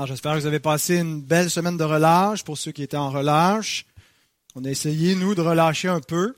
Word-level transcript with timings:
Alors 0.00 0.06
j'espère 0.06 0.32
que 0.32 0.38
vous 0.38 0.46
avez 0.46 0.60
passé 0.60 0.96
une 0.96 1.20
belle 1.20 1.50
semaine 1.50 1.76
de 1.76 1.84
relâche 1.84 2.42
pour 2.42 2.56
ceux 2.56 2.72
qui 2.72 2.82
étaient 2.82 2.96
en 2.96 3.10
relâche. 3.10 3.84
On 4.54 4.64
a 4.64 4.70
essayé, 4.70 5.14
nous, 5.14 5.34
de 5.34 5.42
relâcher 5.42 5.88
un 5.88 6.00
peu. 6.00 6.34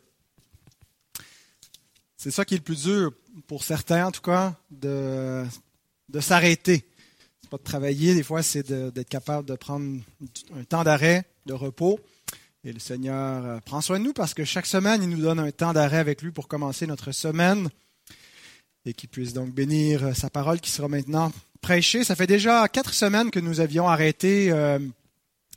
C'est 2.17 2.33
ça 2.33 2.45
qui 2.45 2.55
est 2.55 2.57
le 2.57 2.65
plus 2.65 2.83
dur, 2.83 3.13
pour 3.47 3.63
certains 3.63 4.07
en 4.07 4.11
tout 4.11 4.21
cas, 4.21 4.57
de, 4.73 5.45
de 6.09 6.19
s'arrêter. 6.19 6.85
C'est 7.41 7.51
pas 7.51 7.57
de 7.57 7.63
travailler, 7.63 8.17
des 8.17 8.25
fois 8.25 8.43
c'est 8.43 8.67
d'être 8.67 9.09
capable 9.09 9.47
de 9.47 9.55
prendre 9.55 10.01
un 10.57 10.65
temps 10.65 10.83
d'arrêt, 10.83 11.25
de 11.47 11.53
repos. 11.53 12.01
Et 12.65 12.73
le 12.73 12.81
Seigneur 12.81 13.47
euh, 13.47 13.61
prend 13.61 13.81
soin 13.81 14.01
de 14.01 14.05
nous 14.05 14.13
parce 14.13 14.35
que 14.35 14.45
chaque 14.45 14.67
semaine, 14.67 15.05
il 15.05 15.09
nous 15.09 15.23
donne 15.23 15.39
un 15.39 15.53
temps 15.53 15.73
d'arrêt 15.73 15.99
avec 15.99 16.21
lui 16.21 16.33
pour 16.33 16.49
commencer 16.49 16.89
notre 16.89 17.13
semaine 17.13 17.69
et 18.85 18.93
qu'il 18.93 19.09
puisse 19.09 19.35
donc 19.35 19.55
bénir 19.55 20.03
euh, 20.03 20.15
sa 20.15 20.31
parole 20.31 20.59
qui 20.61 20.73
sera 20.73 20.89
maintenant 20.89 21.31
prêcher. 21.63 22.05
Ça 22.05 22.17
fait 22.17 22.27
déjà 22.27 22.69
quatre 22.69 22.93
semaines 22.93 23.31
que 23.31 23.41
nous 23.41 23.61
avions 23.61 23.89
arrêté 23.89 24.51
euh, 24.51 24.79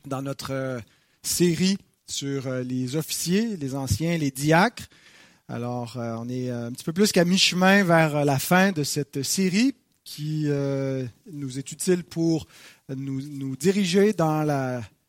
dans 0.05 0.22
notre 0.22 0.54
euh, 0.54 0.80
série 1.23 1.77
sur 2.08 2.48
euh, 2.48 2.62
les 2.62 2.96
officiers, 2.96 3.58
les 3.58 3.76
anciens, 3.76 4.18
les 4.18 4.32
diacres. 4.32 4.84
Alors, 5.48 5.98
on 5.98 6.27
est 6.27 6.49
un 6.49 6.72
petit 6.72 6.84
peu 6.84 6.91
plus 6.91 7.12
qu'à 7.12 7.23
mi-chemin 7.23 7.84
vers 7.84 8.26
la 8.26 8.40
fin 8.40 8.72
de 8.72 8.84
cette 8.84 9.22
série 9.22 9.76
qui 10.04 10.48
nous 11.32 11.60
est 11.60 11.72
utile 11.72 12.04
pour 12.04 12.48
nous, 12.90 13.22
nous 13.22 13.55
diriger 13.55 14.12
dans 14.12 14.41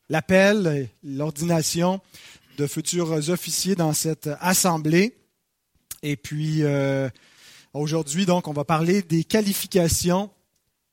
l'appel, 0.09 0.89
l'ordination 1.03 2.01
de 2.59 2.67
futurs 2.67 3.31
officiers 3.31 3.73
dans 3.73 3.93
cette 3.93 4.29
assemblée. 4.39 5.17
Et 6.03 6.17
puis, 6.17 6.61
aujourd'hui, 7.73 8.27
donc, 8.27 8.47
on 8.47 8.53
va 8.53 8.63
parler 8.63 9.01
des 9.01 9.23
qualifications 9.23 10.29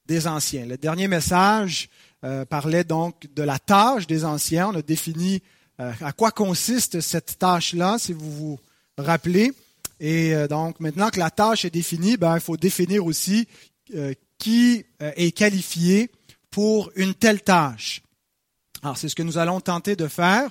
des 0.07 0.27
anciens. 0.27 0.67
Le 0.67 0.77
dernier 0.77 1.09
message 1.09 1.89
euh, 2.25 2.45
parlait 2.45 2.85
donc 2.85 3.27
de 3.35 3.43
la 3.43 3.59
tâche 3.59 4.07
des 4.07 4.25
anciens. 4.25 4.69
On 4.69 4.77
a 4.77 4.83
défini 4.83 5.43
euh, 5.81 5.93
à 6.01 6.13
quoi 6.13 6.31
consiste 6.31 7.01
cette 7.01 7.39
tâche-là, 7.39 7.99
si 7.99 8.13
vous 8.13 8.31
vous 8.31 8.59
rappelez. 8.99 9.53
Et 10.01 10.35
euh, 10.35 10.49
donc, 10.49 10.81
maintenant 10.81 11.11
que 11.11 11.19
la 11.19 11.31
tâche 11.31 11.65
est 11.65 11.71
définie, 11.71 12.17
ben, 12.17 12.35
il 12.35 12.41
faut 12.41 12.57
définir 12.57 13.05
aussi 13.05 13.47
qui 14.39 14.85
est 14.99 15.37
qualifié 15.37 16.11
pour 16.51 16.91
une 16.97 17.15
telle 17.15 17.43
tâche. 17.43 18.03
Alors, 18.83 18.97
c'est 18.97 19.11
ce 19.11 19.15
que 19.15 19.23
nous 19.23 19.37
allons 19.37 19.61
tenter 19.61 19.95
de 19.95 20.09
faire. 20.09 20.51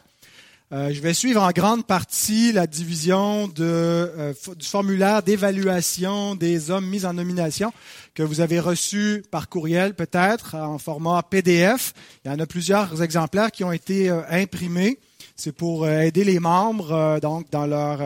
Euh, 0.73 0.91
je 0.91 1.01
vais 1.01 1.13
suivre 1.13 1.43
en 1.43 1.51
grande 1.51 1.85
partie 1.85 2.51
la 2.51 2.65
division 2.65 3.47
de, 3.47 3.61
euh, 3.61 4.33
du 4.57 4.65
formulaire 4.65 5.21
d'évaluation 5.21 6.33
des 6.33 6.71
hommes 6.71 6.87
mis 6.87 7.05
en 7.05 7.13
nomination 7.13 7.71
que 8.15 8.23
vous 8.23 8.41
avez 8.41 8.59
reçu 8.59 9.23
par 9.29 9.49
courriel 9.49 9.93
peut-être 9.93 10.55
en 10.55 10.79
format 10.79 11.21
PDF. 11.21 11.93
Il 12.25 12.31
y 12.31 12.33
en 12.33 12.39
a 12.39 12.47
plusieurs 12.47 13.03
exemplaires 13.03 13.51
qui 13.51 13.63
ont 13.63 13.71
été 13.71 14.09
euh, 14.09 14.21
imprimés. 14.31 14.97
C'est 15.35 15.51
pour 15.51 15.87
aider 15.87 16.23
les 16.23 16.39
membres 16.39 17.19
donc 17.19 17.49
dans 17.49 17.65
leur 17.65 18.01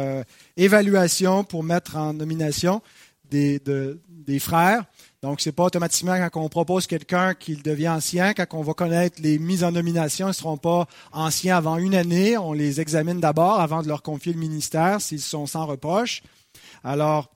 évaluation 0.55 1.43
pour 1.43 1.61
mettre 1.61 1.97
en 1.97 2.13
nomination 2.13 2.81
des, 3.30 3.61
des 4.09 4.39
frères. 4.39 4.83
Donc, 5.23 5.42
c'est 5.42 5.52
pas 5.52 5.64
automatiquement 5.64 6.16
quand 6.30 6.42
on 6.42 6.50
propose 6.50 6.86
quelqu'un 6.88 7.34
qu'il 7.34 7.64
devient 7.64 7.89
ancien, 7.89 8.34
quand 8.34 8.45
on 8.52 8.61
va 8.61 8.73
connaître 8.73 9.22
les 9.22 9.39
mises 9.39 9.64
en 9.64 9.72
nomination, 9.72 10.28
ils 10.28 10.30
ne 10.30 10.34
seront 10.34 10.58
pas 10.58 10.88
anciens 11.11 11.58
avant 11.58 11.78
une 11.78 11.95
année. 11.95 12.38
On 12.38 12.53
les 12.53 12.80
examine 12.81 13.19
d'abord 13.19 13.59
avant 13.59 13.81
de 13.81 13.88
leur 13.88 14.03
confier 14.03 14.34
le 14.34 14.39
ministère 14.39 15.02
s'ils 15.02 15.22
sont 15.22 15.45
sans 15.45 15.66
reproche. 15.66 16.22
Alors, 16.84 17.30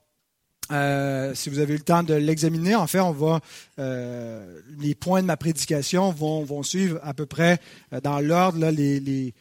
euh, 0.72 1.34
si 1.36 1.50
vous 1.50 1.60
avez 1.60 1.74
eu 1.74 1.78
le 1.78 1.84
temps 1.84 2.04
de 2.04 2.14
l'examiner, 2.14 2.76
en 2.76 2.88
fait, 2.88 3.00
on 3.00 3.12
va 3.12 3.42
euh, 3.80 4.62
les 4.80 4.96
points 4.96 5.22
de 5.22 5.28
ma 5.28 5.38
prédication 5.38 6.12
vont, 6.12 6.44
vont 6.44 6.64
suivre 6.64 7.00
à 7.04 7.14
peu 7.14 7.26
près 7.26 7.60
euh, 7.94 8.00
dans 8.00 8.20
l'ordre 8.20 8.70
les, 8.70 9.34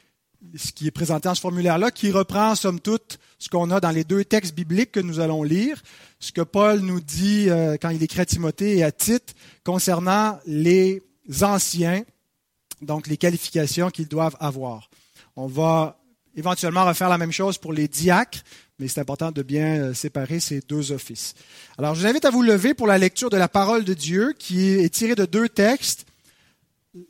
ce 0.56 0.72
qui 0.72 0.86
est 0.86 0.90
présenté 0.90 1.28
dans 1.28 1.34
ce 1.34 1.40
formulaire-là, 1.40 1.90
qui 1.90 2.10
reprend, 2.10 2.54
somme 2.54 2.80
toute, 2.80 3.18
ce 3.38 3.48
qu'on 3.48 3.70
a 3.70 3.80
dans 3.80 3.90
les 3.90 4.04
deux 4.04 4.24
textes 4.24 4.54
bibliques 4.54 4.92
que 4.92 5.00
nous 5.00 5.20
allons 5.20 5.42
lire, 5.42 5.82
ce 6.18 6.32
que 6.32 6.40
Paul 6.40 6.80
nous 6.80 7.00
dit 7.00 7.48
euh, 7.48 7.76
quand 7.80 7.90
il 7.90 8.02
écrit 8.02 8.20
à 8.20 8.26
Timothée 8.26 8.78
et 8.78 8.84
à 8.84 8.92
Tite 8.92 9.34
concernant 9.64 10.38
les 10.46 11.02
anciens, 11.42 12.02
donc 12.82 13.06
les 13.06 13.16
qualifications 13.16 13.90
qu'ils 13.90 14.08
doivent 14.08 14.36
avoir. 14.40 14.90
On 15.36 15.46
va 15.46 15.98
éventuellement 16.36 16.84
refaire 16.84 17.08
la 17.08 17.18
même 17.18 17.32
chose 17.32 17.58
pour 17.58 17.72
les 17.72 17.88
diacres, 17.88 18.40
mais 18.78 18.88
c'est 18.88 19.00
important 19.00 19.30
de 19.30 19.42
bien 19.42 19.80
euh, 19.80 19.94
séparer 19.94 20.40
ces 20.40 20.60
deux 20.60 20.92
offices. 20.92 21.34
Alors, 21.78 21.94
je 21.94 22.00
vous 22.00 22.06
invite 22.06 22.24
à 22.24 22.30
vous 22.30 22.42
lever 22.42 22.74
pour 22.74 22.86
la 22.86 22.98
lecture 22.98 23.30
de 23.30 23.36
la 23.36 23.48
parole 23.48 23.84
de 23.84 23.94
Dieu, 23.94 24.34
qui 24.38 24.70
est 24.70 24.88
tirée 24.88 25.14
de 25.14 25.26
deux 25.26 25.48
textes. 25.48 26.06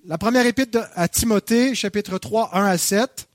La 0.04 0.18
première 0.18 0.44
épître 0.44 0.78
à 0.94 1.08
Timothée, 1.08 1.74
chapitre 1.74 2.18
3, 2.18 2.50
1 2.52 2.66
à 2.66 2.76
7, 2.76 3.26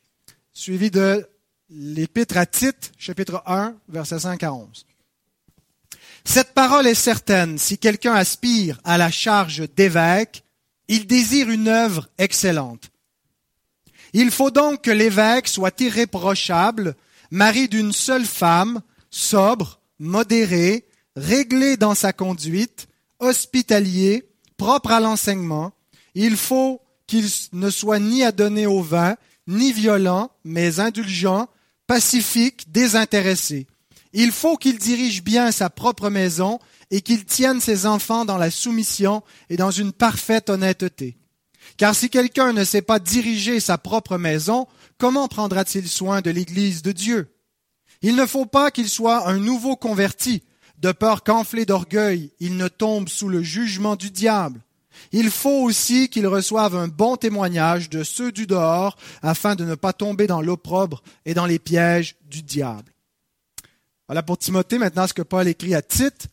suivi 0.53 0.91
de 0.91 1.28
l'épître 1.72 2.38
à 2.38 2.45
Tite, 2.45 2.91
chapitre 3.00 3.41
1, 3.47 3.75
versets 3.89 4.19
5 4.19 4.44
à 4.44 4.53
11. 4.53 4.85
Cette 6.23 6.53
parole 6.53 6.85
est 6.85 6.94
certaine, 6.94 7.57
si 7.57 7.79
quelqu'un 7.79 8.13
aspire 8.13 8.79
à 8.84 9.00
la 9.00 9.09
charge 9.09 9.67
d'évêque, 9.75 10.44
il 10.88 11.07
désire 11.07 11.50
une 11.50 11.67
œuvre 11.67 12.09
excellente. 12.19 12.91
Il 14.13 14.29
faut 14.29 14.51
donc 14.51 14.84
que 14.84 14.91
l'évêque 14.91 15.47
soit 15.47 15.81
irréprochable, 15.81 16.95
mari 17.31 17.67
d'une 17.69 17.91
seule 17.91 18.25
femme, 18.25 18.81
sobre, 19.09 19.79
modéré, 19.97 20.85
réglé 21.16 21.75
dans 21.75 21.95
sa 21.95 22.13
conduite, 22.13 22.88
hospitalier, 23.17 24.29
propre 24.57 24.91
à 24.91 25.00
l'enseignement, 25.00 25.75
il 26.16 26.38
faut 26.38 26.81
qu'il 27.08 27.28
ne 27.53 27.70
soit 27.70 28.00
ni 28.00 28.24
adonné 28.24 28.66
au 28.66 28.81
vin, 28.81 29.16
ni 29.48 29.72
violent, 29.72 30.31
mais 30.44 30.80
indulgent, 30.80 31.48
pacifique, 31.86 32.72
désintéressé. 32.72 33.68
Il 34.14 34.31
faut 34.31 34.58
qu'il 34.58 34.78
dirige 34.78 35.24
bien 35.24 35.52
sa 35.52 35.70
propre 35.70 36.09
maison 36.09 36.59
et 36.90 37.02
qu'il 37.02 37.26
tienne 37.26 37.59
ses 37.59 37.86
enfants 37.86 38.26
dans 38.26 38.38
la 38.38 38.50
soumission 38.50 39.24
et 39.50 39.58
dans 39.58 39.72
une 39.72 39.92
parfaite 39.92 40.50
honnêteté. 40.50 41.18
Car 41.78 41.94
si 41.94 42.09
quelqu'un 42.09 42.53
ne 42.53 42.64
sait 42.64 42.82
pas 42.82 43.00
diriger 43.00 43.59
sa 43.59 43.78
propre 43.78 44.18
maison, 44.18 44.68
comment 44.97 45.28
prendra-t-il 45.28 45.90
soin 45.90 46.22
de 46.22 46.32
l'Église 46.32 46.82
de 46.82 46.92
Dieu? 46.92 47.28
Il 48.02 48.16
ne 48.16 48.26
faut 48.26 48.46
pas 48.46 48.72
qu'il 48.72 48.90
soit 48.90 49.28
un 49.28 49.38
nouveau 49.38 49.76
converti, 49.76 50.44
de 50.78 50.92
peur 50.92 51.24
qu'enflé 51.24 51.66
d'orgueil, 51.66 52.32
il 52.40 52.58
ne 52.58 52.68
tombe 52.68 53.09
sous 53.09 53.30
le 53.30 53.42
jugement 53.42 53.96
du 53.96 54.12
diable. 54.12 54.65
Il 55.11 55.31
faut 55.31 55.63
aussi 55.63 56.09
qu'ils 56.09 56.28
reçoivent 56.28 56.75
un 56.75 56.88
bon 56.88 57.16
témoignage 57.16 57.89
de 57.89 58.03
ceux 58.03 58.31
du 58.31 58.47
dehors, 58.47 58.97
afin 59.22 59.56
de 59.56 59.66
ne 59.66 59.75
pas 59.75 59.94
tomber 59.94 60.28
dans 60.28 60.41
l'opprobre 60.41 61.03
et 61.25 61.33
dans 61.33 61.45
les 61.45 61.59
pièges 61.59 62.16
du 62.29 62.41
diable. 62.41 62.91
Voilà 64.07 64.23
pour 64.23 64.38
Timothée 64.38 64.78
maintenant 64.78 65.07
ce 65.07 65.13
que 65.13 65.22
Paul 65.22 65.47
écrit 65.47 65.73
à 65.73 65.81
Tite. 65.81 66.28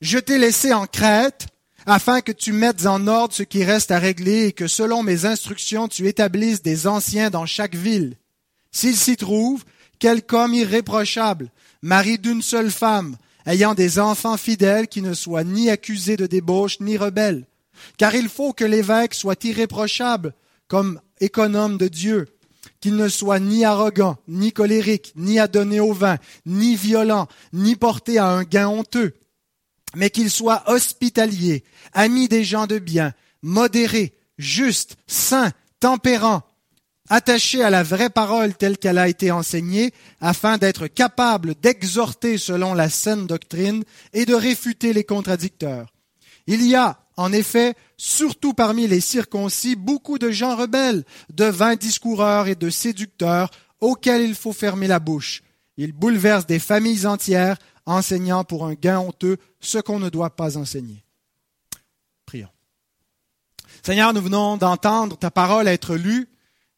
Je 0.00 0.18
t'ai 0.18 0.38
laissé 0.38 0.72
en 0.72 0.86
Crète, 0.86 1.46
afin 1.86 2.20
que 2.20 2.32
tu 2.32 2.52
mettes 2.52 2.86
en 2.86 3.06
ordre 3.06 3.32
ce 3.32 3.44
qui 3.44 3.64
reste 3.64 3.92
à 3.92 3.98
régler 3.98 4.46
et 4.46 4.52
que 4.52 4.66
selon 4.66 5.02
mes 5.02 5.24
instructions 5.24 5.88
tu 5.88 6.08
établisses 6.08 6.62
des 6.62 6.86
anciens 6.86 7.30
dans 7.30 7.46
chaque 7.46 7.76
ville. 7.76 8.16
S'il 8.72 8.96
s'y 8.96 9.16
trouve, 9.16 9.64
quelque 9.98 10.34
homme 10.34 10.52
irréprochable, 10.54 11.50
mari 11.82 12.18
d'une 12.18 12.42
seule 12.42 12.70
femme, 12.70 13.16
ayant 13.46 13.74
des 13.74 13.98
enfants 13.98 14.36
fidèles 14.36 14.88
qui 14.88 15.00
ne 15.00 15.14
soient 15.14 15.44
ni 15.44 15.70
accusés 15.70 16.16
de 16.16 16.26
débauche 16.26 16.80
ni 16.80 16.96
rebelles, 16.96 17.46
car 17.96 18.14
il 18.14 18.28
faut 18.28 18.52
que 18.52 18.64
l'évêque 18.64 19.14
soit 19.14 19.44
irréprochable 19.44 20.34
comme 20.68 21.00
économe 21.20 21.78
de 21.78 21.88
Dieu, 21.88 22.26
qu'il 22.80 22.96
ne 22.96 23.08
soit 23.08 23.40
ni 23.40 23.64
arrogant, 23.64 24.16
ni 24.28 24.52
colérique, 24.52 25.12
ni 25.16 25.38
adonné 25.38 25.80
au 25.80 25.92
vin, 25.92 26.18
ni 26.44 26.76
violent, 26.76 27.28
ni 27.52 27.76
porté 27.76 28.18
à 28.18 28.26
un 28.26 28.42
gain 28.42 28.68
honteux, 28.68 29.14
mais 29.94 30.10
qu'il 30.10 30.30
soit 30.30 30.62
hospitalier, 30.66 31.64
ami 31.92 32.28
des 32.28 32.44
gens 32.44 32.66
de 32.66 32.78
bien, 32.78 33.12
modéré, 33.42 34.14
juste, 34.38 34.96
saint, 35.06 35.52
tempérant, 35.80 36.42
attaché 37.08 37.62
à 37.62 37.70
la 37.70 37.82
vraie 37.82 38.10
parole 38.10 38.54
telle 38.54 38.78
qu'elle 38.78 38.98
a 38.98 39.08
été 39.08 39.30
enseignée, 39.30 39.92
afin 40.20 40.58
d'être 40.58 40.86
capable 40.88 41.54
d'exhorter 41.54 42.38
selon 42.38 42.74
la 42.74 42.90
saine 42.90 43.26
doctrine 43.26 43.84
et 44.12 44.26
de 44.26 44.34
réfuter 44.34 44.92
les 44.92 45.04
contradicteurs. 45.04 45.92
Il 46.46 46.66
y 46.66 46.74
a 46.74 47.05
en 47.16 47.32
effet, 47.32 47.74
surtout 47.96 48.52
parmi 48.52 48.86
les 48.86 49.00
circoncis, 49.00 49.74
beaucoup 49.74 50.18
de 50.18 50.30
gens 50.30 50.56
rebelles, 50.56 51.04
de 51.32 51.44
vains 51.44 51.76
discoureurs 51.76 52.46
et 52.46 52.54
de 52.54 52.68
séducteurs, 52.68 53.50
auxquels 53.80 54.22
il 54.22 54.34
faut 54.34 54.52
fermer 54.52 54.86
la 54.86 54.98
bouche. 54.98 55.42
Ils 55.78 55.92
bouleversent 55.92 56.46
des 56.46 56.58
familles 56.58 57.06
entières, 57.06 57.56
enseignant 57.86 58.44
pour 58.44 58.66
un 58.66 58.74
gain 58.74 58.98
honteux 58.98 59.38
ce 59.60 59.78
qu'on 59.78 59.98
ne 59.98 60.10
doit 60.10 60.36
pas 60.36 60.58
enseigner. 60.58 61.04
Prions. 62.26 62.48
Seigneur, 63.82 64.12
nous 64.12 64.22
venons 64.22 64.56
d'entendre 64.56 65.16
ta 65.16 65.30
parole 65.30 65.68
être 65.68 65.96
lue 65.96 66.28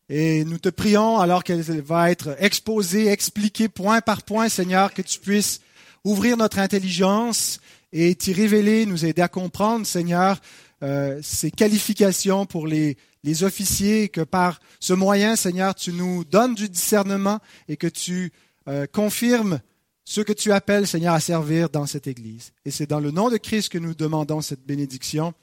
et 0.09 0.45
nous 0.45 0.59
te 0.59 0.69
prions 0.69 1.19
alors 1.19 1.45
qu'elle 1.45 1.63
va 1.63 2.11
être 2.11 2.37
exposée, 2.39 3.09
expliquée 3.09 3.69
point 3.69 4.01
par 4.01 4.23
point, 4.23 4.49
Seigneur, 4.49 4.93
que 4.93 5.03
tu 5.03 5.19
puisses 5.19 5.61
ouvrir 6.05 6.37
notre 6.37 6.59
intelligence 6.59 7.61
et 7.93 8.15
t'y 8.15 8.33
révéler, 8.33 8.87
nous 8.87 9.05
aider 9.05 9.23
à 9.23 9.29
comprendre, 9.29 9.87
Seigneur, 9.87 10.41
euh, 10.83 11.19
ces 11.23 11.51
qualifications 11.51 12.47
pour 12.47 12.67
les, 12.67 12.97
les 13.25 13.45
officiers, 13.45 14.09
que 14.09 14.21
par 14.21 14.61
ce 14.81 14.93
moyen, 14.93 15.37
Seigneur, 15.37 15.75
tu 15.75 15.93
nous 15.93 16.25
donnes 16.25 16.55
du 16.55 16.69
discernement 16.69 17.41
et 17.69 17.77
que 17.77 17.87
tu 17.87 18.33
euh, 18.69 18.87
confirmes 18.87 19.61
ceux 20.05 20.25
que 20.25 20.33
tu 20.33 20.53
appelles, 20.53 20.87
Seigneur, 20.87 21.15
à 21.15 21.21
servir 21.21 21.69
dans 21.69 21.87
cette 21.87 22.07
Église. 22.07 22.53
Et 22.65 22.71
c'est 22.71 22.87
dans 22.87 23.01
le 23.01 23.11
nom 23.11 23.29
de 23.29 23.37
Christ 23.37 23.71
que 23.71 23.79
nous 23.79 23.95
demandons 23.95 24.41
cette 24.41 24.65
bénédiction. 24.65 25.35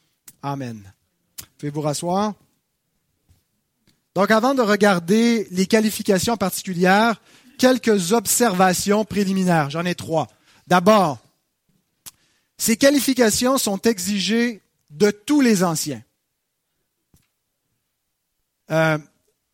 Amen. 0.41 0.81
Pouvez 1.57 1.71
vous 1.71 1.81
rasseoir? 1.81 2.33
Donc 4.15 4.31
avant 4.31 4.55
de 4.55 4.61
regarder 4.61 5.47
les 5.51 5.65
qualifications 5.65 6.37
particulières, 6.37 7.21
quelques 7.57 8.13
observations 8.13 9.05
préliminaires. 9.05 9.69
J'en 9.69 9.85
ai 9.85 9.95
trois. 9.95 10.27
D'abord, 10.67 11.19
ces 12.57 12.77
qualifications 12.77 13.57
sont 13.57 13.79
exigées 13.81 14.61
de 14.89 15.11
tous 15.11 15.41
les 15.41 15.63
anciens. 15.63 16.01
Euh, 18.71 18.97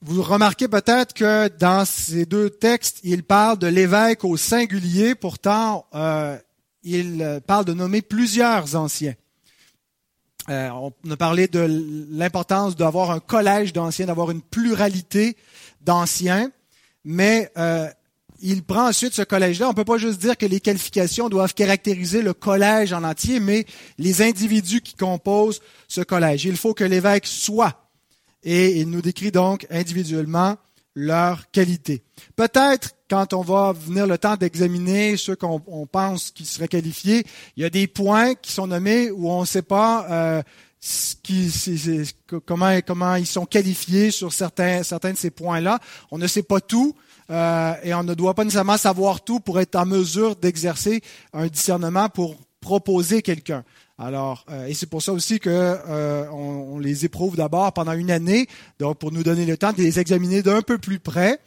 vous 0.01 0.23
remarquez 0.23 0.67
peut-être 0.67 1.13
que 1.13 1.47
dans 1.59 1.85
ces 1.85 2.25
deux 2.25 2.49
textes, 2.49 2.99
il 3.03 3.23
parle 3.23 3.59
de 3.59 3.67
l'évêque 3.67 4.23
au 4.23 4.37
singulier, 4.37 5.15
pourtant 5.15 5.85
euh, 5.93 6.37
il 6.83 7.41
parle 7.45 7.65
de 7.65 7.73
nommer 7.73 8.01
plusieurs 8.01 8.75
anciens. 8.75 9.15
Euh, 10.49 10.69
on 11.03 11.11
a 11.11 11.17
parlé 11.17 11.47
de 11.47 11.67
l'importance 12.11 12.75
d'avoir 12.75 13.11
un 13.11 13.19
collège 13.19 13.73
d'anciens, 13.73 14.07
d'avoir 14.07 14.31
une 14.31 14.41
pluralité 14.41 15.37
d'anciens, 15.81 16.51
mais 17.03 17.51
euh, 17.57 17.87
il 18.41 18.63
prend 18.63 18.89
ensuite 18.89 19.13
ce 19.13 19.21
collège-là. 19.21 19.67
On 19.67 19.71
ne 19.71 19.75
peut 19.75 19.85
pas 19.85 19.97
juste 19.97 20.19
dire 20.19 20.37
que 20.37 20.45
les 20.45 20.59
qualifications 20.59 21.29
doivent 21.29 21.53
caractériser 21.53 22.21
le 22.21 22.33
collège 22.33 22.93
en 22.93 23.03
entier, 23.03 23.39
mais 23.39 23.65
les 23.97 24.21
individus 24.21 24.81
qui 24.81 24.95
composent 24.95 25.61
ce 25.87 26.01
collège. 26.01 26.45
Il 26.45 26.57
faut 26.57 26.73
que 26.73 26.83
l'évêque 26.83 27.27
soit. 27.27 27.89
Et 28.43 28.79
il 28.79 28.89
nous 28.89 29.01
décrit 29.01 29.31
donc 29.31 29.67
individuellement 29.69 30.57
leur 30.95 31.49
qualité. 31.51 32.03
Peut-être 32.35 32.91
quand 33.09 33.33
on 33.33 33.41
va 33.41 33.73
venir 33.73 34.07
le 34.07 34.17
temps 34.17 34.35
d'examiner 34.35 35.15
ceux 35.17 35.35
qu'on 35.35 35.87
pense 35.91 36.31
qui 36.31 36.45
seraient 36.45 36.67
qualifiés, 36.67 37.25
il 37.55 37.63
y 37.63 37.65
a 37.65 37.69
des 37.69 37.87
points 37.87 38.35
qui 38.35 38.51
sont 38.51 38.67
nommés 38.67 39.11
où 39.11 39.29
on 39.29 39.41
ne 39.41 39.45
sait 39.45 39.61
pas 39.61 40.07
euh, 40.09 40.41
qui, 41.23 41.51
comment, 42.45 43.15
ils 43.15 43.27
sont 43.27 43.45
qualifiés 43.45 44.11
sur 44.11 44.33
certains 44.33 44.81
de 44.81 45.17
ces 45.17 45.29
points-là. 45.29 45.79
On 46.09 46.17
ne 46.17 46.27
sait 46.27 46.43
pas 46.43 46.59
tout. 46.59 46.95
Euh, 47.31 47.75
et 47.83 47.93
on 47.93 48.03
ne 48.03 48.13
doit 48.13 48.33
pas 48.33 48.43
nécessairement 48.43 48.77
savoir 48.77 49.23
tout 49.23 49.39
pour 49.39 49.59
être 49.59 49.75
en 49.75 49.85
mesure 49.85 50.35
d'exercer 50.35 51.01
un 51.31 51.47
discernement 51.47 52.09
pour 52.09 52.35
proposer 52.59 53.21
quelqu'un. 53.21 53.63
Alors, 53.97 54.45
euh, 54.49 54.65
et 54.65 54.73
c'est 54.73 54.87
pour 54.87 55.01
ça 55.01 55.13
aussi 55.13 55.39
que 55.39 55.49
euh, 55.49 56.29
on, 56.31 56.79
les 56.79 57.05
éprouve 57.05 57.37
d'abord 57.37 57.71
pendant 57.71 57.93
une 57.93 58.11
année, 58.11 58.47
donc 58.79 58.97
pour 58.97 59.11
nous 59.11 59.23
donner 59.23 59.45
le 59.45 59.55
temps 59.57 59.71
de 59.71 59.77
les 59.77 59.99
examiner 59.99 60.41
d'un 60.41 60.61
peu 60.61 60.77
plus 60.77 60.99
près. 60.99 61.39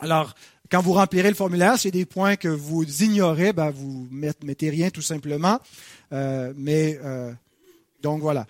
Alors, 0.00 0.34
quand 0.70 0.82
vous 0.82 0.94
remplirez 0.94 1.28
le 1.28 1.36
formulaire, 1.36 1.78
s'il 1.78 1.94
y 1.94 1.98
a 1.98 2.00
des 2.00 2.06
points 2.06 2.36
que 2.36 2.48
vous 2.48 2.84
ignorez, 3.02 3.52
ben 3.52 3.70
vous 3.70 4.08
mettez 4.10 4.70
rien 4.70 4.90
tout 4.90 5.02
simplement. 5.02 5.60
mais 6.10 6.98
donc 8.02 8.22
voilà. 8.22 8.46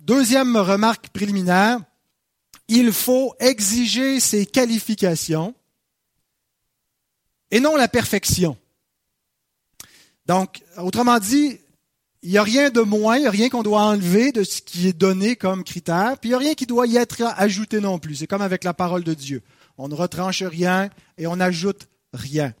Deuxième 0.00 0.56
remarque 0.56 1.08
préliminaire, 1.08 1.78
il 2.68 2.92
faut 2.92 3.34
exiger 3.40 4.20
ces 4.20 4.46
qualifications 4.46 5.54
et 7.52 7.60
non 7.60 7.76
la 7.76 7.86
perfection. 7.86 8.56
Donc, 10.26 10.62
autrement 10.78 11.20
dit, 11.20 11.60
il 12.22 12.30
n'y 12.30 12.38
a 12.38 12.42
rien 12.42 12.70
de 12.70 12.80
moins, 12.80 13.16
il 13.16 13.20
n'y 13.20 13.26
a 13.26 13.30
rien 13.30 13.48
qu'on 13.48 13.62
doit 13.62 13.82
enlever 13.82 14.32
de 14.32 14.42
ce 14.42 14.62
qui 14.62 14.88
est 14.88 14.92
donné 14.92 15.36
comme 15.36 15.62
critère, 15.62 16.18
puis 16.18 16.30
il 16.30 16.32
n'y 16.32 16.36
a 16.36 16.38
rien 16.38 16.54
qui 16.54 16.66
doit 16.66 16.86
y 16.86 16.96
être 16.96 17.22
ajouté 17.36 17.80
non 17.80 17.98
plus. 17.98 18.16
C'est 18.16 18.26
comme 18.26 18.42
avec 18.42 18.64
la 18.64 18.74
parole 18.74 19.04
de 19.04 19.14
Dieu. 19.14 19.42
On 19.78 19.88
ne 19.88 19.94
retranche 19.94 20.42
rien 20.42 20.90
et 21.18 21.26
on 21.26 21.36
n'ajoute 21.36 21.88
rien. 22.12 22.54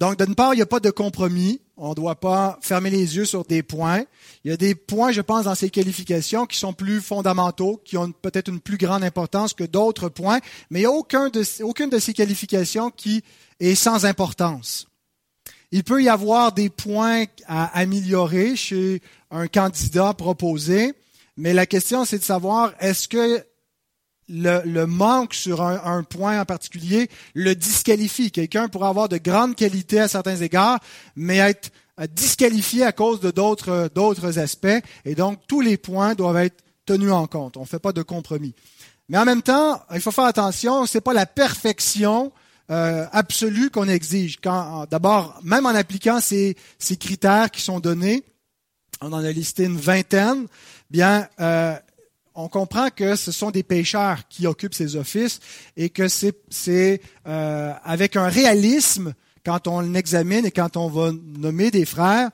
Donc, 0.00 0.18
d'une 0.18 0.34
part, 0.34 0.54
il 0.54 0.56
n'y 0.56 0.62
a 0.62 0.66
pas 0.66 0.80
de 0.80 0.90
compromis. 0.90 1.60
On 1.76 1.90
ne 1.90 1.94
doit 1.94 2.18
pas 2.18 2.58
fermer 2.62 2.88
les 2.88 3.16
yeux 3.16 3.26
sur 3.26 3.44
des 3.44 3.62
points. 3.62 4.02
Il 4.44 4.50
y 4.50 4.54
a 4.54 4.56
des 4.56 4.74
points, 4.74 5.12
je 5.12 5.20
pense, 5.20 5.44
dans 5.44 5.54
ces 5.54 5.68
qualifications 5.68 6.46
qui 6.46 6.58
sont 6.58 6.72
plus 6.72 7.02
fondamentaux, 7.02 7.82
qui 7.84 7.98
ont 7.98 8.10
peut-être 8.10 8.48
une 8.48 8.60
plus 8.60 8.78
grande 8.78 9.04
importance 9.04 9.52
que 9.52 9.64
d'autres 9.64 10.08
points, 10.08 10.40
mais 10.70 10.80
il 10.80 10.82
n'y 10.82 10.86
a 10.86 10.90
aucun 10.90 11.28
de, 11.28 11.44
aucune 11.62 11.90
de 11.90 11.98
ces 11.98 12.14
qualifications 12.14 12.90
qui 12.90 13.22
est 13.60 13.74
sans 13.74 14.06
importance. 14.06 14.86
Il 15.70 15.84
peut 15.84 16.02
y 16.02 16.08
avoir 16.08 16.52
des 16.52 16.70
points 16.70 17.24
à 17.46 17.66
améliorer 17.78 18.56
chez 18.56 19.02
un 19.30 19.48
candidat 19.48 20.14
proposé, 20.14 20.94
mais 21.36 21.52
la 21.52 21.66
question, 21.66 22.06
c'est 22.06 22.18
de 22.18 22.24
savoir, 22.24 22.72
est-ce 22.80 23.06
que 23.06 23.44
le, 24.30 24.84
manque 24.86 25.34
sur 25.34 25.62
un, 25.62 26.02
point 26.02 26.40
en 26.40 26.44
particulier 26.44 27.08
le 27.34 27.54
disqualifie. 27.54 28.30
Quelqu'un 28.30 28.68
pourrait 28.68 28.88
avoir 28.88 29.08
de 29.08 29.18
grandes 29.18 29.56
qualités 29.56 30.00
à 30.00 30.08
certains 30.08 30.36
égards, 30.36 30.78
mais 31.16 31.38
être 31.38 31.70
euh, 32.00 32.06
disqualifié 32.06 32.84
à 32.84 32.92
cause 32.92 33.20
de 33.20 33.30
d'autres, 33.30 33.90
d'autres 33.94 34.38
aspects. 34.38 34.68
Et 35.04 35.14
donc, 35.14 35.40
tous 35.48 35.60
les 35.60 35.76
points 35.76 36.14
doivent 36.14 36.38
être 36.38 36.62
tenus 36.86 37.12
en 37.12 37.26
compte. 37.26 37.56
On 37.56 37.62
ne 37.62 37.66
fait 37.66 37.78
pas 37.78 37.92
de 37.92 38.02
compromis. 38.02 38.54
Mais 39.08 39.18
en 39.18 39.24
même 39.24 39.42
temps, 39.42 39.82
il 39.92 40.00
faut 40.00 40.12
faire 40.12 40.24
attention, 40.24 40.86
c'est 40.86 41.00
pas 41.00 41.12
la 41.12 41.26
perfection 41.26 42.32
euh, 42.70 43.06
absolue 43.10 43.70
qu'on 43.70 43.88
exige. 43.88 44.38
Quand, 44.40 44.86
d'abord, 44.88 45.40
même 45.42 45.66
en 45.66 45.70
appliquant 45.70 46.20
ces, 46.20 46.56
ces 46.78 46.96
critères 46.96 47.50
qui 47.50 47.60
sont 47.60 47.80
donnés, 47.80 48.22
on 49.02 49.12
en 49.12 49.24
a 49.24 49.32
listé 49.32 49.64
une 49.64 49.78
vingtaine, 49.78 50.46
bien, 50.90 51.26
euh, 51.40 51.74
on 52.34 52.48
comprend 52.48 52.88
que 52.90 53.16
ce 53.16 53.32
sont 53.32 53.50
des 53.50 53.62
pécheurs 53.62 54.28
qui 54.28 54.46
occupent 54.46 54.74
ces 54.74 54.96
offices 54.96 55.40
et 55.76 55.90
que 55.90 56.08
c'est 56.08 57.00
euh, 57.26 57.72
avec 57.84 58.16
un 58.16 58.28
réalisme, 58.28 59.14
quand 59.44 59.66
on 59.66 59.94
examine 59.94 60.46
et 60.46 60.50
quand 60.50 60.76
on 60.76 60.88
va 60.88 61.12
nommer 61.12 61.70
des 61.70 61.84
frères, 61.84 62.30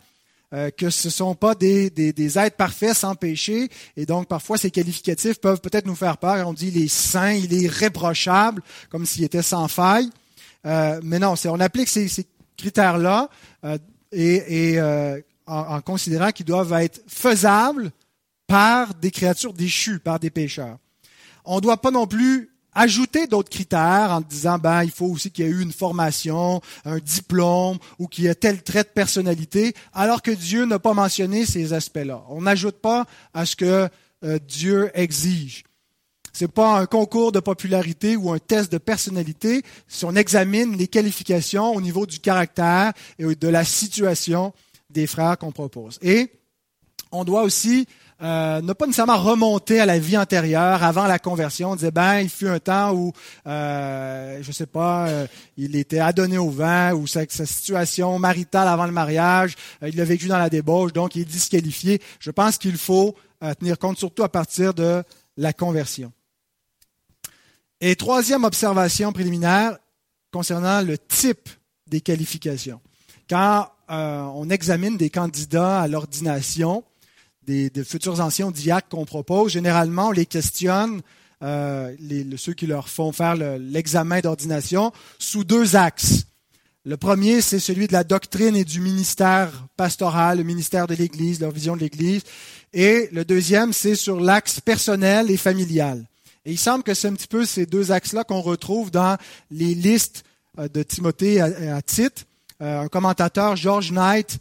euh, 0.53 0.71
que 0.71 0.91
ce 0.91 1.09
ne 1.09 1.13
sont 1.13 1.35
pas 1.35 1.55
des, 1.55 1.91
des, 1.91 2.39
êtres 2.39 2.57
parfaits 2.57 2.95
sans 2.95 3.15
péché. 3.15 3.69
Et 3.97 4.07
donc, 4.07 4.29
parfois, 4.29 4.59
ces 4.59 4.71
qualificatifs 4.71 5.41
peuvent 5.41 5.61
peut-être 5.61 5.87
nous 5.87 5.97
faire 5.97 6.19
peur. 6.19 6.47
On 6.47 6.53
dit 6.53 6.69
il 6.69 6.83
est 6.83 6.89
saint, 6.89 7.33
il 7.33 7.53
est 7.65 7.69
réprochable, 7.69 8.63
comme 8.91 9.07
s'il 9.07 9.25
était 9.25 9.43
sans 9.43 9.67
faille. 9.67 10.09
Euh, 10.65 11.01
mais 11.03 11.19
non, 11.19 11.35
on 11.47 11.61
applique 11.61 11.89
ces, 11.89 12.09
critères-là 12.57 13.29
et, 14.13 14.81
en, 15.47 15.81
considérant 15.81 16.31
qu'ils 16.31 16.47
doivent 16.47 16.73
être 16.73 17.03
faisables 17.07 17.93
par 18.47 18.95
des 18.95 19.11
créatures 19.11 19.53
déchues, 19.53 19.99
par 19.99 20.19
des 20.19 20.31
pécheurs. 20.31 20.79
On 21.45 21.57
ne 21.57 21.61
doit 21.61 21.81
pas 21.81 21.91
non 21.91 22.07
plus 22.07 22.51
ajouter 22.77 23.27
d'autres 23.27 23.49
critères 23.49 24.11
en 24.11 24.21
disant 24.21 24.59
ben 24.59 24.85
il 24.85 24.91
faut 24.91 25.07
aussi 25.07 25.31
qu'il 25.31 25.47
y 25.47 25.49
ait 25.49 25.51
eu 25.51 25.63
une 25.63 25.73
formation, 25.73 26.61
un 26.85 26.99
diplôme 26.99 27.79
ou 27.99 28.07
qu'il 28.07 28.25
y 28.25 28.27
ait 28.27 28.35
tel 28.35 28.63
trait 28.63 28.85
de 28.85 28.89
personnalité, 28.89 29.75
alors 29.95 30.23
que 30.23 30.31
Dieu 30.31 30.67
n'a 30.67 30.79
pas 30.79 30.93
mentionné 30.93 31.47
ces 31.47 31.73
aspects-là. 31.73 32.23
On 32.29 32.43
n'ajoute 32.43 32.77
pas 32.77 33.07
à 33.33 33.47
ce 33.47 33.57
que 33.57 33.89
euh, 34.25 34.39
Dieu 34.47 34.91
exige. 34.95 35.65
C'est 36.35 36.53
pas 36.53 36.79
un 36.79 36.85
concours 36.85 37.33
de 37.33 37.41
popularité 37.41 38.15
ou 38.15 38.31
un 38.31 38.39
test 38.39 38.71
de 38.71 38.77
personnalité. 38.77 39.63
Si 39.89 40.05
on 40.05 40.15
examine 40.15 40.77
les 40.77 40.87
qualifications 40.87 41.75
au 41.75 41.81
niveau 41.81 42.05
du 42.05 42.19
caractère 42.19 42.93
et 43.19 43.35
de 43.35 43.49
la 43.49 43.65
situation 43.65 44.53
des 44.91 45.07
frères 45.07 45.39
qu'on 45.39 45.51
propose. 45.51 45.99
Et 46.03 46.31
on 47.11 47.25
doit 47.25 47.43
aussi 47.43 47.87
euh, 48.23 48.63
ne 48.63 48.73
pas 48.73 48.87
nécessairement 48.87 49.19
remonter 49.19 49.79
à 49.79 49.87
la 49.87 49.99
vie 49.99 50.17
antérieure, 50.17 50.83
avant 50.83 51.07
la 51.07 51.19
conversion. 51.19 51.73
On 51.73 51.77
disait, 51.77 51.91
ben, 51.91 52.21
il 52.21 52.31
fut 52.31 52.49
un 52.49 52.59
temps 52.59 52.95
où, 52.95 53.13
euh, 53.47 54.39
je 54.43 54.53
sais 54.53 54.67
pas, 54.67 55.09
euh, 55.09 55.27
il 55.59 55.77
était 55.77 55.99
adonné 55.99 56.39
au 56.39 56.49
vent, 56.49 56.93
ou 56.93 57.07
sa, 57.07 57.27
situation 57.29 58.19
maritale 58.19 58.69
avant 58.69 58.87
le 58.87 58.93
mariage, 58.93 59.55
euh, 59.83 59.89
il 59.91 59.97
l'a 59.97 60.05
vécu 60.05 60.29
dans 60.29 60.39
la 60.39 60.49
débauche, 60.49 60.93
donc 60.93 61.15
il 61.15 61.23
est 61.23 61.25
disqualifié. 61.27 62.01
Je 62.19 62.31
pense 62.31 62.59
qu'il 62.59 62.79
faut 62.79 63.15
tenir 63.61 63.79
compte 63.79 63.99
surtout 63.99 64.23
à 64.23 64.31
partir 64.31 64.73
de 64.73 65.03
la 65.37 65.53
conversion. 65.53 66.11
Et 67.83 67.95
troisième 67.95 68.45
observation 68.45 69.13
préliminaire 69.13 69.77
concernant 70.33 70.81
le 70.81 70.97
type 70.97 71.51
des 71.87 72.01
qualifications. 72.01 72.81
Quand 73.29 73.69
on 73.89 74.49
examine 74.49 74.97
des 74.97 75.11
candidats 75.11 75.83
à 75.83 75.87
l'ordination, 75.87 76.83
des, 77.47 77.71
futurs 77.85 78.21
anciens 78.21 78.51
diacres 78.51 78.89
qu'on 78.89 79.05
propose, 79.05 79.53
généralement, 79.53 80.09
on 80.09 80.13
les 80.13 80.27
questionne, 80.27 81.01
euh, 81.43 81.95
ceux 82.37 82.55
qui 82.55 82.67
leur 82.67 82.89
font 82.89 83.13
faire 83.13 83.37
l'examen 83.37 84.21
d'ordination, 84.21 84.93
sous 85.19 85.45
deux 85.45 85.77
axes. 85.77 86.27
Le 86.85 86.97
premier, 86.97 87.41
c'est 87.41 87.59
celui 87.59 87.89
de 87.89 87.93
la 87.93 88.05
doctrine 88.05 88.55
et 88.55 88.65
du 88.65 88.81
ministère 88.81 89.67
pastoral, 89.77 90.39
le 90.39 90.45
ministère 90.45 90.87
de 90.87 90.95
l'Église, 90.95 91.41
leur 91.41 91.51
vision 91.51 91.75
de 91.75 91.81
l'Église. 91.81 92.23
Et 92.73 93.09
le 93.11 93.25
deuxième, 93.25 93.73
c'est 93.73 93.97
sur 93.97 94.21
l'axe 94.21 94.61
personnel 94.61 95.31
et 95.31 95.37
familial. 95.37 96.05
Et 96.45 96.53
il 96.53 96.59
semble 96.59 96.85
que 96.85 96.95
c'est 96.95 97.09
un 97.09 97.15
petit 97.15 97.27
peu 97.27 97.45
ces 97.45 97.67
deux 97.67 97.91
axes-là 97.91 98.23
qu'on 98.23 98.41
retrouve 98.41 98.93
dans 98.93 99.19
les 99.51 99.75
listes 99.75 100.23
euh, 100.61 100.69
de 100.69 100.85
Timothée 100.85 101.41
à, 101.41 101.83
Tite. 101.83 102.27
Euh, 102.63 102.83
un 102.83 102.89
commentateur, 102.89 103.57
George 103.57 103.91
Knight, 103.91 104.39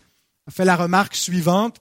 fait 0.51 0.65
la 0.65 0.75
remarque 0.75 1.15
suivante. 1.15 1.77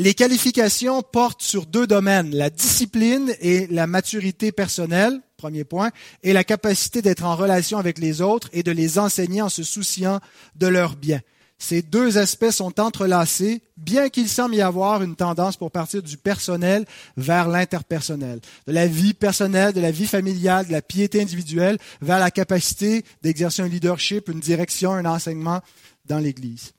Les 0.00 0.14
qualifications 0.14 1.02
portent 1.02 1.42
sur 1.42 1.66
deux 1.66 1.86
domaines, 1.86 2.34
la 2.34 2.48
discipline 2.48 3.34
et 3.38 3.66
la 3.66 3.86
maturité 3.86 4.50
personnelle, 4.50 5.20
premier 5.36 5.64
point, 5.64 5.90
et 6.22 6.32
la 6.32 6.42
capacité 6.42 7.02
d'être 7.02 7.22
en 7.22 7.36
relation 7.36 7.76
avec 7.76 7.98
les 7.98 8.22
autres 8.22 8.48
et 8.54 8.62
de 8.62 8.72
les 8.72 8.98
enseigner 8.98 9.42
en 9.42 9.50
se 9.50 9.62
souciant 9.62 10.20
de 10.56 10.68
leur 10.68 10.96
bien. 10.96 11.20
Ces 11.58 11.82
deux 11.82 12.16
aspects 12.16 12.50
sont 12.50 12.80
entrelacés, 12.80 13.60
bien 13.76 14.08
qu'il 14.08 14.30
semble 14.30 14.54
y 14.54 14.62
avoir 14.62 15.02
une 15.02 15.16
tendance 15.16 15.58
pour 15.58 15.70
partir 15.70 16.02
du 16.02 16.16
personnel 16.16 16.86
vers 17.18 17.46
l'interpersonnel, 17.46 18.40
de 18.66 18.72
la 18.72 18.86
vie 18.86 19.12
personnelle, 19.12 19.74
de 19.74 19.82
la 19.82 19.90
vie 19.90 20.06
familiale, 20.06 20.66
de 20.66 20.72
la 20.72 20.80
piété 20.80 21.20
individuelle, 21.20 21.76
vers 22.00 22.20
la 22.20 22.30
capacité 22.30 23.04
d'exercer 23.20 23.60
un 23.60 23.68
leadership, 23.68 24.30
une 24.30 24.40
direction, 24.40 24.92
un 24.92 25.04
enseignement 25.04 25.60
dans 26.06 26.20
l'Église. 26.20 26.72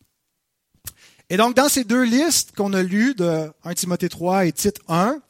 Et 1.32 1.38
donc, 1.38 1.56
dans 1.56 1.70
ces 1.70 1.86
deux 1.86 2.04
listes 2.04 2.52
qu'on 2.58 2.74
a 2.74 2.84
lues 2.84 3.16
de 3.16 3.50
1 3.64 3.74
Timothée 3.74 4.10
3 4.10 4.48
et 4.48 4.52
Tite 4.52 4.82
1, 4.90 5.22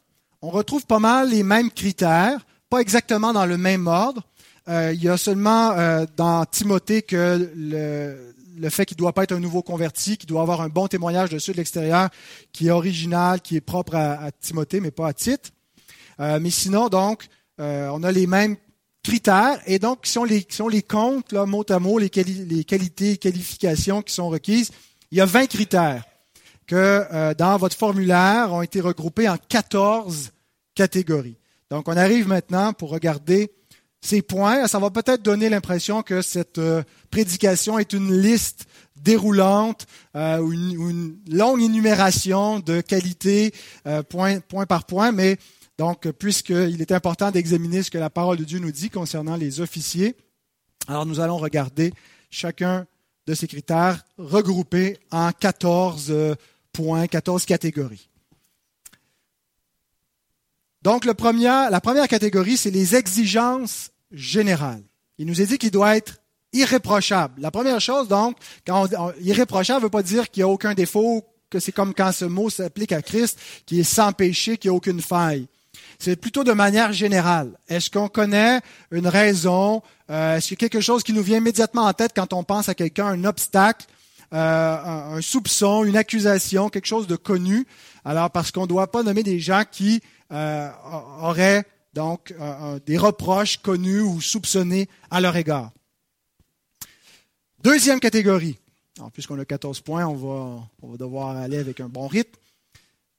on 0.41 0.49
retrouve 0.49 0.83
pas 0.87 0.97
mal 0.97 1.29
les 1.29 1.43
mêmes 1.43 1.69
critères, 1.69 2.43
pas 2.71 2.79
exactement 2.79 3.33
dans 3.33 3.45
le 3.45 3.55
même 3.55 3.85
ordre. 3.85 4.23
Euh, 4.67 4.93
il 4.95 5.03
y 5.03 5.09
a 5.09 5.15
seulement 5.15 5.73
euh, 5.73 6.07
dans 6.17 6.43
Timothée 6.45 7.03
que 7.03 7.47
le, 7.55 8.33
le 8.57 8.69
fait 8.71 8.87
qu'il 8.87 8.95
ne 8.95 8.97
doit 8.97 9.13
pas 9.13 9.25
être 9.25 9.31
un 9.31 9.39
nouveau 9.39 9.61
converti, 9.61 10.17
qu'il 10.17 10.27
doit 10.27 10.41
avoir 10.41 10.61
un 10.61 10.69
bon 10.69 10.87
témoignage 10.87 11.29
de 11.29 11.37
ceux 11.37 11.51
de 11.51 11.57
l'extérieur, 11.57 12.09
qui 12.51 12.69
est 12.69 12.71
original, 12.71 13.39
qui 13.39 13.55
est 13.55 13.61
propre 13.61 13.93
à, 13.93 14.31
Timothée, 14.31 14.79
mais 14.79 14.89
pas 14.89 15.09
à 15.09 15.13
Tite. 15.13 15.51
Euh, 16.19 16.39
mais 16.41 16.49
sinon, 16.49 16.89
donc, 16.89 17.27
euh, 17.59 17.91
on 17.93 18.01
a 18.01 18.11
les 18.11 18.25
mêmes 18.25 18.55
critères, 19.03 19.61
et 19.67 19.77
donc, 19.77 19.99
si 20.05 20.17
on 20.17 20.23
les, 20.23 20.47
si 20.49 20.63
les 20.71 20.81
compte, 20.81 21.31
là, 21.31 21.45
mot 21.45 21.63
à 21.69 21.77
mot, 21.77 21.99
les, 21.99 22.09
les 22.15 22.63
qualités, 22.63 23.17
qualifications 23.17 24.01
qui 24.01 24.15
sont 24.15 24.29
requises, 24.29 24.71
il 25.11 25.17
y 25.17 25.21
a 25.21 25.25
20 25.25 25.47
critères 25.47 26.03
que 26.67 26.75
euh, 27.11 27.33
dans 27.33 27.57
votre 27.57 27.75
formulaire 27.75 28.53
ont 28.53 28.61
été 28.61 28.81
regroupés 28.81 29.27
en 29.27 29.37
14 29.37 30.31
catégories. 30.75 31.37
Donc, 31.69 31.87
on 31.87 31.97
arrive 31.97 32.27
maintenant 32.27 32.73
pour 32.73 32.89
regarder 32.89 33.51
ces 34.01 34.21
points. 34.21 34.67
Ça 34.67 34.79
va 34.79 34.89
peut-être 34.89 35.21
donner 35.21 35.49
l'impression 35.49 36.01
que 36.01 36.21
cette 36.21 36.57
euh, 36.57 36.83
prédication 37.11 37.79
est 37.79 37.93
une 37.93 38.19
liste 38.19 38.65
déroulante 38.95 39.85
euh, 40.15 40.39
ou, 40.39 40.53
une, 40.53 41.17
longue 41.29 41.61
énumération 41.61 42.59
de 42.59 42.81
qualités 42.81 43.53
euh, 43.87 44.03
point, 44.03 44.39
point 44.39 44.65
par 44.65 44.85
point, 44.85 45.11
mais 45.11 45.37
donc 45.77 46.09
puisqu'il 46.11 46.81
est 46.81 46.91
important 46.91 47.31
d'examiner 47.31 47.83
ce 47.83 47.89
que 47.89 47.97
la 47.97 48.09
parole 48.09 48.37
de 48.37 48.43
Dieu 48.43 48.59
nous 48.59 48.71
dit 48.71 48.89
concernant 48.89 49.35
les 49.35 49.61
officiers, 49.61 50.15
alors 50.87 51.05
nous 51.05 51.19
allons 51.19 51.37
regarder 51.37 51.93
chacun 52.29 52.85
de 53.27 53.33
ces 53.33 53.47
critères 53.47 54.03
regroupés 54.17 54.99
en 55.11 55.31
14 55.31 56.35
points, 56.73 57.07
14 57.07 57.45
catégories. 57.45 58.09
Donc, 60.81 61.05
la 61.05 61.13
première 61.13 62.07
catégorie, 62.07 62.57
c'est 62.57 62.71
les 62.71 62.95
exigences 62.95 63.91
générales. 64.11 64.83
Il 65.17 65.27
nous 65.27 65.39
est 65.41 65.45
dit 65.45 65.57
qu'il 65.57 65.71
doit 65.71 65.95
être 65.95 66.17
irréprochable. 66.53 67.39
La 67.41 67.51
première 67.51 67.79
chose, 67.79 68.07
donc, 68.07 68.37
quand 68.65 68.87
on, 68.97 69.13
irréprochable 69.21 69.81
ne 69.81 69.83
veut 69.85 69.91
pas 69.91 70.03
dire 70.03 70.29
qu'il 70.29 70.41
n'y 70.41 70.49
a 70.49 70.51
aucun 70.51 70.73
défaut, 70.73 71.23
que 71.49 71.59
c'est 71.59 71.71
comme 71.71 71.93
quand 71.93 72.11
ce 72.11 72.25
mot 72.25 72.49
s'applique 72.49 72.91
à 72.91 73.01
Christ, 73.01 73.39
qui 73.65 73.79
est 73.79 73.83
sans 73.83 74.11
péché, 74.13 74.57
qui 74.57 74.67
n'y 74.67 74.71
a 74.71 74.73
aucune 74.73 75.01
faille. 75.01 75.47
C'est 76.03 76.15
plutôt 76.15 76.43
de 76.43 76.51
manière 76.51 76.93
générale. 76.93 77.59
Est-ce 77.67 77.91
qu'on 77.91 78.07
connaît 78.07 78.59
une 78.89 79.05
raison? 79.05 79.83
Euh, 80.09 80.37
est-ce 80.37 80.47
qu'il 80.47 80.55
y 80.59 80.65
a 80.65 80.67
quelque 80.67 80.81
chose 80.81 81.03
qui 81.03 81.13
nous 81.13 81.21
vient 81.21 81.37
immédiatement 81.37 81.83
en 81.83 81.93
tête 81.93 82.13
quand 82.15 82.33
on 82.33 82.43
pense 82.43 82.69
à 82.69 82.73
quelqu'un, 82.73 83.05
un 83.05 83.23
obstacle, 83.23 83.85
euh, 84.33 85.15
un, 85.15 85.21
soupçon, 85.21 85.83
une 85.83 85.95
accusation, 85.95 86.69
quelque 86.69 86.87
chose 86.87 87.05
de 87.05 87.15
connu? 87.15 87.67
Alors, 88.03 88.31
parce 88.31 88.49
qu'on 88.49 88.63
ne 88.63 88.67
doit 88.67 88.89
pas 88.89 89.03
nommer 89.03 89.21
des 89.21 89.39
gens 89.39 89.61
qui 89.71 90.01
euh, 90.31 90.71
auraient 91.21 91.65
donc 91.93 92.33
des 92.87 92.97
reproches 92.97 93.57
connus 93.57 94.01
ou 94.01 94.21
soupçonnés 94.21 94.89
à 95.11 95.21
leur 95.21 95.35
égard. 95.35 95.69
Deuxième 97.63 97.99
catégorie. 97.99 98.57
Puisqu'on 99.13 99.37
a 99.37 99.45
14 99.45 99.81
points, 99.81 100.07
on 100.07 100.15
va, 100.15 100.67
on 100.81 100.87
va 100.87 100.97
devoir 100.97 101.37
aller 101.37 101.59
avec 101.59 101.79
un 101.79 101.89
bon 101.89 102.07
rythme. 102.07 102.39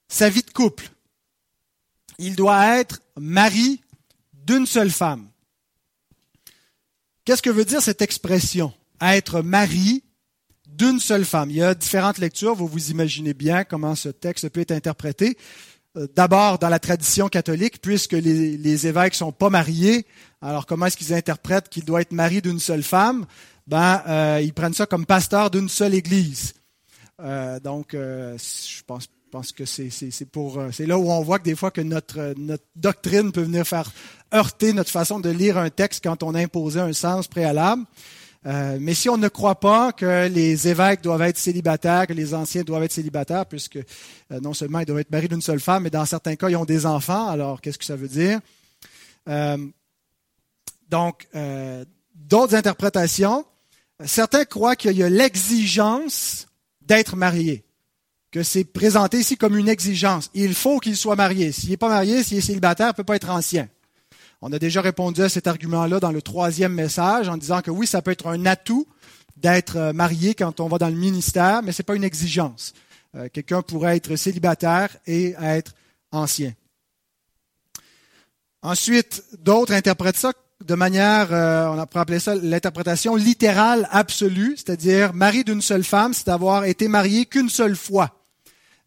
Sa 0.08 0.28
vie 0.28 0.42
de 0.42 0.50
couple. 0.50 0.90
Il 2.22 2.36
doit 2.36 2.78
être 2.78 3.00
mari 3.18 3.80
d'une 4.32 4.64
seule 4.64 4.92
femme. 4.92 5.26
Qu'est-ce 7.24 7.42
que 7.42 7.50
veut 7.50 7.64
dire 7.64 7.82
cette 7.82 8.00
expression? 8.00 8.72
Être 9.00 9.42
mari 9.42 10.04
d'une 10.68 11.00
seule 11.00 11.24
femme. 11.24 11.50
Il 11.50 11.56
y 11.56 11.62
a 11.62 11.74
différentes 11.74 12.18
lectures, 12.18 12.54
vous 12.54 12.68
vous 12.68 12.92
imaginez 12.92 13.34
bien 13.34 13.64
comment 13.64 13.96
ce 13.96 14.08
texte 14.08 14.48
peut 14.50 14.60
être 14.60 14.70
interprété. 14.70 15.36
Euh, 15.96 16.06
d'abord 16.14 16.60
dans 16.60 16.68
la 16.68 16.78
tradition 16.78 17.28
catholique, 17.28 17.82
puisque 17.82 18.12
les, 18.12 18.56
les 18.56 18.86
évêques 18.86 19.16
sont 19.16 19.32
pas 19.32 19.50
mariés, 19.50 20.06
alors 20.40 20.66
comment 20.66 20.86
est-ce 20.86 20.96
qu'ils 20.96 21.14
interprètent 21.14 21.68
qu'il 21.68 21.84
doit 21.84 22.02
être 22.02 22.12
mari 22.12 22.40
d'une 22.40 22.60
seule 22.60 22.84
femme? 22.84 23.26
Ben, 23.66 24.00
euh, 24.06 24.40
ils 24.40 24.54
prennent 24.54 24.74
ça 24.74 24.86
comme 24.86 25.06
pasteur 25.06 25.50
d'une 25.50 25.68
seule 25.68 25.94
église. 25.94 26.54
Euh, 27.20 27.58
donc, 27.58 27.94
je 27.94 28.82
pense, 28.86 29.08
pense 29.32 29.52
que 29.52 29.64
c'est 29.64 30.30
pour 30.30 30.62
c'est 30.72 30.86
là 30.86 30.98
où 30.98 31.10
on 31.10 31.22
voit 31.22 31.38
que 31.38 31.44
des 31.44 31.56
fois 31.56 31.70
que 31.70 31.80
notre 31.80 32.34
notre 32.36 32.64
doctrine 32.76 33.32
peut 33.32 33.42
venir 33.42 33.66
faire 33.66 33.90
heurter 34.32 34.72
notre 34.72 34.90
façon 34.90 35.20
de 35.20 35.30
lire 35.30 35.58
un 35.58 35.70
texte 35.70 36.04
quand 36.04 36.22
on 36.22 36.34
a 36.34 36.40
imposé 36.40 36.80
un 36.80 36.92
sens 36.92 37.28
préalable. 37.28 37.84
Euh, 38.44 38.78
mais 38.80 38.94
si 38.94 39.08
on 39.08 39.16
ne 39.16 39.28
croit 39.28 39.60
pas 39.60 39.92
que 39.92 40.26
les 40.26 40.66
évêques 40.66 41.02
doivent 41.02 41.22
être 41.22 41.38
célibataires, 41.38 42.06
que 42.08 42.12
les 42.12 42.34
anciens 42.34 42.62
doivent 42.62 42.82
être 42.82 42.92
célibataires, 42.92 43.46
puisque 43.46 43.76
euh, 43.76 44.40
non 44.40 44.52
seulement 44.52 44.80
ils 44.80 44.86
doivent 44.86 45.00
être 45.00 45.10
mariés 45.10 45.28
d'une 45.28 45.42
seule 45.42 45.60
femme, 45.60 45.84
mais 45.84 45.90
dans 45.90 46.04
certains 46.04 46.34
cas, 46.34 46.48
ils 46.48 46.56
ont 46.56 46.64
des 46.64 46.84
enfants, 46.84 47.28
alors 47.28 47.60
qu'est-ce 47.60 47.78
que 47.78 47.84
ça 47.84 47.96
veut 47.96 48.08
dire? 48.08 48.40
Euh, 49.28 49.58
donc, 50.88 51.26
d'autres 52.14 52.54
interprétations. 52.54 53.46
Certains 54.04 54.44
croient 54.44 54.76
qu'il 54.76 54.92
y 54.92 55.02
a 55.02 55.08
l'exigence 55.08 56.48
d'être 56.82 57.16
marié, 57.16 57.64
que 58.32 58.42
c'est 58.42 58.64
présenté 58.64 59.18
ici 59.18 59.36
comme 59.36 59.56
une 59.56 59.68
exigence. 59.68 60.30
Il 60.34 60.54
faut 60.54 60.80
qu'il 60.80 60.96
soit 60.96 61.16
marié. 61.16 61.52
S'il 61.52 61.70
n'est 61.70 61.76
pas 61.76 61.90
marié, 61.90 62.24
s'il 62.24 62.38
est 62.38 62.40
célibataire, 62.40 62.88
il 62.88 62.90
ne 62.90 62.96
peut 62.96 63.04
pas 63.04 63.16
être 63.16 63.30
ancien. 63.30 63.68
On 64.40 64.50
a 64.52 64.58
déjà 64.58 64.80
répondu 64.80 65.22
à 65.22 65.28
cet 65.28 65.46
argument-là 65.46 66.00
dans 66.00 66.10
le 66.10 66.22
troisième 66.22 66.72
message 66.72 67.28
en 67.28 67.36
disant 67.36 67.60
que 67.60 67.70
oui, 67.70 67.86
ça 67.86 68.02
peut 68.02 68.10
être 68.10 68.26
un 68.26 68.44
atout 68.46 68.88
d'être 69.36 69.76
euh, 69.76 69.92
marié 69.92 70.34
quand 70.34 70.60
on 70.60 70.68
va 70.68 70.78
dans 70.78 70.88
le 70.88 70.96
ministère, 70.96 71.62
mais 71.62 71.72
ce 71.72 71.82
n'est 71.82 71.84
pas 71.84 71.94
une 71.94 72.04
exigence. 72.04 72.72
Euh, 73.14 73.28
quelqu'un 73.32 73.62
pourrait 73.62 73.96
être 73.96 74.16
célibataire 74.16 74.88
et 75.06 75.34
être 75.40 75.74
ancien. 76.10 76.54
Ensuite, 78.62 79.22
d'autres 79.38 79.74
interprètent 79.74 80.16
ça 80.16 80.32
de 80.64 80.74
manière, 80.74 81.32
euh, 81.32 81.66
on 81.66 81.86
pourrait 81.86 82.02
appeler 82.02 82.20
ça 82.20 82.34
l'interprétation 82.36 83.16
littérale 83.16 83.88
absolue, 83.90 84.54
c'est-à-dire 84.56 85.12
mari 85.12 85.44
d'une 85.44 85.62
seule 85.62 85.84
femme, 85.84 86.14
c'est 86.14 86.26
d'avoir 86.26 86.64
été 86.64 86.88
marié 86.88 87.26
qu'une 87.26 87.48
seule 87.48 87.76
fois. 87.76 88.21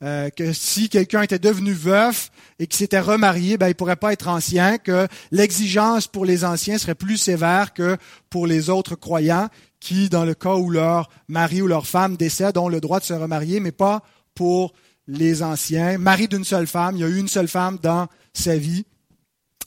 Euh, 0.04 0.30
que 0.30 0.52
si 0.52 0.90
quelqu'un 0.90 1.22
était 1.22 1.40
devenu 1.40 1.72
veuf 1.72 2.30
et 2.60 2.68
qu'il 2.68 2.76
s'était 2.76 3.00
remarié, 3.00 3.58
ben, 3.58 3.70
il 3.70 3.76
pourrait 3.76 3.96
pas 3.96 4.12
être 4.12 4.28
ancien, 4.28 4.78
que 4.78 5.08
l'exigence 5.32 6.08
pour 6.08 6.26
les 6.26 6.44
anciens 6.44 6.78
serait 6.78 6.96
plus 6.96 7.18
sévère 7.18 7.74
que 7.74 7.96
pour 8.30 8.46
les 8.46 8.70
autres 8.70 8.96
croyants 8.96 9.48
qui, 9.80 10.10
dans 10.10 10.26
le 10.26 10.34
cas 10.34 10.56
où 10.56 10.70
leur 10.70 11.10
mari 11.30 11.62
ou 11.62 11.68
leur 11.68 11.88
femme 11.88 12.18
décède, 12.18 12.58
ont 12.58 12.68
le 12.68 12.82
droit 12.82 13.00
de 13.00 13.06
se 13.06 13.14
remarier, 13.14 13.62
mais 13.62 13.72
pas 13.72 14.04
pour 14.34 14.74
les 15.08 15.44
anciens. 15.44 15.98
Mari 15.98 16.28
d'une 16.28 16.44
seule 16.44 16.68
femme, 16.68 16.98
il 16.98 17.00
y 17.00 17.04
a 17.06 17.08
eu 17.08 17.18
une 17.18 17.30
seule 17.30 17.48
femme 17.48 17.78
dans 17.82 18.08
sa 18.34 18.58
vie, 18.58 18.86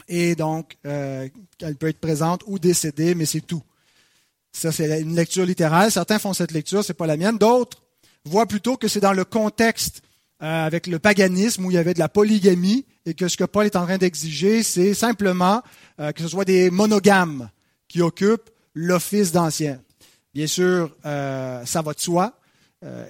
et 0.09 0.35
donc 0.35 0.77
euh, 0.85 1.27
elle 1.63 1.77
peut 1.77 1.89
être 1.89 2.01
présente 2.01 2.43
ou 2.47 2.59
décédée, 2.59 3.15
mais 3.15 3.25
c'est 3.25 3.41
tout. 3.41 3.63
Ça, 4.53 4.73
c'est 4.73 5.01
une 5.01 5.15
lecture 5.15 5.47
littérale. 5.47 5.91
Certains 5.91 6.19
font 6.19 6.35
cette 6.35 6.53
lecture, 6.53 6.85
c'est 6.85 6.95
pas 6.95 7.07
la 7.07 7.17
mienne. 7.17 7.39
D'autres 7.39 7.83
voient 8.25 8.47
plutôt 8.47 8.77
que 8.77 8.89
c'est 8.89 9.01
dans 9.01 9.13
le 9.13 9.25
contexte 9.25 10.03
euh, 10.43 10.67
avec 10.67 10.87
le 10.87 10.99
paganisme 10.99 11.65
où 11.65 11.71
il 11.71 11.75
y 11.75 11.79
avait 11.79 11.95
de 11.95 11.99
la 11.99 12.09
polygamie 12.09 12.87
et 13.07 13.15
que 13.15 13.27
ce 13.27 13.37
que 13.37 13.45
Paul 13.45 13.67
est 13.67 13.75
en 13.77 13.85
train 13.85 13.99
d'exiger, 13.99 14.63
c'est 14.63 14.95
simplement 14.95 15.63
euh, 15.99 16.13
que 16.13 16.23
ce 16.23 16.29
soit 16.29 16.45
des 16.45 16.71
monogames 16.71 17.51
qui 17.89 18.03
occupent 18.03 18.51
l'office 18.75 19.33
d'ancien. 19.33 19.81
Bien 20.35 20.47
sûr, 20.47 20.95
euh, 21.05 21.65
ça 21.65 21.83
va 21.83 21.93
de 21.93 22.01
soi. 22.01 22.35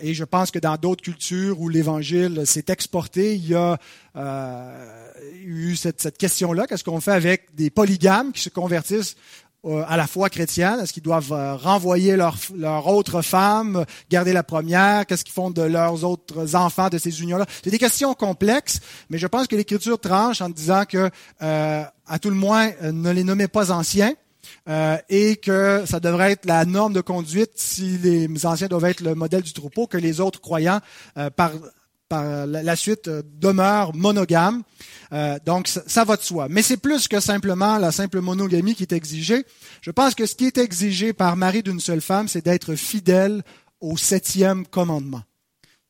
et 0.00 0.14
je 0.14 0.24
pense 0.24 0.50
que 0.50 0.58
dans 0.58 0.76
d'autres 0.76 1.02
cultures 1.02 1.60
où 1.60 1.68
l'Évangile 1.68 2.46
s'est 2.46 2.64
exporté, 2.68 3.34
il 3.34 3.46
y 3.46 3.54
a 3.54 3.78
eu 5.44 5.76
cette, 5.76 6.00
cette 6.00 6.16
question-là. 6.16 6.66
Qu'est-ce 6.66 6.84
qu'on 6.84 7.00
fait 7.00 7.12
avec 7.12 7.54
des 7.54 7.68
polygames 7.68 8.32
qui 8.32 8.40
se 8.40 8.48
convertissent 8.48 9.14
euh, 9.14 9.47
à 9.64 9.96
la 9.96 10.06
foi 10.06 10.30
chrétienne? 10.30 10.80
Est-ce 10.80 10.92
qu'ils 10.92 11.02
doivent 11.02 11.32
euh, 11.32 11.56
renvoyer 11.56 12.16
leur, 12.16 12.36
leur 12.56 12.86
autre 12.86 13.22
femme, 13.22 13.84
garder 14.10 14.32
la 14.32 14.42
première? 14.42 15.06
Qu'est-ce 15.06 15.24
qu'ils 15.24 15.34
font 15.34 15.50
de 15.50 15.62
leurs 15.62 16.04
autres 16.04 16.54
enfants 16.54 16.88
de 16.88 16.98
ces 16.98 17.22
unions-là? 17.22 17.46
C'est 17.62 17.70
des 17.70 17.78
questions 17.78 18.14
complexes, 18.14 18.80
mais 19.10 19.18
je 19.18 19.26
pense 19.26 19.46
que 19.46 19.56
l'Écriture 19.56 19.98
tranche 19.98 20.40
en 20.40 20.48
disant 20.48 20.84
que, 20.84 21.10
euh, 21.42 21.84
à 22.06 22.18
tout 22.18 22.30
le 22.30 22.36
moins, 22.36 22.70
ne 22.82 23.10
les 23.10 23.24
nommez 23.24 23.48
pas 23.48 23.72
anciens. 23.72 24.14
et 25.10 25.36
que 25.36 25.84
ça 25.86 26.00
devrait 26.00 26.32
être 26.32 26.46
la 26.46 26.64
norme 26.64 26.94
de 26.94 27.02
conduite 27.02 27.52
si 27.56 27.98
les 27.98 28.46
anciens 28.46 28.68
doivent 28.68 28.86
être 28.86 29.02
le 29.02 29.14
modèle 29.14 29.42
du 29.42 29.52
troupeau, 29.52 29.86
que 29.86 29.98
les 29.98 30.20
autres 30.20 30.40
croyants, 30.40 30.80
par, 31.36 31.50
par 32.08 32.46
la 32.46 32.76
suite, 32.76 33.08
demeurent 33.08 33.94
monogames. 33.94 34.62
donc, 35.44 35.68
ça, 35.68 35.82
ça, 35.86 36.04
va 36.04 36.16
de 36.16 36.22
soi. 36.22 36.48
Mais 36.48 36.62
c'est 36.62 36.76
plus 36.76 37.08
que 37.08 37.20
simplement 37.20 37.78
la 37.78 37.92
simple 37.92 38.20
monogamie 38.20 38.74
qui 38.74 38.82
est 38.82 38.92
exigée. 38.92 39.44
Je 39.80 39.90
pense 39.90 40.14
que 40.14 40.26
ce 40.26 40.34
qui 40.34 40.46
est 40.46 40.58
exigé 40.58 41.12
par 41.12 41.36
mari 41.36 41.62
d'une 41.62 41.80
seule 41.80 42.00
femme, 42.00 42.28
c'est 42.28 42.44
d'être 42.44 42.74
fidèle 42.74 43.42
au 43.80 43.96
septième 43.96 44.66
commandement 44.66 45.22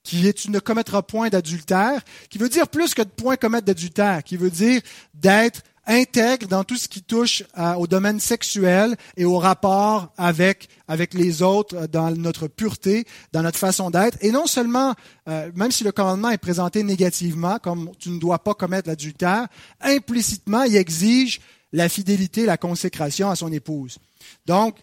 qui 0.08 0.26
est 0.26 0.32
tu 0.32 0.50
ne 0.50 0.58
commettras 0.58 1.02
point 1.02 1.28
d'adultère, 1.28 2.00
qui 2.30 2.38
veut 2.38 2.48
dire 2.48 2.68
plus 2.68 2.94
que 2.94 3.02
de 3.02 3.08
point 3.08 3.37
commettre 3.37 3.66
d'adultère, 3.66 4.25
qui 4.25 4.38
veut 4.38 4.50
dire 4.50 4.80
d'être 5.12 5.60
intègre 5.88 6.47
dans 6.47 6.62
tout 6.62 6.76
ce 6.76 6.87
qui 6.87 7.02
touche 7.02 7.42
au 7.76 7.87
domaine 7.87 8.21
sexuel 8.21 8.97
et 9.16 9.25
au 9.25 9.38
rapport 9.38 10.12
avec 10.16 10.68
avec 10.88 11.14
les 11.14 11.42
autres 11.42 11.76
euh, 11.76 11.87
dans 11.87 12.11
notre 12.11 12.49
pureté, 12.49 13.04
dans 13.33 13.42
notre 13.42 13.59
façon 13.59 13.90
d'être. 13.90 14.18
Et 14.23 14.33
non 14.33 14.47
seulement, 14.47 14.95
euh, 15.28 15.50
même 15.54 15.71
si 15.71 15.85
le 15.85 15.92
commandement 15.92 16.30
est 16.30 16.38
présenté 16.38 16.83
négativement, 16.83 17.59
comme 17.59 17.90
tu 17.99 18.11
ne 18.11 18.18
dois 18.18 18.38
pas 18.38 18.54
commettre 18.54 18.88
l'adultère, 18.88 19.47
implicitement, 19.80 20.62
il 20.62 20.76
exige 20.76 21.40
la 21.73 21.88
fidélité, 21.88 22.47
la 22.47 22.57
consécration 22.57 23.30
à 23.30 23.37
son 23.37 23.52
épouse. 23.52 23.99
Donc, 24.47 24.76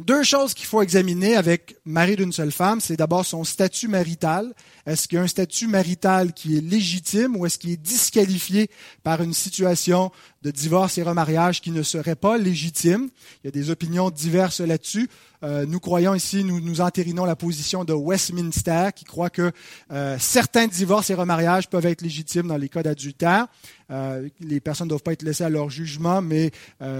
deux 0.00 0.22
choses 0.22 0.54
qu'il 0.54 0.66
faut 0.66 0.82
examiner 0.82 1.36
avec 1.36 1.76
mari 1.84 2.16
d'une 2.16 2.32
seule 2.32 2.52
femme, 2.52 2.80
c'est 2.80 2.96
d'abord 2.96 3.26
son 3.26 3.44
statut 3.44 3.86
marital. 3.86 4.54
Est-ce 4.86 5.06
qu'il 5.06 5.16
y 5.16 5.18
a 5.18 5.24
un 5.24 5.28
statut 5.28 5.66
marital 5.66 6.32
qui 6.32 6.56
est 6.56 6.60
légitime 6.60 7.36
ou 7.36 7.46
est-ce 7.46 7.58
qu'il 7.58 7.70
est 7.70 7.76
disqualifié 7.76 8.70
par 9.02 9.22
une 9.22 9.34
situation 9.34 10.10
de 10.42 10.50
divorce 10.50 10.96
et 10.98 11.02
remariage 11.02 11.60
qui 11.60 11.70
ne 11.70 11.82
serait 11.82 12.16
pas 12.16 12.38
légitime? 12.38 13.10
Il 13.42 13.46
y 13.46 13.48
a 13.48 13.50
des 13.50 13.70
opinions 13.70 14.10
diverses 14.10 14.60
là-dessus. 14.60 15.08
Euh, 15.42 15.64
nous 15.66 15.80
croyons 15.80 16.14
ici, 16.14 16.44
nous, 16.44 16.60
nous 16.60 16.80
entérinons 16.80 17.24
la 17.24 17.36
position 17.36 17.84
de 17.84 17.92
Westminster 17.92 18.88
qui 18.94 19.04
croit 19.04 19.30
que 19.30 19.52
euh, 19.90 20.16
certains 20.18 20.66
divorces 20.66 21.10
et 21.10 21.14
remariages 21.14 21.68
peuvent 21.68 21.86
être 21.86 22.02
légitimes 22.02 22.46
dans 22.46 22.56
les 22.56 22.68
cas 22.68 22.82
d'adultère. 22.82 23.46
Euh, 23.90 24.28
les 24.40 24.60
personnes 24.60 24.86
ne 24.86 24.90
doivent 24.90 25.02
pas 25.02 25.12
être 25.12 25.22
laissées 25.22 25.44
à 25.44 25.50
leur 25.50 25.70
jugement, 25.70 26.22
mais 26.22 26.50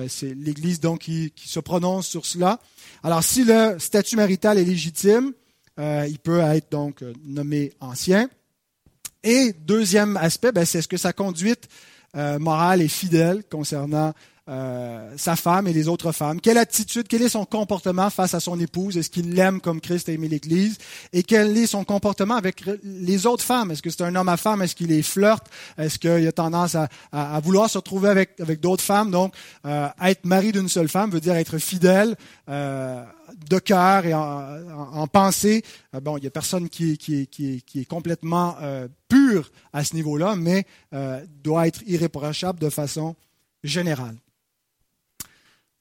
c'est 0.08 0.34
l'Église 0.34 0.80
donc 0.80 1.00
qui, 1.00 1.32
qui 1.34 1.48
se 1.48 1.60
prononce 1.60 2.06
sur 2.06 2.26
cela. 2.26 2.60
Alors, 3.02 3.22
si 3.22 3.44
le 3.44 3.78
statut 3.78 4.16
marital 4.16 4.58
est 4.58 4.64
légitime, 4.64 5.32
il 5.78 6.18
peut 6.22 6.40
être 6.40 6.70
donc 6.70 7.02
nommé 7.24 7.72
ancien. 7.80 8.28
Et 9.22 9.52
deuxième 9.52 10.16
aspect, 10.16 10.52
ben, 10.52 10.64
c'est 10.64 10.78
est-ce 10.78 10.88
que 10.88 10.96
sa 10.96 11.12
conduite 11.12 11.68
euh, 12.16 12.38
morale 12.38 12.82
est 12.82 12.88
fidèle 12.88 13.42
concernant 13.50 14.12
euh, 14.50 15.14
sa 15.16 15.36
femme 15.36 15.68
et 15.68 15.72
les 15.72 15.88
autres 15.88 16.12
femmes. 16.12 16.40
Quelle 16.40 16.58
attitude, 16.58 17.06
quel 17.08 17.22
est 17.22 17.28
son 17.28 17.44
comportement 17.44 18.10
face 18.10 18.34
à 18.34 18.40
son 18.40 18.58
épouse? 18.58 18.96
Est-ce 18.96 19.08
qu'il 19.08 19.32
l'aime 19.32 19.60
comme 19.60 19.80
Christ 19.80 20.08
a 20.08 20.12
aimé 20.12 20.28
l'Église? 20.28 20.76
Et 21.12 21.22
quel 21.22 21.56
est 21.56 21.66
son 21.66 21.84
comportement 21.84 22.34
avec 22.34 22.64
les 22.82 23.26
autres 23.26 23.44
femmes? 23.44 23.70
Est-ce 23.70 23.82
que 23.82 23.90
c'est 23.90 24.02
un 24.02 24.16
homme 24.16 24.28
à 24.28 24.36
femme? 24.36 24.60
Est-ce 24.62 24.74
qu'il 24.74 24.88
les 24.88 25.02
flirte? 25.02 25.46
Est-ce 25.78 25.98
qu'il 25.98 26.26
a 26.26 26.32
tendance 26.32 26.74
à, 26.74 26.88
à, 27.12 27.38
vouloir 27.40 27.70
se 27.70 27.78
retrouver 27.78 28.08
avec, 28.08 28.40
avec 28.40 28.60
d'autres 28.60 28.82
femmes? 28.82 29.10
Donc, 29.10 29.34
euh, 29.66 29.88
être 30.02 30.24
mari 30.24 30.52
d'une 30.52 30.68
seule 30.68 30.88
femme 30.88 31.10
veut 31.10 31.20
dire 31.20 31.34
être 31.34 31.58
fidèle 31.58 32.16
euh, 32.48 33.04
de 33.48 33.58
cœur 33.60 34.04
et 34.04 34.14
en, 34.14 34.90
en, 34.92 35.06
pensée. 35.06 35.62
Euh, 35.94 36.00
bon, 36.00 36.16
il 36.16 36.24
y 36.24 36.26
a 36.26 36.30
personne 36.30 36.68
qui, 36.68 36.98
qui, 36.98 37.28
qui, 37.28 37.62
qui 37.62 37.80
est 37.80 37.84
complètement 37.84 38.56
euh, 38.60 38.88
pur 39.08 39.50
à 39.72 39.84
ce 39.84 39.94
niveau-là, 39.94 40.34
mais 40.36 40.66
doit 41.42 41.68
être 41.68 41.82
irréprochable 41.86 42.58
de 42.58 42.68
façon 42.68 43.14
générale. 43.62 44.16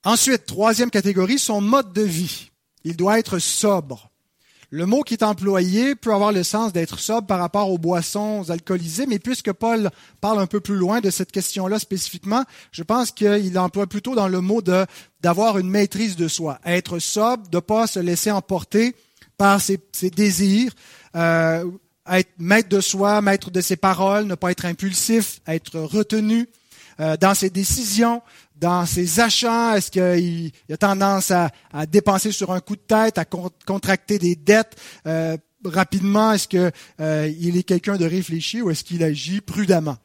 Ensuite, 0.06 0.46
troisième 0.46 0.89
catégorie, 0.89 1.39
son 1.39 1.60
mode 1.60 1.91
de 1.91 2.01
vie. 2.01 2.51
Il 2.86 2.96
doit 2.96 3.20
être 3.20 3.39
sobre. 3.39 4.10
Le 4.72 4.86
mot 4.86 5.01
qui 5.01 5.15
est 5.15 5.24
employé 5.24 5.96
peut 5.96 6.13
avoir 6.13 6.32
le 6.32 6.44
sens 6.44 6.72
d'être 6.72 7.00
sobre 7.00 7.25
par 7.25 7.39
rapport 7.39 7.70
aux 7.72 7.79
boissons 7.79 8.50
alcoolisées, 8.50 9.08
mais 9.08 9.18
puisque 9.18 9.51
Paul 9.51 9.89
parle 10.22 10.39
un 10.39 10.46
peu 10.46 10.60
plus 10.60 10.75
loin 10.75 11.01
de 11.01 11.10
cette 11.10 11.32
question-là 11.32 11.79
spécifiquement, 11.79 12.46
je 12.72 12.84
pense 12.84 13.12
qu'il 13.12 13.58
emploie 13.58 13.88
plutôt 13.88 14.13
dans 14.13 14.27
le 14.27 14.41
mot 14.41 14.62
de 14.62 14.85
d'avoir 15.22 15.57
une 15.57 15.70
maîtrise 15.70 16.16
de 16.16 16.27
soi, 16.27 16.59
être 16.66 17.00
sobre, 17.00 17.50
de 17.50 17.57
ne 17.57 17.62
pas 17.62 17.88
se 17.88 18.00
laisser 18.00 18.31
emporter 18.31 18.96
par 19.38 19.59
ses, 19.59 19.79
désirs, 20.12 20.72
euh, 21.16 21.66
être 22.09 22.31
maître 22.38 22.70
de 22.70 22.79
soi, 22.79 23.22
maître 23.22 23.51
de 23.51 23.62
ses 23.62 23.75
paroles, 23.75 24.25
ne 24.25 24.35
pas 24.35 24.51
être 24.51 24.66
impulsif, 24.66 25.42
être 25.48 25.79
retenu 25.79 26.48
euh, 27.00 27.18
dans 27.18 27.33
ses 27.33 27.50
décisions, 27.50 28.22
dans 28.59 28.85
ses 28.85 29.19
achats? 29.19 29.77
Est-ce 29.77 29.91
qu'il 29.91 30.51
a 30.72 30.77
tendance 30.77 31.31
à, 31.31 31.51
dépenser 31.87 32.31
sur 32.31 32.51
un 32.51 32.59
coup 32.59 32.75
de 32.75 32.81
tête, 32.81 33.17
à 33.17 33.25
contracter 33.25 34.19
des 34.19 34.35
dettes 34.35 34.75
euh, 35.07 35.37
rapidement? 35.63 36.33
Est-ce 36.33 36.48
qu'il 36.48 36.72
euh, 37.00 37.24
est 37.24 37.63
quelqu'un 37.63 37.98
de 37.98 38.05
réfléchi 38.05 38.61
ou 38.61 38.69
est-ce 38.69 38.83
qu'il 38.83 39.03
agit 39.03 39.41
prudemment? 39.41 39.98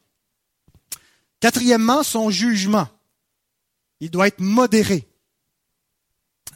Quatrièmement, 1.40 2.02
son 2.02 2.30
jugement. 2.30 2.88
Il 4.00 4.10
doit 4.10 4.28
être 4.28 4.40
modéré. 4.40 5.06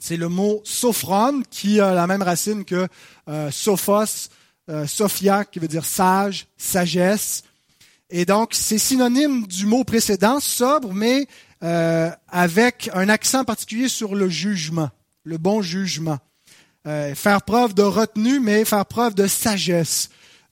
C'est 0.00 0.16
le 0.16 0.28
mot 0.28 0.61
sophron 0.64 1.42
qui 1.50 1.80
a 1.80 1.92
la 1.92 2.06
même 2.06 2.22
racine 2.22 2.64
que 2.64 2.87
euh, 3.28 3.50
sophos, 3.50 4.28
sophia, 4.87 5.46
qui 5.46 5.58
veut 5.58 5.68
dire 5.68 5.84
sage, 5.84 6.46
sagesse. 6.58 7.42
Et 8.11 8.24
donc, 8.24 8.50
c'est 8.52 8.78
synonyme 8.78 9.46
du 9.46 9.66
mot 9.66 9.84
précédent, 9.84 10.40
sobre, 10.40 10.92
mais 10.92 11.26
euh, 11.62 12.11
avec 12.29 12.90
un 12.94 13.09
accent 13.09 13.44
particulier 13.44 13.88
sur 13.88 14.14
le 14.14 14.29
jugement, 14.29 14.90
le 15.25 15.38
bon 15.38 15.62
jugement. 15.62 16.18
Euh, 16.87 17.14
faire 17.14 17.42
preuve 17.42 17.75
de 17.75 17.83
retenue, 17.83 18.40
mais 18.40 18.64
faire 18.64 18.87
preuve 18.87 19.14
de 19.14 19.27
sagesse, 19.27 20.09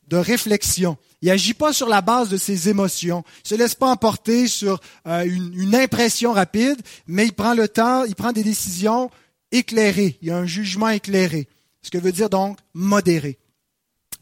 de 0.09 0.17
réflexion. 0.17 0.99
Il 1.23 1.31
agit 1.31 1.55
pas 1.55 1.73
sur 1.73 1.89
la 1.89 2.01
base 2.01 2.29
de 2.29 2.37
ses 2.37 2.69
émotions. 2.69 3.25
Il 3.45 3.49
se 3.49 3.55
laisse 3.55 3.75
pas 3.75 3.91
emporter 3.91 4.49
sur 4.49 4.81
euh, 5.07 5.25
une, 5.25 5.55
une, 5.55 5.75
impression 5.75 6.33
rapide, 6.33 6.81
mais 7.07 7.27
il 7.27 7.33
prend 7.33 7.55
le 7.55 7.69
temps, 7.69 8.05
il 8.05 8.15
prend 8.15 8.33
des 8.33 8.43
décisions 8.43 9.11
éclairées. 9.53 10.19
Il 10.21 10.29
y 10.29 10.31
a 10.31 10.37
un 10.37 10.47
jugement 10.47 10.89
éclairé. 10.89 11.49
Ce 11.83 11.91
que 11.91 11.99
veut 11.99 12.13
dire 12.13 12.29
donc 12.29 12.59
modéré. 12.75 13.39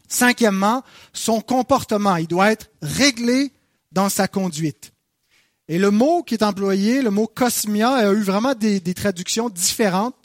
Cinquièmement, 0.07 0.83
son 1.13 1.41
comportement. 1.41 2.15
Il 2.17 2.27
doit 2.27 2.51
être 2.51 2.69
réglé 2.81 3.51
dans 3.91 4.09
sa 4.09 4.27
conduite. 4.27 4.91
Et 5.67 5.79
le 5.79 5.89
mot 5.89 6.21
qui 6.21 6.35
est 6.35 6.43
employé, 6.43 7.01
le 7.01 7.09
mot 7.09 7.27
cosmia, 7.27 7.89
a 7.89 8.11
eu 8.11 8.21
vraiment 8.21 8.53
des, 8.53 8.81
traductions 8.93 9.49
différentes. 9.49 10.15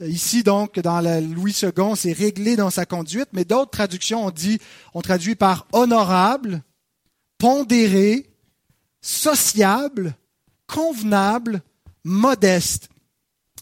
Ici, 0.00 0.42
donc, 0.42 0.80
dans 0.80 1.00
la 1.00 1.20
Louis 1.20 1.56
II, 1.62 1.70
c'est 1.96 2.12
réglé 2.12 2.56
dans 2.56 2.70
sa 2.70 2.84
conduite, 2.84 3.28
mais 3.32 3.44
d'autres 3.44 3.70
traductions 3.70 4.26
ont 4.26 4.30
dit, 4.32 4.58
ont 4.92 5.02
traduit 5.02 5.36
par 5.36 5.68
honorable, 5.72 6.62
pondéré, 7.38 8.26
sociable, 9.00 10.14
convenable, 10.66 11.62
modeste. 12.02 12.88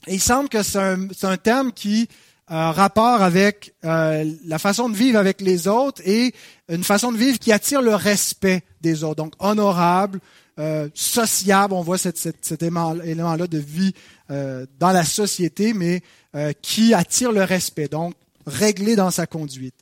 Et 0.06 0.14
il 0.14 0.20
semble 0.20 0.48
que 0.48 0.62
c'est 0.62 0.78
un, 0.78 1.08
un, 1.22 1.36
terme 1.36 1.72
qui 1.72 2.08
a 2.46 2.72
rapport 2.72 3.22
avec 3.22 3.74
euh, 3.84 4.24
la 4.46 4.58
façon 4.58 4.88
de 4.88 4.96
vivre 4.96 5.18
avec 5.18 5.40
les 5.40 5.68
autres 5.68 6.02
et 6.04 6.34
une 6.68 6.84
façon 6.84 7.12
de 7.12 7.18
vivre 7.18 7.38
qui 7.38 7.52
attire 7.52 7.82
le 7.82 7.94
respect 7.94 8.62
des 8.80 9.04
autres. 9.04 9.16
Donc, 9.16 9.34
honorable, 9.38 10.20
euh, 10.58 10.88
sociable, 10.94 11.72
on 11.72 11.82
voit 11.82 11.96
cet, 11.96 12.62
élément-là 12.62 13.46
de 13.46 13.58
vie 13.58 13.94
euh, 14.30 14.66
dans 14.78 14.92
la 14.92 15.04
société, 15.04 15.72
mais 15.72 16.02
euh, 16.34 16.52
qui 16.60 16.92
attire 16.92 17.32
le 17.32 17.42
respect, 17.42 17.88
donc 17.88 18.14
réglé 18.46 18.94
dans 18.94 19.10
sa 19.10 19.26
conduite. 19.26 19.74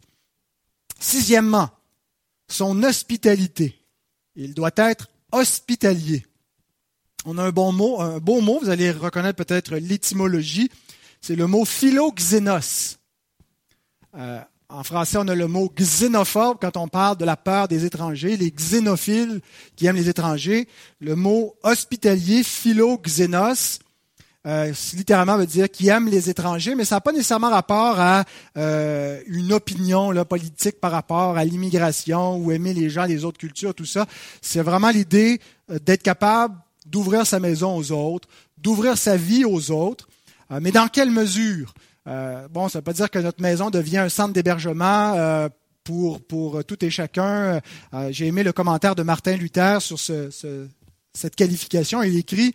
Sixièmement, 1.00 1.70
son 2.48 2.82
hospitalité. 2.84 3.74
Il 4.36 4.54
doit 4.54 4.70
être 4.76 5.08
hospitalier. 5.32 6.24
On 7.24 7.36
a 7.38 7.42
un 7.42 7.50
bon 7.50 7.72
mot, 7.72 8.00
un 8.00 8.18
beau 8.18 8.40
mot, 8.40 8.60
vous 8.60 8.70
allez 8.70 8.92
reconnaître 8.92 9.44
peut-être 9.44 9.76
l'étymologie, 9.76 10.70
c'est 11.20 11.36
le 11.36 11.46
mot 11.46 11.64
philoxénos. 11.64 12.98
En 14.72 14.84
français, 14.84 15.18
on 15.18 15.26
a 15.28 15.34
le 15.34 15.48
mot 15.48 15.68
xénophobe 15.68 16.58
quand 16.60 16.76
on 16.76 16.88
parle 16.88 17.16
de 17.16 17.24
la 17.24 17.36
peur 17.36 17.68
des 17.68 17.84
étrangers, 17.84 18.36
les 18.36 18.50
xénophiles 18.50 19.40
qui 19.76 19.86
aiment 19.86 19.96
les 19.96 20.08
étrangers. 20.08 20.68
Le 21.00 21.16
mot 21.16 21.54
hospitalier, 21.62 22.42
philoxénos, 22.42 23.80
euh, 24.46 24.72
littéralement 24.94 25.36
veut 25.36 25.46
dire 25.46 25.70
qui 25.70 25.88
aime 25.88 26.08
les 26.08 26.30
étrangers, 26.30 26.74
mais 26.74 26.84
ça 26.84 26.96
n'a 26.96 27.00
pas 27.00 27.12
nécessairement 27.12 27.50
rapport 27.50 28.00
à 28.00 28.24
euh, 28.56 29.20
une 29.26 29.52
opinion 29.52 30.12
politique 30.24 30.80
par 30.80 30.92
rapport 30.92 31.36
à 31.36 31.44
l'immigration 31.44 32.36
ou 32.36 32.50
aimer 32.52 32.72
les 32.72 32.88
gens 32.88 33.06
des 33.06 33.24
autres 33.24 33.38
cultures, 33.38 33.74
tout 33.74 33.84
ça. 33.84 34.06
C'est 34.40 34.62
vraiment 34.62 34.90
l'idée 34.90 35.40
euh, 35.70 35.78
d'être 35.78 36.02
capable 36.02 36.54
d'ouvrir 36.86 37.26
sa 37.26 37.38
maison 37.40 37.76
aux 37.76 37.92
autres, 37.92 38.28
d'ouvrir 38.56 38.96
sa 38.96 39.16
vie 39.16 39.44
aux 39.44 39.70
autres. 39.70 40.08
Mais 40.60 40.72
dans 40.72 40.88
quelle 40.88 41.12
mesure? 41.12 41.72
Euh, 42.08 42.48
bon, 42.48 42.68
ça 42.68 42.78
ne 42.78 42.80
veut 42.80 42.84
pas 42.84 42.92
dire 42.92 43.10
que 43.10 43.18
notre 43.18 43.42
maison 43.42 43.70
devient 43.70 43.98
un 43.98 44.08
centre 44.08 44.32
d'hébergement 44.32 45.14
euh, 45.16 45.48
pour, 45.84 46.20
pour 46.20 46.64
tout 46.64 46.82
et 46.84 46.90
chacun. 46.90 47.60
Euh, 47.94 48.08
j'ai 48.10 48.26
aimé 48.26 48.42
le 48.42 48.52
commentaire 48.52 48.94
de 48.94 49.02
Martin 49.02 49.36
Luther 49.36 49.82
sur 49.82 49.98
ce, 49.98 50.30
cette 51.12 51.36
qualification. 51.36 52.02
Il 52.02 52.16
écrit 52.16 52.54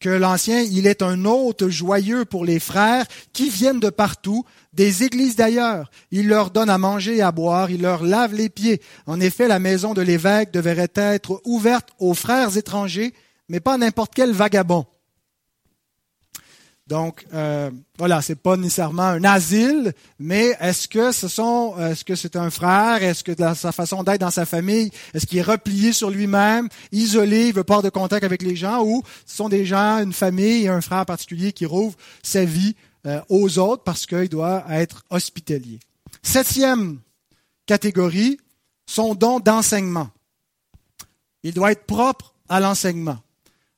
que 0.00 0.08
l'ancien, 0.08 0.62
il 0.62 0.86
est 0.86 1.02
un 1.02 1.24
hôte 1.26 1.68
joyeux 1.68 2.24
pour 2.24 2.44
les 2.44 2.58
frères 2.58 3.06
qui 3.34 3.50
viennent 3.50 3.80
de 3.80 3.90
partout, 3.90 4.44
des 4.72 5.02
églises 5.02 5.36
d'ailleurs. 5.36 5.90
Il 6.10 6.26
leur 6.26 6.50
donne 6.50 6.70
à 6.70 6.78
manger 6.78 7.18
et 7.18 7.22
à 7.22 7.32
boire, 7.32 7.70
il 7.70 7.82
leur 7.82 8.02
lave 8.02 8.34
les 8.34 8.48
pieds. 8.48 8.80
En 9.06 9.20
effet, 9.20 9.46
la 9.46 9.58
maison 9.58 9.92
de 9.92 10.00
l'évêque 10.00 10.52
devrait 10.52 10.88
être 10.94 11.42
ouverte 11.44 11.90
aux 11.98 12.14
frères 12.14 12.56
étrangers, 12.56 13.12
mais 13.48 13.60
pas 13.60 13.76
n'importe 13.76 14.12
quel 14.14 14.32
vagabond. 14.32 14.86
Donc 16.90 17.24
euh, 17.32 17.70
voilà, 17.98 18.20
c'est 18.20 18.34
pas 18.34 18.56
nécessairement 18.56 19.04
un 19.04 19.22
asile, 19.22 19.92
mais 20.18 20.56
est-ce 20.58 20.88
que 20.88 21.12
ce 21.12 21.28
sont, 21.28 21.76
est-ce 21.78 22.04
que 22.04 22.16
c'est 22.16 22.34
un 22.34 22.50
frère, 22.50 23.00
est-ce 23.04 23.22
que 23.22 23.30
dans 23.30 23.54
sa 23.54 23.70
façon 23.70 24.02
d'être 24.02 24.20
dans 24.20 24.32
sa 24.32 24.44
famille, 24.44 24.90
est-ce 25.14 25.24
qu'il 25.24 25.38
est 25.38 25.42
replié 25.42 25.92
sur 25.92 26.10
lui-même, 26.10 26.68
isolé, 26.90 27.46
il 27.46 27.54
veut 27.54 27.62
pas 27.62 27.80
de 27.80 27.90
contact 27.90 28.24
avec 28.24 28.42
les 28.42 28.56
gens, 28.56 28.82
ou 28.84 29.04
ce 29.24 29.36
sont 29.36 29.48
des 29.48 29.64
gens, 29.64 30.02
une 30.02 30.12
famille, 30.12 30.66
un 30.66 30.80
frère 30.80 31.06
particulier 31.06 31.52
qui 31.52 31.64
rouvre 31.64 31.96
sa 32.24 32.44
vie 32.44 32.74
euh, 33.06 33.20
aux 33.28 33.60
autres 33.60 33.84
parce 33.84 34.04
qu'il 34.04 34.28
doit 34.28 34.64
être 34.70 35.04
hospitalier? 35.10 35.78
Septième 36.24 36.98
catégorie, 37.66 38.36
son 38.86 39.14
don 39.14 39.38
d'enseignement. 39.38 40.08
Il 41.44 41.54
doit 41.54 41.70
être 41.70 41.86
propre 41.86 42.34
à 42.48 42.58
l'enseignement. 42.58 43.20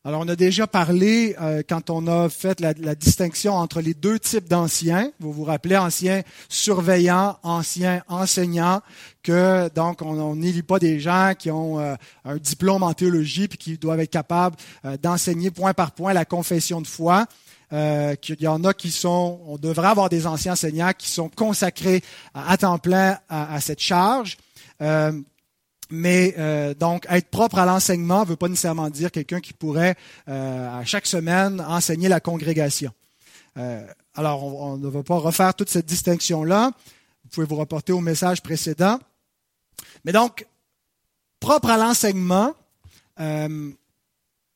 Alors, 0.05 0.23
on 0.23 0.29
a 0.29 0.35
déjà 0.35 0.67
parlé 0.67 1.37
euh, 1.41 1.63
quand 1.69 1.89
on 1.89 2.09
a 2.09 2.29
fait 2.29 2.59
la, 2.59 2.75
distinction 2.97 3.55
entre 3.55 3.81
les 3.81 3.95
deux 3.95 4.19
types 4.19 4.49
d'anciens. 4.49 5.13
Vous 5.21 5.33
vous 5.33 5.45
rappelez, 5.45 5.77
anciens 5.77 6.23
surveillants, 6.49 7.39
anciens 7.45 8.03
enseignants, 8.09 8.81
que 9.23 9.71
donc 9.77 10.03
on 10.03 10.35
n'élit 10.35 10.65
pas 10.65 10.81
des 10.81 10.99
gens 10.99 11.35
qui 11.39 11.53
ont 11.53 11.79
euh, 11.79 11.95
un 12.25 12.37
diplôme 12.37 12.83
en 12.83 12.95
théologie 12.95 13.47
puis 13.47 13.59
qui 13.59 13.79
doivent 13.79 14.01
être 14.01 14.11
capables 14.11 14.57
euh, 14.85 14.97
d'enseigner 14.97 15.53
point 15.53 15.73
par 15.73 15.93
point 15.93 16.13
la 16.13 16.25
confession 16.25 16.81
de 16.81 16.89
foi. 16.89 17.27
qu'il 18.21 18.41
y 18.43 18.49
en 18.49 18.65
a 18.65 18.75
qui 18.75 18.91
sont, 18.91 19.41
on 19.47 19.57
devrait 19.57 19.87
avoir 19.87 20.09
des 20.09 20.27
anciens 20.27 20.55
enseignants 20.55 20.91
qui 20.99 21.11
sont 21.11 21.29
consacrés 21.29 22.03
à, 22.35 22.57
temps 22.57 22.79
plein 22.79 23.19
à, 23.29 23.55
à 23.55 23.61
cette 23.61 23.81
charge. 23.81 24.37
Mais 25.95 26.35
euh, 26.39 26.73
donc, 26.73 27.07
être 27.11 27.29
propre 27.29 27.59
à 27.59 27.67
l'enseignement 27.67 28.21
ne 28.21 28.25
veut 28.25 28.37
pas 28.37 28.49
nécessairement 28.49 28.89
dire 28.89 29.11
quelqu'un 29.11 29.41
qui 29.41 29.53
pourrait, 29.53 29.95
euh, 30.27 30.81
à 30.81 30.87
chaque 30.87 31.07
semaine, 31.07 31.61
enseigner 31.61 32.09
la 32.09 32.19
congrégation. 32.19 32.93
Euh, 33.59 33.87
alors, 34.15 34.43
on, 34.43 34.79
ne 34.79 34.89
va 34.89 35.03
pas 35.03 35.19
refaire 35.19 35.53
toute 35.53 35.69
cette 35.69 35.85
distinction-là. 35.85 36.71
Vous 37.25 37.31
pouvez 37.31 37.47
vous 37.47 37.57
reporter 37.57 37.93
au 37.93 38.01
message 38.01 38.43
précédent. 38.43 39.01
Mais 40.07 40.13
donc, 40.13 40.47
propre 41.41 41.69
à 41.69 41.77
l'enseignement, 41.77 42.55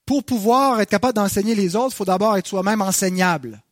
pour 0.06 0.24
pouvoir 0.24 0.80
être 0.80 0.88
capable 0.88 1.16
d'enseigner 1.16 1.54
les 1.54 1.76
autres, 1.76 1.92
il 1.92 1.96
faut 1.96 2.06
d'abord 2.06 2.38
être 2.38 2.46
soi-même 2.46 2.80
enseignable. 2.80 3.62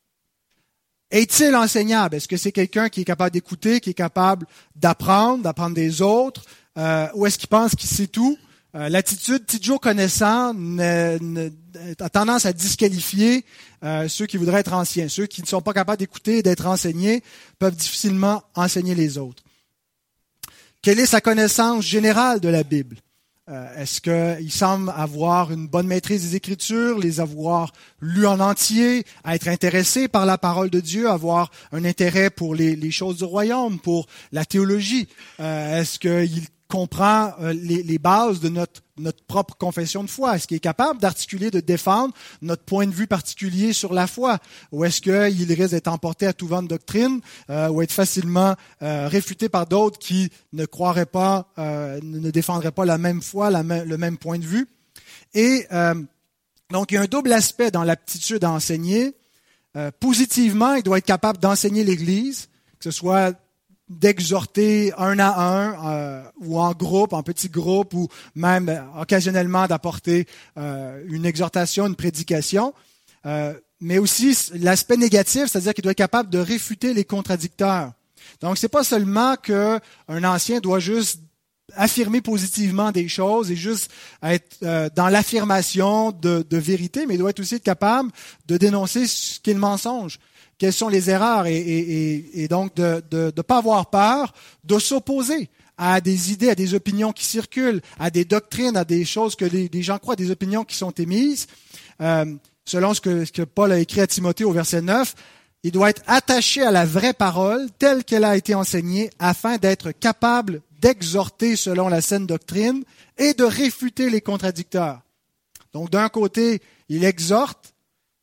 Est-il 1.10 1.56
enseignable? 1.56 2.16
Est-ce 2.16 2.28
que 2.28 2.36
c'est 2.36 2.52
quelqu'un 2.52 2.90
qui 2.90 3.00
est 3.00 3.04
capable 3.04 3.30
d'écouter, 3.30 3.80
qui 3.80 3.90
est 3.90 3.94
capable 3.94 4.46
d'apprendre, 4.76 5.42
d'apprendre 5.42 5.74
des 5.74 6.02
autres, 6.02 6.44
euh, 6.76 7.06
ou 7.14 7.26
est-ce 7.26 7.38
qu'il 7.38 7.48
pense 7.48 7.74
qu'il 7.74 7.88
sait 7.88 8.06
tout? 8.06 8.36
Euh, 8.74 8.88
l'attitude 8.88 9.46
Tidjo 9.46 9.78
connaissant 9.78 10.52
a 10.80 12.08
tendance 12.10 12.44
à 12.44 12.52
disqualifier 12.52 13.44
euh, 13.84 14.08
ceux 14.08 14.26
qui 14.26 14.36
voudraient 14.36 14.60
être 14.60 14.72
anciens. 14.72 15.08
Ceux 15.08 15.26
qui 15.26 15.42
ne 15.42 15.46
sont 15.46 15.60
pas 15.60 15.72
capables 15.72 15.98
d'écouter 15.98 16.38
et 16.38 16.42
d'être 16.42 16.66
enseignés 16.66 17.22
peuvent 17.60 17.76
difficilement 17.76 18.42
enseigner 18.56 18.96
les 18.96 19.16
autres. 19.16 19.44
Quelle 20.82 20.98
est 20.98 21.06
sa 21.06 21.20
connaissance 21.20 21.84
générale 21.84 22.40
de 22.40 22.48
la 22.48 22.64
Bible? 22.64 22.96
Est-ce 23.76 24.00
qu'il 24.00 24.50
semble 24.50 24.90
avoir 24.96 25.52
une 25.52 25.68
bonne 25.68 25.86
maîtrise 25.86 26.30
des 26.30 26.36
Écritures, 26.36 26.98
les 26.98 27.20
avoir 27.20 27.74
lues 28.00 28.26
en 28.26 28.40
entier, 28.40 29.04
être 29.26 29.48
intéressé 29.48 30.08
par 30.08 30.24
la 30.24 30.38
parole 30.38 30.70
de 30.70 30.80
Dieu, 30.80 31.10
avoir 31.10 31.50
un 31.70 31.84
intérêt 31.84 32.30
pour 32.30 32.54
les, 32.54 32.74
les 32.74 32.90
choses 32.90 33.18
du 33.18 33.24
royaume, 33.24 33.78
pour 33.78 34.06
la 34.32 34.46
théologie? 34.46 35.08
Est-ce 35.38 35.98
qu'il 35.98 36.44
comprend 36.68 37.32
euh, 37.40 37.52
les, 37.52 37.98
bases 37.98 38.40
de 38.40 38.48
notre, 38.48 38.82
notre 38.96 39.22
propre 39.24 39.54
confession 39.56 40.02
de 40.02 40.10
foi? 40.10 40.36
Est-ce 40.36 40.46
qu'il 40.46 40.56
est 40.56 40.60
capable 40.60 41.00
d'articuler, 41.00 41.50
de 41.50 41.60
défendre 41.60 42.14
notre 42.42 42.64
point 42.64 42.86
de 42.86 42.92
vue 42.92 43.06
particulier 43.06 43.72
sur 43.72 43.92
la 43.92 44.06
foi? 44.06 44.38
Ou 44.72 44.84
est-ce 44.84 45.00
qu'il 45.00 45.52
risque 45.52 45.70
d'être 45.70 45.88
emporté 45.88 46.26
à 46.26 46.32
tout 46.32 46.46
vent 46.46 46.62
de 46.62 46.68
doctrine 46.68 47.20
euh, 47.50 47.68
ou 47.68 47.82
être 47.82 47.92
facilement 47.92 48.54
euh, 48.82 49.08
réfuté 49.08 49.48
par 49.48 49.66
d'autres 49.66 49.98
qui 49.98 50.30
ne 50.52 50.64
croiraient 50.64 51.06
pas, 51.06 51.48
ne 51.56 52.30
défendraient 52.30 52.72
pas 52.72 52.84
la 52.84 52.98
même 52.98 53.22
foi, 53.22 53.50
le 53.50 53.96
même 53.96 54.18
point 54.18 54.38
de 54.38 54.44
vue? 54.44 54.66
Et 55.34 55.66
donc, 56.70 56.90
il 56.90 56.94
y 56.94 56.98
a 56.98 57.02
un 57.02 57.06
double 57.06 57.32
aspect 57.32 57.70
dans 57.70 57.84
l'aptitude 57.84 58.44
à 58.44 58.50
enseigner. 58.50 59.14
positivement, 60.00 60.74
il 60.74 60.82
doit 60.82 60.98
être 60.98 61.04
capable 61.04 61.38
d'enseigner 61.38 61.84
l'Église, 61.84 62.48
que 62.78 62.84
ce 62.84 62.90
soit 62.90 63.34
d'exhorter 63.88 64.92
un 64.96 65.18
à 65.18 65.40
un 65.40 65.92
euh, 65.92 66.22
ou 66.40 66.58
en 66.58 66.72
groupe, 66.72 67.12
en 67.12 67.22
petit 67.22 67.48
groupe 67.48 67.92
ou 67.92 68.08
même 68.34 68.68
euh, 68.68 68.80
occasionnellement 69.00 69.66
d'apporter 69.66 70.26
euh, 70.56 71.04
une 71.08 71.26
exhortation, 71.26 71.86
une 71.86 71.96
prédication, 71.96 72.72
mais 73.80 73.96
aussi 73.96 74.36
l'aspect 74.54 74.98
négatif, 74.98 75.46
c'est-à-dire 75.46 75.72
qu'il 75.72 75.82
doit 75.82 75.92
être 75.92 75.98
capable 75.98 76.28
de 76.28 76.38
réfuter 76.38 76.92
les 76.92 77.04
contradicteurs. 77.04 77.92
Donc 78.40 78.58
c'est 78.58 78.68
pas 78.68 78.84
seulement 78.84 79.36
que 79.36 79.80
un 80.08 80.24
ancien 80.24 80.60
doit 80.60 80.78
juste 80.78 81.20
affirmer 81.74 82.20
positivement 82.20 82.92
des 82.92 83.08
choses 83.08 83.50
et 83.50 83.56
juste 83.56 83.90
être 84.22 84.90
dans 84.94 85.08
l'affirmation 85.08 86.12
de, 86.12 86.44
de, 86.48 86.56
vérité, 86.58 87.06
mais 87.06 87.14
il 87.14 87.18
doit 87.18 87.32
aussi 87.38 87.54
être 87.54 87.62
capable 87.62 88.10
de 88.46 88.58
dénoncer 88.58 89.06
ce 89.06 89.40
qui 89.40 89.50
est 89.50 89.54
le 89.54 89.60
mensonge 89.60 90.18
quelles 90.58 90.72
sont 90.72 90.88
les 90.88 91.10
erreurs 91.10 91.46
et, 91.46 92.46
donc 92.48 92.74
de 92.74 93.02
ne 93.12 93.42
pas 93.42 93.58
avoir 93.58 93.90
peur 93.90 94.32
de 94.64 94.78
s'opposer 94.78 95.50
à 95.76 96.00
des 96.00 96.32
idées, 96.32 96.50
à 96.50 96.54
des 96.54 96.74
opinions 96.74 97.12
qui 97.12 97.24
circulent, 97.24 97.80
à 97.98 98.10
des 98.10 98.24
doctrines, 98.24 98.76
à 98.76 98.84
des 98.84 99.04
choses 99.04 99.34
que 99.34 99.44
les, 99.44 99.82
gens 99.82 99.98
croient, 99.98 100.16
des 100.16 100.30
opinions 100.30 100.64
qui 100.64 100.76
sont 100.76 100.92
émises. 100.92 101.46
Euh, 102.00 102.26
selon 102.64 102.94
ce 102.94 103.00
que, 103.00 103.24
ce 103.24 103.32
que 103.32 103.42
Paul 103.42 103.72
a 103.72 103.78
écrit 103.78 104.00
à 104.00 104.06
Timothée 104.06 104.44
au 104.44 104.52
verset 104.52 104.82
9, 104.82 105.14
il 105.64 105.72
doit 105.72 105.90
être 105.90 106.02
attaché 106.06 106.62
à 106.62 106.70
la 106.70 106.84
vraie 106.84 107.14
parole 107.14 107.68
telle 107.78 108.04
qu'elle 108.04 108.24
a 108.24 108.36
été 108.36 108.54
enseignée 108.54 109.10
afin 109.18 109.56
d'être 109.56 109.92
capable 109.92 110.60
d'exhorter 110.80 111.56
selon 111.56 111.88
la 111.88 112.02
saine 112.02 112.26
doctrine 112.26 112.84
et 113.16 113.32
de 113.32 113.44
réfuter 113.44 114.10
les 114.10 114.20
contradicteurs. 114.20 115.00
Donc 115.72 115.90
d'un 115.90 116.08
côté, 116.10 116.60
il 116.88 117.04
exhorte 117.04 117.74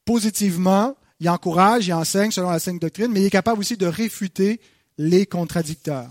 positivement, 0.05 0.95
il 1.21 1.29
encourage, 1.29 1.85
il 1.87 1.93
enseigne 1.93 2.31
selon 2.31 2.49
la 2.49 2.59
sainte 2.59 2.81
doctrine, 2.81 3.11
mais 3.11 3.21
il 3.21 3.27
est 3.27 3.29
capable 3.29 3.59
aussi 3.59 3.77
de 3.77 3.85
réfuter 3.85 4.59
les 4.97 5.27
contradicteurs. 5.27 6.09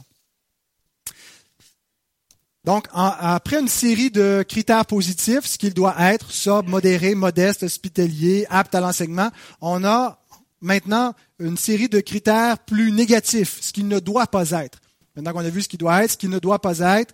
Donc, 2.65 2.87
après 2.93 3.59
une 3.59 3.69
série 3.69 4.13
de 4.13 4.45
critères 4.49 4.87
positifs, 4.87 5.47
ce 5.47 5.59
qu'il 5.59 5.75
doit 5.75 5.97
être, 5.99 6.31
sobre, 6.31 6.69
modéré, 6.69 7.17
modeste, 7.17 7.65
hospitalier, 7.65 8.47
apte 8.51 8.73
à 8.77 8.81
l'enseignement, 8.81 9.31
on 9.61 9.83
a 9.83 10.21
maintenant 10.61 11.15
une 11.41 11.57
série 11.57 11.89
de 11.89 11.99
critères 11.99 12.59
plus 12.59 12.93
négatifs, 12.93 13.59
ce 13.63 13.73
qu'il 13.73 13.89
ne 13.89 13.99
doit 13.99 14.29
pas 14.29 14.51
être. 14.51 14.79
Maintenant 15.17 15.33
qu'on 15.33 15.45
a 15.45 15.51
vu 15.51 15.63
ce 15.63 15.69
qu'il 15.69 15.81
doit 15.81 16.05
être, 16.05 16.13
ce 16.13 16.17
qu'il 16.19 16.31
ne 16.31 16.39
doit 16.39 16.61
pas 16.61 16.79
être, 16.79 17.13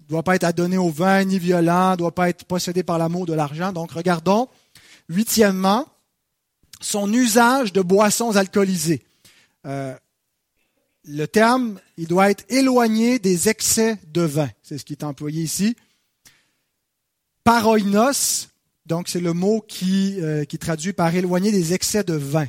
ne 0.00 0.08
doit 0.08 0.24
pas 0.24 0.34
être 0.34 0.44
adonné 0.44 0.78
au 0.78 0.90
vin, 0.90 1.22
ni 1.22 1.38
violent, 1.38 1.92
ne 1.92 1.96
doit 1.96 2.14
pas 2.14 2.28
être 2.28 2.44
possédé 2.44 2.82
par 2.82 2.98
l'amour 2.98 3.24
de 3.24 3.34
l'argent. 3.34 3.72
Donc, 3.72 3.92
regardons. 3.92 4.48
Huitièmement, 5.08 5.86
son 6.80 7.12
usage 7.12 7.72
de 7.72 7.80
boissons 7.80 8.36
alcoolisées. 8.36 9.02
Euh, 9.64 9.94
le 11.04 11.26
terme, 11.26 11.78
il 11.96 12.08
doit 12.08 12.30
être 12.30 12.44
éloigné 12.48 13.18
des 13.18 13.48
excès 13.48 13.98
de 14.12 14.22
vin. 14.22 14.48
C'est 14.62 14.78
ce 14.78 14.84
qui 14.84 14.92
est 14.92 15.04
employé 15.04 15.42
ici. 15.42 15.76
Paroinos, 17.44 18.48
donc 18.86 19.08
c'est 19.08 19.20
le 19.20 19.32
mot 19.32 19.60
qui, 19.60 20.20
euh, 20.20 20.44
traduit 20.60 20.92
par 20.92 21.14
éloigner 21.14 21.52
des 21.52 21.74
excès 21.74 22.02
de 22.02 22.14
vin. 22.14 22.46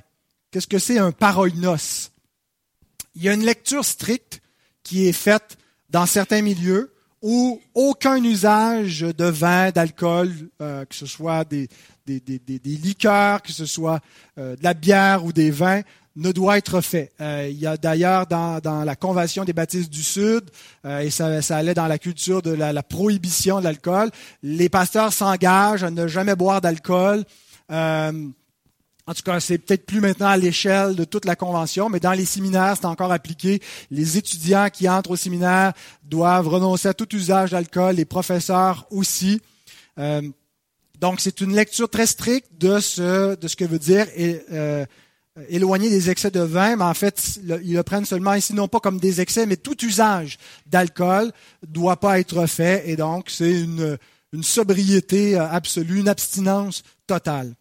Qu'est-ce 0.50 0.68
que 0.68 0.80
c'est 0.80 0.98
un 0.98 1.12
paroinos? 1.12 2.12
Il 3.16 3.24
y 3.24 3.30
a 3.30 3.34
une 3.34 3.46
lecture 3.46 3.86
stricte 3.86 4.42
qui 4.82 5.08
est 5.08 5.14
faite 5.14 5.58
dans 5.90 6.06
certains 6.06 6.42
milieux 6.42 6.94
où 7.22 7.60
aucun 7.74 8.24
usage 8.24 9.02
de 9.02 9.26
vin, 9.26 9.72
d'alcool, 9.72 10.32
euh, 10.62 10.86
que 10.86 10.96
ce 10.96 11.06
soit 11.06 11.44
des, 11.44 11.68
des, 12.08 12.60
liqueurs, 12.64 13.42
que 13.42 13.52
ce 13.52 13.66
soit 13.66 14.00
euh, 14.38 14.56
de 14.56 14.64
la 14.64 14.74
bière 14.74 15.26
ou 15.26 15.34
des 15.34 15.52
vins, 15.52 15.82
ne 16.16 16.32
doit 16.32 16.58
être 16.58 16.82
fait. 16.82 17.12
Euh, 17.22 17.48
il 17.50 17.60
y 17.60 17.68
a 17.68 17.78
d'ailleurs 17.78 18.26
dans, 18.26 18.84
la 18.84 18.96
Convention 18.96 19.44
des 19.44 19.54
baptistes 19.54 19.92
du 19.92 20.02
Sud, 20.02 20.50
euh, 20.86 21.00
et 21.00 21.10
ça, 21.12 21.40
allait 21.56 21.76
dans 21.76 21.88
la 21.88 22.00
culture 22.00 22.42
de 22.42 22.52
la 22.52 22.84
prohibition 22.84 23.60
de 23.60 23.66
l'alcool, 23.66 24.10
les 24.42 24.70
pasteurs 24.70 25.14
s'engagent 25.14 25.84
à 25.84 25.92
ne 25.92 26.08
jamais 26.08 26.36
boire 26.36 26.62
d'alcool. 26.62 27.24
En 27.70 29.14
tout 29.14 29.24
cas, 29.24 29.40
c'est 29.40 29.58
peut-être 29.58 29.86
plus 29.86 30.02
maintenant 30.02 30.28
à 30.28 30.36
l'échelle 30.36 30.96
de 30.96 31.06
toute 31.06 31.24
la 31.24 31.38
convention, 31.38 31.88
mais 31.88 32.02
dans 32.02 32.12
les 32.12 32.26
séminaires, 32.26 32.76
c'est 32.76 32.88
encore 32.88 33.14
appliqué. 33.14 33.62
Les 33.90 34.18
étudiants 34.18 34.68
qui 34.70 34.90
entrent 34.90 35.12
au 35.12 35.16
séminaire 35.16 35.72
doivent 36.04 36.50
renoncer 36.50 36.90
à 36.90 36.94
tout 36.94 37.16
usage 37.16 37.52
d'alcool, 37.52 37.96
les 37.96 38.04
professeurs 38.04 38.86
aussi. 38.92 39.40
Donc, 41.00 41.20
c'est 41.20 41.42
une 41.42 41.54
lecture 41.54 41.90
très 41.90 42.08
stricte 42.08 42.50
de 42.60 42.80
ce, 42.80 43.36
de 43.36 43.48
ce 43.48 43.56
que 43.56 43.66
veut 43.66 43.80
dire 43.80 44.08
euh, 44.18 44.86
éloigner 45.50 45.90
des 45.90 46.10
excès 46.10 46.32
de 46.32 46.40
vin, 46.40 46.76
mais 46.76 46.84
en 46.84 46.94
fait, 46.94 47.40
ils 47.64 47.74
le 47.74 47.84
prennent 47.84 48.06
seulement 48.06 48.34
ici, 48.34 48.54
non 48.54 48.68
pas 48.68 48.80
comme 48.80 49.00
des 49.00 49.22
excès, 49.22 49.46
mais 49.46 49.58
tout 49.58 49.86
usage 49.86 50.38
d'alcool 50.66 51.32
doit 51.68 52.00
pas 52.00 52.20
être 52.20 52.48
fait, 52.48 52.90
et 52.90 52.96
donc 52.96 53.30
c'est 53.30 53.52
une, 53.52 53.98
sobriété 54.42 55.36
euh, 55.36 55.48
absolue, 55.48 56.00
une 56.00 56.10
abstinence 56.10 56.84
totale. 57.06 57.54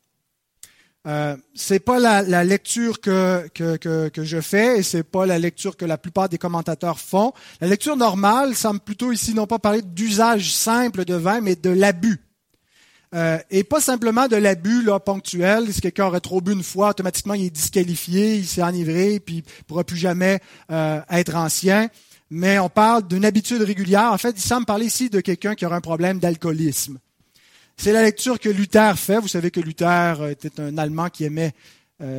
Euh, 1.07 1.37
c'est 1.55 1.79
pas 1.79 2.01
la, 2.01 2.23
la 2.23 2.43
lecture 2.43 3.01
que, 3.01 3.49
que, 3.55 3.77
que, 3.77 4.09
que, 4.09 4.25
je 4.25 4.41
fais 4.41 4.81
et 4.81 4.83
c'est 4.83 5.05
pas 5.05 5.25
la 5.25 5.39
lecture 5.39 5.77
que 5.77 5.85
la 5.85 5.97
plupart 5.97 6.29
des 6.29 6.37
commentateurs 6.37 6.99
font. 6.99 7.33
La 7.61 7.69
lecture 7.69 7.97
normale 7.97 8.57
semble 8.57 8.81
plutôt 8.81 9.13
ici 9.13 9.33
non 9.33 9.47
pas 9.47 9.61
parler 9.61 9.83
d'usage 9.83 10.53
simple 10.53 11.05
de 11.05 11.15
vin, 11.15 11.41
mais 11.41 11.55
de 11.55 11.71
l'abus. 11.71 12.26
Euh, 13.15 13.39
et 13.51 13.65
pas 13.65 13.81
simplement 13.81 14.27
de 14.27 14.37
l'abus 14.37 14.83
là, 14.83 14.99
ponctuel. 14.99 15.73
Si 15.73 15.81
quelqu'un 15.81 16.07
aurait 16.07 16.21
trop 16.21 16.41
bu 16.41 16.53
une 16.53 16.63
fois, 16.63 16.91
automatiquement 16.91 17.35
il 17.35 17.47
est 17.47 17.51
disqualifié, 17.51 18.37
il 18.37 18.47
s'est 18.47 18.63
enivré, 18.63 19.21
puis 19.21 19.45
il 19.59 19.65
pourra 19.65 19.85
plus 19.85 19.97
jamais 19.97 20.41
euh, 20.71 21.01
être 21.11 21.35
ancien. 21.37 21.89
Mais 22.31 22.59
on 22.59 22.69
parle 22.69 23.07
d'une 23.07 23.25
habitude 23.25 23.63
régulière. 23.63 24.13
En 24.13 24.19
fait, 24.19 24.35
il 24.37 24.43
semble 24.43 24.67
parler 24.67 24.87
ici 24.87 25.09
de 25.09 25.21
quelqu'un 25.21 25.55
qui 25.55 25.65
aurait 25.65 25.77
un 25.77 25.81
problème 25.81 26.19
d'alcoolisme. 26.19 26.99
C'est 27.77 27.93
la 27.93 28.03
lecture 28.03 28.41
que 28.41 28.49
Luther 28.49 28.99
fait. 28.99 29.21
Vous 29.21 29.29
savez 29.29 29.51
que 29.51 29.61
Luther 29.61 30.21
euh, 30.21 30.31
était 30.31 30.61
un 30.61 30.77
Allemand 30.77 31.09
qui 31.09 31.25
aimait, 31.25 31.53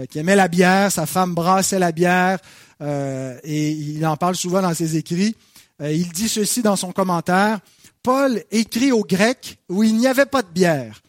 qui 0.09 0.17
aimait 0.17 0.35
la 0.35 0.47
bière. 0.47 0.91
Sa 0.91 1.05
femme 1.05 1.35
brassait 1.35 1.77
la 1.77 1.91
bière 1.91 2.39
et 2.81 3.71
il 3.71 4.03
en 4.07 4.17
parle 4.17 4.35
souvent 4.35 4.59
dans 4.59 4.73
ses 4.73 4.97
écrits. 4.97 5.35
il 5.79 6.11
dit 6.11 6.27
ceci 6.27 6.63
dans 6.63 6.75
son 6.75 6.91
commentaire. 6.91 7.59
Paul 8.07 8.41
écrit 8.51 8.93
aux 8.93 9.03
Grecs 9.03 9.59
où 9.67 9.83
il 9.83 9.97
n'y 9.97 10.07
avait 10.07 10.25
pas 10.25 10.41
de 10.41 10.47
bière. 10.47 11.01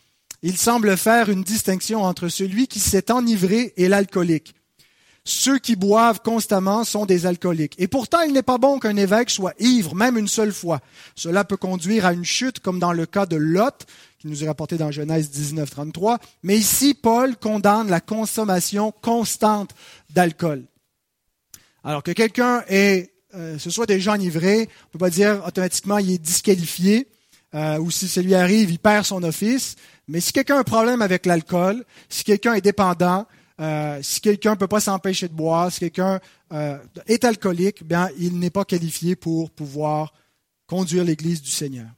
Il 0.43 0.57
semble 0.57 0.97
faire 0.97 1.29
une 1.29 1.45
distinction 1.45 2.03
entre 2.03 2.27
celui 2.27 2.67
qui 2.67 2.81
s'est 2.81 3.13
enivré 3.13 3.73
et 3.77 3.87
l'alcoolique. 3.87 4.57
Ceux 5.23 5.61
qui 5.61 5.77
boivent 5.77 6.23
constamment 6.23 6.83
sont 6.83 7.07
des 7.07 7.25
alcooliques. 7.25 7.77
Et 7.79 7.87
pourtant, 7.87 8.23
il 8.23 8.33
n'est 8.33 8.43
pas 8.43 8.59
bon 8.59 8.81
qu'un 8.81 8.97
évêque 8.97 9.31
soit 9.31 9.55
ivre, 9.61 9.95
même 9.95 10.19
une 10.19 10.27
seule 10.27 10.53
fois. 10.53 10.81
Cela 11.15 11.45
peut 11.45 11.57
conduire 11.57 12.05
à 12.05 12.13
une 12.13 12.25
chute, 12.25 12.59
comme 12.59 12.81
dans 12.81 12.93
le 12.93 13.07
cas 13.07 13.27
de 13.27 13.37
Lot, 13.37 13.87
qui 14.19 14.27
nous 14.27 14.43
est 14.43 14.49
rapporté 14.49 14.77
dans 14.77 14.91
Genèse 14.91 15.31
19, 15.31 15.71
33. 15.71 16.19
Mais 16.43 16.59
ici, 16.59 16.95
Paul 16.95 17.37
condamne 17.37 17.91
la 17.91 18.01
consommation 18.01 18.91
constante 18.91 19.71
d'alcool. 20.11 20.65
Alors 21.85 22.03
que 22.03 22.11
quelqu'un 22.11 22.65
est, 22.67 23.13
euh, 23.35 23.59
ce 23.59 23.71
soit 23.71 23.87
déjà 23.87 24.13
enivré, 24.13 24.69
on 24.87 24.93
peut 24.93 24.99
pas 24.99 25.11
dire 25.11 25.43
automatiquement 25.47 25.99
il 25.99 26.13
est 26.13 26.19
disqualifié, 26.19 27.09
euh, 27.55 27.79
ou 27.79 27.91
si 27.91 28.09
ça 28.09 28.23
lui 28.23 28.35
arrive, 28.35 28.71
il 28.71 28.79
perd 28.79 29.05
son 29.05 29.23
office. 29.23 29.77
Mais 30.07 30.21
si 30.21 30.33
quelqu'un 30.33 30.57
a 30.57 30.61
un 30.61 30.65
problème 30.65 31.03
avec 31.03 31.27
l'alcool, 31.27 31.85
si 32.09 32.25
quelqu'un 32.25 32.55
est 32.55 32.61
dépendant, 32.61 33.27
euh, 33.61 33.99
si 34.03 34.21
quelqu'un 34.21 34.53
ne 34.53 34.57
peut 34.57 34.69
pas 34.69 34.81
s'empêcher 34.81 35.29
de 35.29 35.35
boire, 35.35 35.71
si 35.73 35.81
quelqu'un 35.81 36.21
est 37.07 37.25
alcoolique, 37.25 37.85
bien, 37.85 38.09
il 38.19 38.39
n'est 38.39 38.49
pas 38.49 38.65
qualifié 38.65 39.17
pour 39.17 39.51
pouvoir 39.51 40.15
conduire 40.67 41.05
l'Église 41.05 41.43
du 41.43 41.51
Seigneur. 41.51 41.89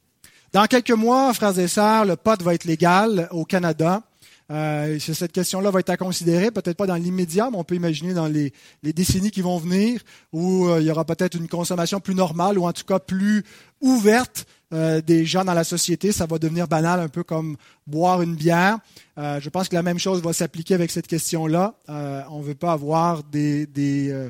Dans 0.51 0.65
quelques 0.65 0.91
mois, 0.91 1.33
frères 1.33 1.57
et 1.57 1.69
sœurs, 1.69 2.03
le 2.03 2.17
pot 2.17 2.41
va 2.41 2.53
être 2.53 2.65
légal 2.65 3.29
au 3.31 3.45
Canada. 3.45 4.03
Euh, 4.51 4.99
cette 4.99 5.31
question-là 5.31 5.71
va 5.71 5.79
être 5.79 5.89
à 5.89 5.97
considérer, 5.97 6.51
peut-être 6.51 6.75
pas 6.75 6.85
dans 6.85 6.95
l'immédiat, 6.95 7.49
mais 7.49 7.57
on 7.57 7.63
peut 7.63 7.75
imaginer 7.75 8.13
dans 8.13 8.27
les, 8.27 8.51
décennies 8.83 9.31
qui 9.31 9.41
vont 9.41 9.57
venir, 9.57 10.01
où 10.33 10.67
euh, 10.67 10.81
il 10.81 10.87
y 10.87 10.91
aura 10.91 11.05
peut-être 11.05 11.37
une 11.37 11.47
consommation 11.47 12.01
plus 12.01 12.15
normale, 12.15 12.59
ou 12.59 12.65
en 12.65 12.73
tout 12.73 12.83
cas 12.83 12.99
plus 12.99 13.43
ouverte 13.79 14.45
euh, 14.73 15.01
des 15.01 15.25
gens 15.25 15.45
dans 15.45 15.53
la 15.53 15.63
société. 15.63 16.11
Ça 16.11 16.25
va 16.25 16.37
devenir 16.37 16.67
banal, 16.67 16.99
un 16.99 17.07
peu 17.07 17.23
comme 17.23 17.55
boire 17.87 18.21
une 18.21 18.35
bière. 18.35 18.79
Euh, 19.17 19.39
je 19.39 19.49
pense 19.49 19.69
que 19.69 19.75
la 19.75 19.83
même 19.83 19.99
chose 19.99 20.21
va 20.21 20.33
s'appliquer 20.33 20.73
avec 20.73 20.91
cette 20.91 21.07
question-là. 21.07 21.75
on 21.87 22.39
ne 22.39 22.43
veut 22.43 22.55
pas 22.55 22.73
avoir 22.73 23.23
des, 23.23 23.65
des 23.67 24.29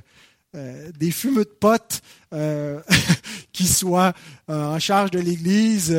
euh, 0.54 0.92
des 1.00 1.12
fumeux 1.12 1.46
de 1.46 1.50
potes 1.50 2.02
euh, 2.34 2.82
qui 3.62 3.68
soient 3.68 4.14
euh, 4.50 4.76
en 4.76 4.80
charge 4.80 5.12
de 5.12 5.20
l'Église. 5.20 5.96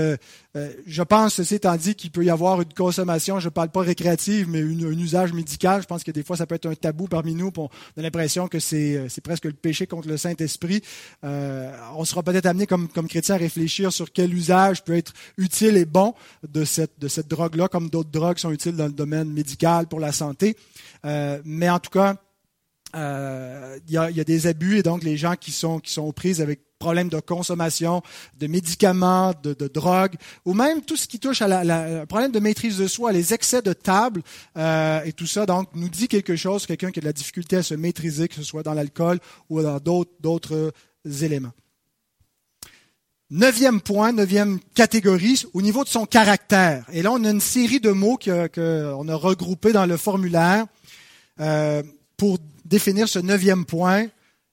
je 0.87 1.03
pense, 1.03 1.35
ceci 1.35 1.55
étant 1.55 1.77
dit, 1.77 1.95
qu'il 1.95 2.11
peut 2.11 2.25
y 2.25 2.31
avoir 2.31 2.61
une 2.61 2.73
consommation, 2.75 3.39
je 3.41 3.47
ne 3.47 3.51
parle 3.51 3.71
pas 3.71 3.81
récréative, 3.81 4.49
mais 4.49 4.61
un 4.61 4.99
usage 4.99 5.33
médical. 5.33 5.81
Je 5.81 5.87
pense 5.87 6.03
que 6.03 6.11
des 6.11 6.23
fois, 6.23 6.37
ça 6.37 6.47
peut 6.47 6.57
être 6.57 6.67
un 6.67 6.75
tabou 6.75 7.07
parmi 7.07 7.35
nous. 7.35 7.51
On 7.57 7.67
a 7.67 8.03
l'impression 8.03 8.49
que 8.49 8.59
c'est 8.59 9.09
presque 9.23 9.45
le 9.45 9.53
péché 9.53 9.87
contre 9.87 10.09
le 10.09 10.17
Saint-Esprit. 10.17 10.83
on 11.23 12.05
sera 12.05 12.23
peut-être 12.23 12.47
amené 12.47 12.67
comme, 12.67 12.89
comme 12.89 13.09
chrétien 13.09 13.37
à 13.37 13.39
réfléchir 13.39 13.93
sur 13.93 14.13
quel 14.13 14.35
usage 14.35 14.85
peut 14.85 14.97
être 14.97 15.13
utile 15.39 15.77
et 15.77 15.85
bon 15.85 16.15
de 16.47 16.65
cette, 16.65 17.29
drogue-là, 17.29 17.69
comme 17.69 17.89
d'autres 17.89 18.11
drogues 18.11 18.39
sont 18.39 18.51
utiles 18.51 18.77
dans 18.77 18.87
le 18.87 18.93
domaine 18.93 19.31
médical 19.31 19.87
pour 19.87 20.01
la 20.01 20.13
santé. 20.13 20.57
mais 21.05 21.71
en 21.71 21.79
tout 21.79 21.91
cas, 21.91 22.17
euh, 22.95 23.79
il 23.87 23.95
y, 23.95 23.97
a, 23.97 24.11
y, 24.11 24.21
a, 24.21 24.25
des 24.25 24.47
abus 24.47 24.77
et 24.77 24.83
donc 24.83 25.03
les 25.03 25.17
gens 25.17 25.35
qui 25.35 25.51
sont, 25.51 25.81
qui 25.81 25.91
sont 25.91 26.03
aux 26.03 26.13
prises 26.13 26.43
avec 26.43 26.61
problèmes 26.83 27.09
de 27.09 27.21
consommation, 27.21 28.03
de 28.41 28.47
médicaments, 28.49 29.33
de, 29.41 29.55
de 29.55 29.69
drogue, 29.69 30.15
ou 30.45 30.53
même 30.53 30.83
tout 30.83 30.97
ce 30.97 31.07
qui 31.07 31.19
touche 31.21 31.41
à 31.41 31.49
la, 31.49 32.07
problème 32.07 32.33
de 32.33 32.41
maîtrise 32.41 32.77
de 32.77 32.89
soi, 32.89 33.13
les 33.13 33.33
excès 33.33 33.63
de 33.63 33.73
table 33.73 34.23
euh, 34.57 35.05
et 35.05 35.13
tout 35.13 35.29
ça, 35.29 35.47
donc 35.47 35.69
nous 35.75 35.89
dit 35.89 36.09
quelque 36.09 36.35
chose, 36.35 36.67
quelqu'un 36.67 36.91
qui 36.91 36.99
a 36.99 37.03
de 37.03 37.07
la 37.07 37.13
difficulté 37.13 37.57
à 37.57 37.63
se 37.63 37.75
maîtriser, 37.75 38.27
que 38.27 38.35
ce 38.35 38.43
soit 38.43 38.65
dans 38.65 38.75
l'alcool 38.75 39.21
ou 39.49 39.63
dans 39.63 39.79
d'autres, 39.79 40.11
d'autres 40.21 40.73
éléments. 41.21 41.53
Neuvième 43.31 43.81
point, 43.81 44.13
neuvième 44.13 44.59
catégorie, 44.75 45.45
au 45.55 45.63
niveau 45.63 45.85
de 45.85 45.89
son 45.89 46.05
caractère. 46.05 46.85
Et 46.93 47.01
là, 47.01 47.13
on 47.13 47.25
a 47.25 47.31
une 47.31 47.41
série 47.41 47.81
de 47.81 47.91
mots 47.91 48.19
qu'on 48.19 49.09
a 49.09 49.15
regroupés 49.15 49.73
dans 49.73 49.87
le 49.87 49.97
formulaire 49.97 50.67
euh, 51.41 51.83
pour 52.17 52.39
définir 52.65 53.09
ce 53.09 53.21
neuvième 53.21 53.65
point. 53.65 54.03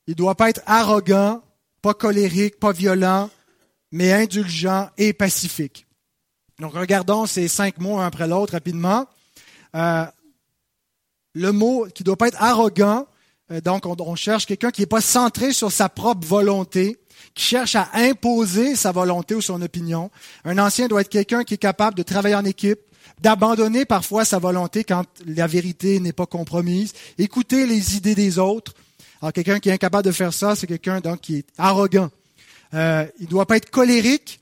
Il 0.08 0.12
ne 0.12 0.16
doit 0.16 0.36
pas 0.36 0.50
être 0.50 0.62
arrogant, 0.66 1.42
pas 1.82 1.94
colérique, 1.94 2.60
pas 2.60 2.72
violent, 2.72 3.30
mais 3.92 4.14
indulgent 4.14 4.90
et 4.98 5.14
pacifique. 5.14 5.88
Donc 6.60 6.74
regardons 6.74 7.26
ces 7.26 7.48
cinq 7.48 7.80
mots 7.80 7.98
un 7.98 8.08
après 8.08 8.28
l'autre 8.28 8.54
rapidement. 8.54 9.08
Euh, 9.76 10.06
le 11.34 11.52
mot 11.52 11.88
qui 11.94 12.04
doit 12.04 12.18
pas 12.18 12.28
être 12.28 12.42
arrogant, 12.42 13.08
euh, 13.52 13.62
donc 13.62 13.86
on, 13.86 13.96
on 14.00 14.16
cherche 14.16 14.46
quelqu'un 14.46 14.72
qui 14.72 14.82
n'est 14.82 14.88
pas 14.88 15.02
centré 15.02 15.54
sur 15.54 15.72
sa 15.72 15.90
propre 15.90 16.28
volonté, 16.28 16.98
qui 17.34 17.44
cherche 17.44 17.76
à 17.76 17.90
imposer 17.94 18.76
sa 18.76 18.92
volonté 18.92 19.36
ou 19.36 19.42
son 19.42 19.62
opinion. 19.62 20.12
Un 20.44 20.58
ancien 20.58 20.88
doit 20.88 21.02
être 21.02 21.10
quelqu'un 21.10 21.44
qui 21.44 21.54
est 21.54 21.60
capable 21.60 21.96
de 21.96 22.04
travailler 22.04 22.36
en 22.36 22.46
équipe, 22.46 22.80
d'abandonner 23.22 23.86
parfois 23.86 24.26
sa 24.26 24.40
volonté 24.40 24.84
quand 24.84 25.06
la 25.26 25.48
vérité 25.48 26.00
n'est 26.00 26.14
pas 26.14 26.26
compromise, 26.26 26.94
écouter 27.18 27.66
les 27.66 27.96
idées 27.98 28.16
des 28.16 28.40
autres. 28.40 28.74
Alors 29.22 29.34
quelqu'un 29.34 29.60
qui 29.60 29.70
est 29.70 29.74
incapable 29.74 30.06
de 30.06 30.12
faire 30.12 30.34
ça, 30.34 30.56
c'est 30.56 30.68
quelqu'un 30.68 31.02
donc 31.02 31.22
qui 31.22 31.38
est 31.38 31.48
arrogant. 31.58 32.10
Euh, 32.74 33.06
il 33.20 33.26
ne 33.26 33.30
doit 33.30 33.46
pas 33.46 33.58
être 33.58 33.70
colérique. 33.70 34.40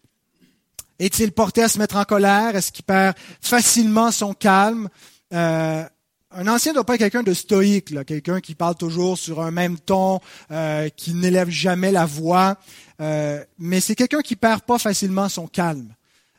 Est-il 1.00 1.32
porté 1.32 1.64
à 1.64 1.70
se 1.70 1.78
mettre 1.80 1.96
en 1.96 2.04
colère? 2.04 2.56
Est-ce 2.56 2.72
qu'il 2.72 2.86
perd 2.86 3.16
facilement 3.42 4.12
son 4.12 4.34
calme? 4.34 4.90
Euh, 5.34 5.84
un 6.32 6.48
ancien 6.48 6.72
ne 6.72 6.76
doit 6.76 6.84
pas 6.84 6.96
être 6.96 7.00
quelqu'un 7.00 7.24
de 7.24 7.34
stoïque, 7.34 7.94
quelqu'un 8.06 8.42
qui 8.42 8.54
parle 8.54 8.76
toujours 8.76 9.18
sur 9.18 9.42
un 9.42 9.52
même 9.52 9.80
ton, 9.80 10.20
euh, 10.52 10.90
qui 10.90 11.14
n'élève 11.14 11.50
jamais 11.50 11.92
la 11.92 12.06
voix, 12.06 12.58
mais 13.00 13.80
c'est 13.80 13.96
quelqu'un 13.96 14.22
qui 14.22 14.36
perd 14.36 14.62
pas 14.62 14.78
facilement 14.78 15.30
son 15.30 15.48
calme. 15.48 15.94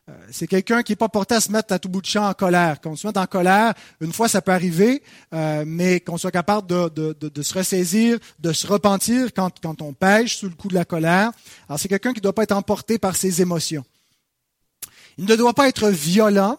Euh, 0.09 0.13
c'est 0.31 0.47
quelqu'un 0.47 0.83
qui 0.83 0.93
n'est 0.93 0.97
pas 0.97 1.09
porté 1.09 1.35
à 1.35 1.41
se 1.41 1.53
mettre 1.53 1.73
à 1.75 1.79
tout 1.79 1.89
bout 1.89 2.01
de 2.01 2.07
champ 2.07 2.27
en 2.27 2.33
colère. 2.33 2.81
Qu'on 2.81 2.97
se 2.97 3.07
mette 3.07 3.17
en 3.17 3.27
colère, 3.27 3.75
une 4.01 4.13
fois 4.13 4.29
ça 4.29 4.41
peut 4.41 4.53
arriver, 4.53 5.03
euh, 5.35 5.65
mais 5.67 6.01
qu'on 6.01 6.17
soit 6.17 6.31
capable 6.31 6.67
de, 6.67 7.43
se 7.43 7.55
ressaisir, 7.55 8.19
de 8.39 8.53
se 8.53 8.67
repentir 8.67 9.35
quand, 9.35 9.83
on 9.83 9.93
pêche 9.93 10.37
sous 10.37 10.49
le 10.49 10.55
coup 10.55 10.69
de 10.69 10.75
la 10.75 10.85
colère. 10.85 11.33
Alors 11.69 11.79
c'est 11.79 11.89
quelqu'un 11.89 12.13
qui 12.13 12.21
ne 12.21 12.23
doit 12.23 12.33
pas 12.33 12.45
être 12.45 12.53
emporté 12.53 12.99
par 12.99 13.17
ses 13.17 13.43
émotions. 13.43 13.85
Il 15.19 15.27
ne 15.27 15.37
doit 15.37 15.55
pas 15.55 15.69
être 15.69 15.89
violent. 15.89 16.59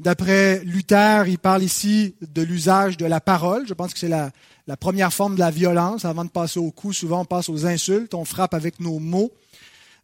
D'après 0.00 0.60
Luther, 0.64 1.26
il 1.26 1.38
parle 1.38 1.62
ici 1.62 2.14
de 2.20 2.42
l'usage 2.42 2.96
de 2.96 3.04
la 3.04 3.20
parole. 3.20 3.66
Je 3.66 3.74
pense 3.74 3.92
que 3.92 3.98
c'est 3.98 4.08
la, 4.08 4.30
première 4.76 5.12
forme 5.12 5.34
de 5.34 5.40
la 5.40 5.50
violence. 5.50 6.04
Avant 6.04 6.24
de 6.24 6.30
passer 6.30 6.58
au 6.58 6.70
coup, 6.70 6.92
souvent 6.92 7.20
on 7.20 7.24
passe 7.24 7.48
aux 7.48 7.66
insultes, 7.66 8.14
on 8.14 8.24
frappe 8.24 8.54
avec 8.54 8.80
nos 8.80 8.98
mots. 8.98 9.30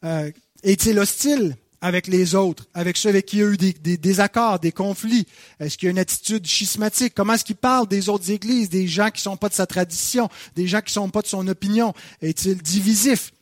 Euh, 0.04 0.30
Est-il 0.62 0.98
hostile? 0.98 1.57
Avec 1.85 2.07
les 2.07 2.35
autres, 2.35 2.64
avec 2.73 2.97
ceux 2.97 3.11
avec 3.11 3.27
qui 3.27 3.37
il 3.37 3.40
y 3.40 3.42
a 3.42 3.47
eu 3.47 3.57
des, 3.59 3.99
désaccords, 3.99 4.59
des 4.59 4.73
conflits? 4.73 5.27
Est-ce 5.61 5.77
qu'il 5.77 5.85
y 5.85 5.88
a 5.88 5.90
une 5.90 5.99
attitude 5.99 6.47
schismatique? 6.47 7.12
Comment 7.14 7.35
est-ce 7.35 7.44
qu'il 7.44 7.57
parle 7.57 7.87
des 7.88 8.09
autres 8.09 8.31
églises, 8.31 8.70
des 8.70 8.88
gens 8.88 9.11
qui 9.11 9.18
ne 9.18 9.25
sont 9.33 9.37
pas 9.37 9.51
de 9.51 9.55
sa 9.55 9.66
tradition, 9.66 10.31
des 10.57 10.66
gens 10.66 10.81
qui 10.81 10.88
ne 10.88 11.03
sont 11.03 11.11
pas 11.11 11.20
de 11.20 11.27
son 11.27 11.47
opinion? 11.47 11.92
Est-il 12.23 12.62
divisif? 12.62 13.33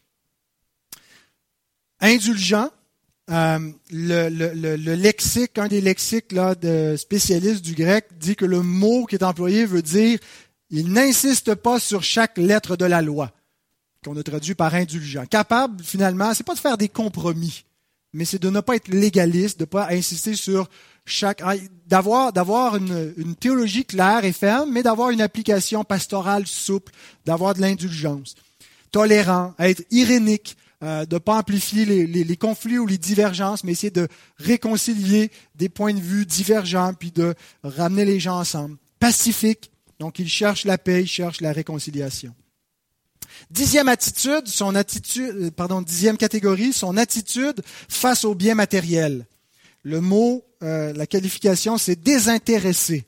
Indulgent, 2.01 2.69
euh, 3.31 3.71
le, 3.93 4.95
lexique, 4.97 5.57
un 5.59 5.69
des 5.69 5.81
lexiques 5.81 6.35
de 6.35 6.97
spécialistes 6.97 7.63
du 7.63 7.77
grec 7.77 8.07
dit 8.19 8.35
que 8.35 8.45
le 8.45 8.61
mot 8.61 9.07
qui 9.07 9.15
est 9.15 9.23
employé 9.23 9.67
veut 9.67 9.83
dire 9.83 10.19
il 10.71 10.93
n'insiste 10.93 11.55
pas 11.55 11.79
sur 11.79 12.03
chaque 12.03 12.39
lettre 12.39 12.75
de 12.75 12.87
la 12.87 13.03
loi, 13.03 13.31
qu'on 14.05 14.17
a 14.17 14.23
traduit 14.25 14.57
par 14.57 14.75
indulgent. 14.75 15.27
Capable, 15.27 15.81
finalement, 15.85 16.35
c'est 16.35 16.45
pas 16.45 16.55
de 16.55 16.59
faire 16.59 16.77
des 16.77 16.89
compromis 16.89 17.65
mais 18.13 18.25
c'est 18.25 18.41
de 18.41 18.51
ne 18.51 18.61
pas 18.61 18.77
être 18.77 18.89
légaliste, 18.89 19.59
de 19.59 19.65
ne 19.65 19.67
pas 19.67 19.89
insister 19.91 20.35
sur 20.35 20.69
chaque, 21.05 21.43
d'avoir, 21.87 22.33
d'avoir 22.33 22.77
une, 22.77 23.15
une, 23.17 23.35
théologie 23.35 23.85
claire 23.85 24.25
et 24.25 24.33
ferme, 24.33 24.71
mais 24.71 24.83
d'avoir 24.83 25.11
une 25.11 25.21
application 25.21 25.85
pastorale 25.85 26.47
souple, 26.47 26.93
d'avoir 27.25 27.55
de 27.55 27.61
l'indulgence. 27.61 28.35
Tolérant, 28.91 29.55
être 29.59 29.83
irénique, 29.91 30.57
euh, 30.83 31.07
de 31.07 31.15
ne 31.15 31.19
pas 31.19 31.39
amplifier 31.39 31.85
les, 31.85 32.07
les, 32.07 32.25
les, 32.25 32.37
conflits 32.37 32.79
ou 32.79 32.87
les 32.87 32.99
divergences, 32.99 33.65
mais 33.65 33.73
essayer 33.73 33.91
de 33.91 34.09
réconcilier 34.37 35.31
des 35.55 35.69
points 35.69 35.95
de 35.95 36.01
vue 36.01 36.27
divergents, 36.27 36.93
puis 36.93 37.11
de 37.11 37.35
ramener 37.63 38.05
les 38.05 38.21
gens 38.21 38.39
ensemble. 38.39 38.77
Pacifique, 38.99 39.71
donc 39.99 40.19
il 40.19 40.29
cherche 40.29 40.65
la 40.65 40.79
paix, 40.79 41.03
il 41.03 41.09
cherche 41.09 41.41
la 41.41 41.53
réconciliation. 41.53 42.35
Dixième 43.51 43.89
attitude, 43.89 44.47
son 44.47 44.75
attitude, 44.75 45.53
euh, 45.59 45.83
dixième 45.83 46.17
catégorie, 46.17 46.73
son 46.73 46.97
attitude 46.97 47.63
face 47.89 48.25
au 48.25 48.35
bien 48.35 48.55
matériel. 48.55 49.27
Le 49.83 50.01
mot, 50.01 50.45
euh, 50.63 50.93
la 50.93 51.07
qualification, 51.07 51.77
c'est 51.79 52.01
désintéressé. 52.01 53.05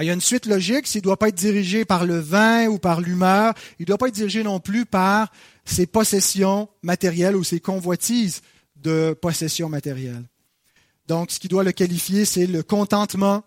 Il 0.00 0.06
y 0.06 0.10
a 0.10 0.14
une 0.14 0.20
suite 0.20 0.46
logique. 0.46 0.86
S'il 0.86 1.00
ne 1.00 1.04
doit 1.04 1.18
pas 1.18 1.28
être 1.28 1.34
dirigé 1.34 1.84
par 1.84 2.06
le 2.06 2.18
vin 2.18 2.66
ou 2.66 2.78
par 2.78 3.00
l'humeur, 3.00 3.52
il 3.78 3.82
ne 3.82 3.86
doit 3.86 3.98
pas 3.98 4.08
être 4.08 4.14
dirigé 4.14 4.42
non 4.42 4.58
plus 4.58 4.86
par 4.86 5.30
ses 5.64 5.86
possessions 5.86 6.68
matérielles 6.82 7.36
ou 7.36 7.44
ses 7.44 7.60
convoitises 7.60 8.40
de 8.76 9.16
possessions 9.20 9.68
matérielles. 9.68 10.24
Donc, 11.08 11.30
ce 11.30 11.38
qui 11.38 11.48
doit 11.48 11.64
le 11.64 11.72
qualifier, 11.72 12.24
c'est 12.24 12.46
le 12.46 12.62
contentement, 12.62 13.44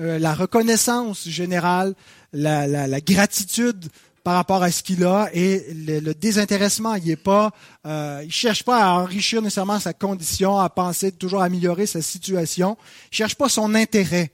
euh, 0.00 0.18
la 0.18 0.34
reconnaissance 0.34 1.28
générale, 1.28 1.94
la 2.32 3.00
gratitude 3.00 3.88
par 4.24 4.34
rapport 4.34 4.62
à 4.62 4.70
ce 4.70 4.82
qu'il 4.82 5.04
a 5.04 5.28
et 5.34 5.66
le, 5.86 6.12
désintéressement. 6.14 6.94
Il 6.94 7.10
est 7.10 7.16
pas, 7.16 7.52
euh, 7.86 8.22
il 8.24 8.32
cherche 8.32 8.64
pas 8.64 8.82
à 8.82 8.92
enrichir 8.94 9.42
nécessairement 9.42 9.78
sa 9.78 9.92
condition, 9.92 10.58
à 10.58 10.70
penser 10.70 11.12
toujours 11.12 11.42
à 11.42 11.44
améliorer 11.44 11.86
sa 11.86 12.00
situation. 12.00 12.78
Il 13.12 13.16
cherche 13.16 13.34
pas 13.36 13.50
son 13.50 13.74
intérêt. 13.74 14.32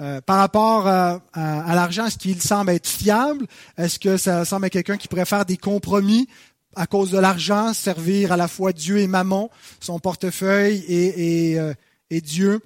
Euh, 0.00 0.20
par 0.20 0.38
rapport 0.38 0.86
à, 0.86 1.22
à, 1.32 1.74
l'argent, 1.74 2.06
est-ce 2.06 2.18
qu'il 2.18 2.40
semble 2.40 2.70
être 2.70 2.86
fiable? 2.86 3.46
Est-ce 3.76 3.98
que 3.98 4.16
ça 4.16 4.44
semble 4.44 4.66
être 4.66 4.74
quelqu'un 4.74 4.96
qui 4.96 5.08
pourrait 5.08 5.24
faire 5.24 5.44
des 5.44 5.56
compromis 5.56 6.28
à 6.76 6.86
cause 6.86 7.10
de 7.10 7.18
l'argent, 7.18 7.72
servir 7.72 8.30
à 8.30 8.36
la 8.36 8.46
fois 8.46 8.72
Dieu 8.72 8.98
et 8.98 9.06
Mammon, 9.08 9.50
son 9.80 9.98
portefeuille 9.98 10.84
et, 10.86 11.52
et, 11.52 11.58
euh, 11.58 11.74
et 12.10 12.20
Dieu? 12.20 12.60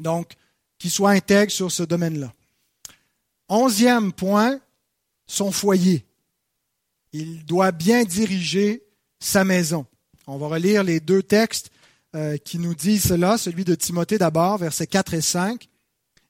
Donc, 0.00 0.32
qu'il 0.78 0.90
soit 0.90 1.10
intègre 1.10 1.50
sur 1.50 1.72
ce 1.72 1.82
domaine-là. 1.82 2.32
Onzième 3.48 4.12
point, 4.12 4.60
son 5.28 5.52
foyer. 5.52 6.04
Il 7.12 7.44
doit 7.44 7.70
bien 7.70 8.02
diriger 8.02 8.82
sa 9.20 9.44
maison. 9.44 9.86
On 10.26 10.38
va 10.38 10.48
relire 10.48 10.82
les 10.82 10.98
deux 10.98 11.22
textes 11.22 11.70
euh, 12.16 12.36
qui 12.36 12.58
nous 12.58 12.74
disent 12.74 13.04
cela, 13.04 13.38
celui 13.38 13.64
de 13.64 13.74
Timothée 13.74 14.18
d'abord, 14.18 14.58
versets 14.58 14.86
4 14.86 15.14
et 15.14 15.20
5. 15.20 15.68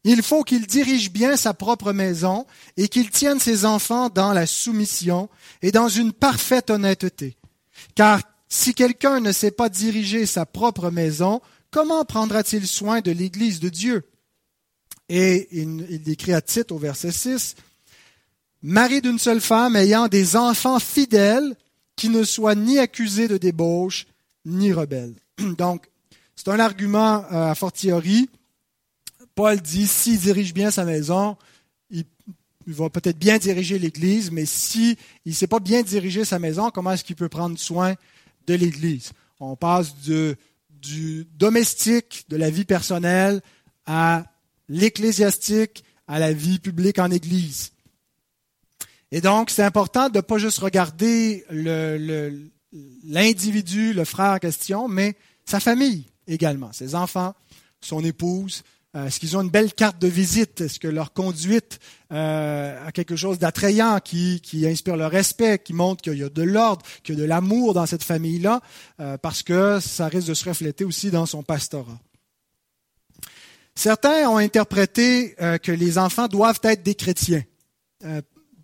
Il 0.05 0.23
faut 0.23 0.45
qu'il 0.45 0.67
dirige 0.67 1.11
bien 1.11 1.37
sa 1.37 1.55
propre 1.55 1.93
maison 1.93 2.47
et 2.77 2.89
qu'il 2.89 3.11
tienne 3.11 3.41
ses 3.41 3.65
enfants 3.65 4.09
dans 4.09 4.33
la 4.33 4.47
soumission 4.47 5.29
et 5.63 5.73
dans 5.73 5.89
une 5.89 6.13
parfaite 6.13 6.71
honnêteté. 6.71 7.37
Car 7.95 8.21
si 8.49 8.75
quelqu'un 8.75 9.21
ne 9.21 9.33
sait 9.33 9.51
pas 9.51 9.69
diriger 9.69 10.27
sa 10.27 10.47
propre 10.47 10.91
maison, 10.91 11.41
comment 11.71 12.05
prendra-t-il 12.05 12.67
soin 12.67 13.01
de 13.01 13.11
l'Église 13.11 13.61
de 13.61 13.69
Dieu? 13.69 14.09
Et 15.09 15.49
il, 15.53 15.87
il 15.91 16.09
écrit 16.09 16.33
à 16.33 16.41
Tite 16.41 16.71
au 16.71 16.79
verset 16.79 17.13
6, 17.13 17.57
mari 18.63 19.01
d'une 19.01 19.19
seule 19.19 19.41
femme 19.41 19.77
ayant 19.77 20.09
des 20.09 20.37
enfants 20.37 20.81
fidèles 20.81 21.55
qui 21.97 22.09
ne 22.09 22.23
soient 22.23 22.55
ni 22.55 22.79
accusés 22.79 23.29
de 23.29 23.37
débauche 23.37 24.07
ni 24.45 24.73
rebelles. 24.73 25.15
Donc, 25.59 25.89
c'est 26.37 26.49
un 26.49 26.61
argument 26.61 27.25
euh, 27.33 27.51
à 27.51 27.55
fortiori. 27.55 28.31
Paul 29.35 29.61
dit, 29.61 29.87
s'il 29.87 30.19
dirige 30.19 30.55
bien 30.55 30.71
sa 30.71 30.85
maison, 30.85 31.37
il, 31.91 32.05
va 32.67 32.91
peut-être 32.91 33.19
bien 33.19 33.39
diriger 33.39 33.79
l'Église, 33.79 34.31
mais 34.31 34.45
s'il 34.45 34.97
ne 35.25 35.33
sait 35.33 35.47
pas 35.47 35.61
bien 35.61 35.83
diriger 35.83 36.25
sa 36.25 36.39
maison, 36.39 36.71
comment 36.71 36.93
est-ce 36.93 37.05
qu'il 37.05 37.17
peut 37.17 37.29
prendre 37.29 37.59
soin 37.59 37.95
de 38.47 38.55
l'Église? 38.55 39.13
On 39.41 39.57
passe 39.57 39.95
du 39.97 41.27
domestique, 41.37 42.27
de 42.29 42.37
la 42.37 42.51
vie 42.51 42.65
personnelle, 42.65 43.41
à 43.87 44.25
l'ecclésiastique, 44.69 45.83
à 46.07 46.19
la 46.19 46.33
vie 46.33 46.59
publique 46.59 46.99
en 46.99 47.11
Église. 47.11 47.73
Et 49.11 49.21
donc, 49.21 49.51
c'est 49.51 49.63
important 49.63 50.09
de 50.09 50.19
ne 50.19 50.23
pas 50.23 50.39
juste 50.39 50.59
regarder 50.59 51.45
l'individu, 53.05 53.95
le, 53.95 54.05
frère 54.05 54.33
en 54.33 54.39
question, 54.39 54.89
mais 54.89 55.17
sa 55.47 55.61
famille 55.61 56.05
également, 56.27 56.73
ses 56.73 56.95
enfants, 56.95 57.35
son 57.81 58.05
épouse. 58.05 58.63
Euh, 58.97 59.07
est-ce 59.07 59.19
qu'ils 59.21 59.37
ont 59.37 59.43
une 59.43 59.51
belle 59.51 59.73
carte 59.73 59.99
de 59.99 60.09
visite? 60.09 60.61
Est-ce 60.61 60.79
que 60.79 60.89
leur 60.89 61.13
conduite 61.13 61.79
euh, 62.13 62.87
a 62.87 62.93
quelque 62.93 63.17
chose 63.17 63.39
d'attrayant 63.39 63.99
qui, 64.01 64.41
inspire 64.67 64.97
le 64.97 65.07
respect, 65.07 65.59
qui 65.59 65.73
montre 65.73 66.03
qu'il 66.03 66.19
y 66.19 66.23
a 66.23 66.29
de 66.29 66.43
l'ordre, 66.43 66.85
qu'il 67.03 67.15
y 67.15 67.19
a 67.19 67.23
de 67.23 67.27
l'amour 67.27 67.75
dans 67.75 67.87
cette 67.87 68.03
famille-là, 68.03 68.61
euh, 69.01 69.17
parce 69.17 69.43
que 69.43 69.81
ça 69.81 70.09
risque 70.09 70.29
de 70.29 70.35
se 70.35 70.49
refléter 70.49 70.85
aussi 70.85 71.11
dans 71.11 71.27
son 71.27 71.43
pastorat? 71.43 71.99
Certains 73.75 74.29
ont 74.29 74.39
interprété 74.39 75.37
que 75.63 75.71
les 75.71 75.99
enfants 75.99 76.27
doivent 76.27 76.59
être 76.65 76.83
des 76.83 76.97
chrétiens 76.97 77.45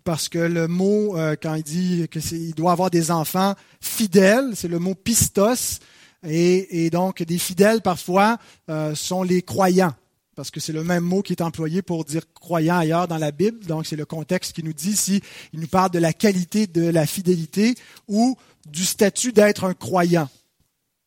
parce 0.05 0.29
que 0.29 0.37
le 0.37 0.67
mot, 0.67 1.17
euh, 1.17 1.35
quand 1.41 1.55
il 1.55 1.63
dit 1.63 2.07
qu'il 2.09 2.53
doit 2.53 2.71
avoir 2.71 2.91
des 2.91 3.11
enfants 3.11 3.55
fidèles, 3.81 4.51
c'est 4.53 4.69
le 4.69 4.79
mot 4.79 4.93
pistos, 4.93 5.79
et, 6.23 6.89
donc 6.91 7.21
des 7.21 7.37
fidèles 7.37 7.81
parfois 7.81 8.37
euh, 8.69 8.95
sont 8.95 9.23
les 9.23 9.41
croyants, 9.41 9.93
parce 10.35 10.51
que 10.51 10.59
c'est 10.59 10.73
le 10.73 10.83
même 10.83 11.03
mot 11.03 11.23
qui 11.23 11.33
est 11.33 11.41
employé 11.41 11.81
pour 11.81 12.05
dire 12.05 12.21
croyant 12.33 12.77
ailleurs 12.77 13.07
dans 13.07 13.17
la 13.17 13.31
Bible, 13.31 13.65
donc 13.65 13.87
c'est 13.87 13.95
le 13.95 14.05
contexte 14.05 14.53
qui 14.53 14.63
nous 14.63 14.73
dit 14.73 14.95
si 14.95 15.21
il 15.53 15.59
nous 15.59 15.67
parle 15.67 15.89
de 15.89 15.99
la 15.99 16.13
qualité 16.13 16.67
de 16.67 16.87
la 16.87 17.07
fidélité 17.07 17.75
ou 18.07 18.37
du 18.67 18.85
statut 18.85 19.33
d'être 19.33 19.63
un 19.63 19.73
croyant. 19.73 20.29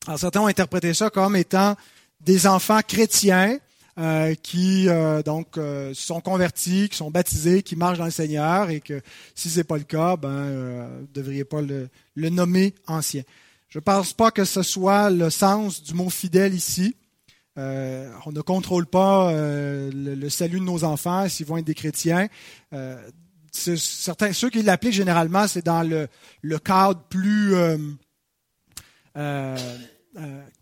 Alors 0.06 0.18
certains 0.18 0.40
ont 0.40 0.46
interprété 0.48 0.92
ça 0.92 1.08
comme 1.08 1.36
étant 1.36 1.76
des 2.20 2.48
enfants 2.48 2.80
chrétiens, 2.86 3.58
euh, 3.98 4.36
qui 4.36 4.88
euh, 4.88 5.24
donc 5.24 5.58
euh, 5.58 5.92
sont 5.92 6.20
convertis, 6.20 6.88
qui 6.88 6.96
sont 6.96 7.10
baptisés, 7.10 7.64
qui 7.64 7.74
marchent 7.74 7.98
dans 7.98 8.04
le 8.04 8.12
Seigneur, 8.12 8.70
et 8.70 8.78
que 8.78 9.00
si 9.34 9.50
c'est 9.50 9.64
pas 9.64 9.76
le 9.76 9.82
cas, 9.82 10.16
ben 10.16 11.00
vous 11.00 11.08
devriez 11.12 11.44
pas 11.44 11.60
le, 11.60 11.88
nommer 12.14 12.76
ancien. 12.86 13.22
Je 13.68 13.80
pense 13.80 14.12
pas 14.12 14.30
que 14.30 14.44
ce 14.44 14.62
soit 14.62 15.10
le 15.10 15.30
sens 15.30 15.82
du 15.82 15.94
mot 15.94 16.10
fidèle 16.10 16.54
ici. 16.54 16.94
on 17.56 18.30
ne 18.30 18.40
contrôle 18.40 18.86
pas 18.86 19.32
le, 19.32 20.28
salut 20.28 20.60
de 20.60 20.64
nos 20.64 20.84
enfants 20.84 21.28
s'ils 21.28 21.46
vont 21.46 21.56
être 21.56 21.66
des 21.66 21.74
chrétiens. 21.74 22.28
certains, 23.50 24.32
ceux 24.32 24.50
qui 24.50 24.62
l'appliquent 24.62 24.92
généralement, 24.92 25.48
c'est 25.48 25.64
dans 25.64 25.82
le, 25.82 26.06
le, 26.42 26.58
cadre 26.60 27.02
plus 27.08 27.56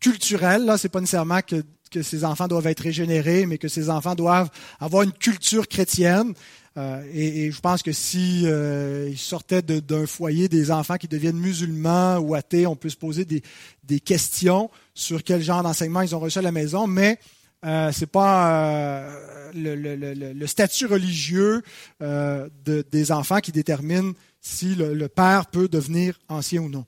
culturel. 0.00 0.64
Là, 0.64 0.78
c'est 0.78 0.88
pas 0.88 1.00
nécessairement 1.00 1.42
que 1.42 1.62
que 1.90 2.02
ces 2.02 2.24
enfants 2.24 2.48
doivent 2.48 2.66
être 2.66 2.80
régénérés, 2.80 3.46
mais 3.46 3.58
que 3.58 3.68
ces 3.68 3.90
enfants 3.90 4.14
doivent 4.14 4.50
avoir 4.80 5.02
une 5.02 5.12
culture 5.12 5.68
chrétienne. 5.68 6.34
Euh, 6.76 7.02
et, 7.12 7.50
je 7.50 7.60
pense 7.60 7.82
que 7.82 7.92
si 7.92 8.46
euh, 8.46 9.14
sortaient 9.16 9.62
d'un 9.62 10.06
foyer 10.06 10.48
des 10.48 10.70
enfants 10.70 10.96
qui 10.96 11.08
deviennent 11.08 11.38
musulmans 11.38 12.18
ou 12.18 12.34
athées, 12.34 12.66
on 12.66 12.76
peut 12.76 12.90
se 12.90 12.96
poser 12.96 13.24
des, 13.24 14.00
questions 14.00 14.70
sur 14.94 15.24
quel 15.24 15.42
genre 15.42 15.62
d'enseignement 15.62 16.02
ils 16.02 16.14
ont 16.14 16.20
reçu 16.20 16.38
à 16.38 16.42
la 16.42 16.52
maison, 16.52 16.86
mais 16.86 17.18
euh, 17.64 17.90
c'est 17.92 18.06
pas 18.06 18.68
euh, 18.68 20.32
le, 20.34 20.46
statut 20.46 20.86
religieux 20.86 21.62
des 22.00 23.12
enfants 23.12 23.40
qui 23.40 23.52
détermine 23.52 24.12
si 24.42 24.74
le, 24.74 25.08
père 25.08 25.46
peut 25.46 25.68
devenir 25.68 26.18
ancien 26.28 26.60
ou 26.60 26.68
non. 26.68 26.84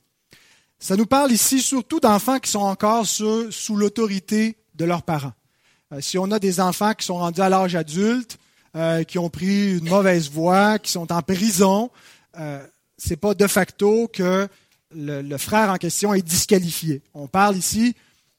Ça 0.78 0.96
nous 0.96 1.06
parle 1.06 1.32
ici 1.32 1.60
surtout 1.60 1.98
d'enfants 1.98 2.38
qui 2.38 2.50
sont 2.50 2.60
encore 2.60 3.06
sous 3.06 3.76
l'autorité 3.76 4.57
de 4.78 4.84
leurs 4.84 5.02
parents. 5.02 5.32
Euh, 5.92 6.00
si 6.00 6.18
on 6.18 6.30
a 6.30 6.38
des 6.38 6.60
enfants 6.60 6.94
qui 6.94 7.04
sont 7.04 7.16
rendus 7.16 7.40
à 7.40 7.48
l'âge 7.48 7.74
adulte, 7.74 8.38
euh, 8.76 9.02
qui 9.04 9.18
ont 9.18 9.30
pris 9.30 9.78
une 9.78 9.88
mauvaise 9.88 10.30
voie, 10.30 10.78
qui 10.78 10.90
sont 10.90 11.12
en 11.12 11.22
prison, 11.22 11.90
euh, 12.38 12.64
c'est 12.96 13.16
pas 13.16 13.34
de 13.34 13.46
facto 13.46 14.08
que 14.08 14.48
le, 14.94 15.36
frère 15.36 15.70
en 15.70 15.76
question 15.76 16.14
est 16.14 16.22
disqualifié. 16.22 17.02
On 17.14 17.26
parle 17.26 17.56
ici 17.56 17.94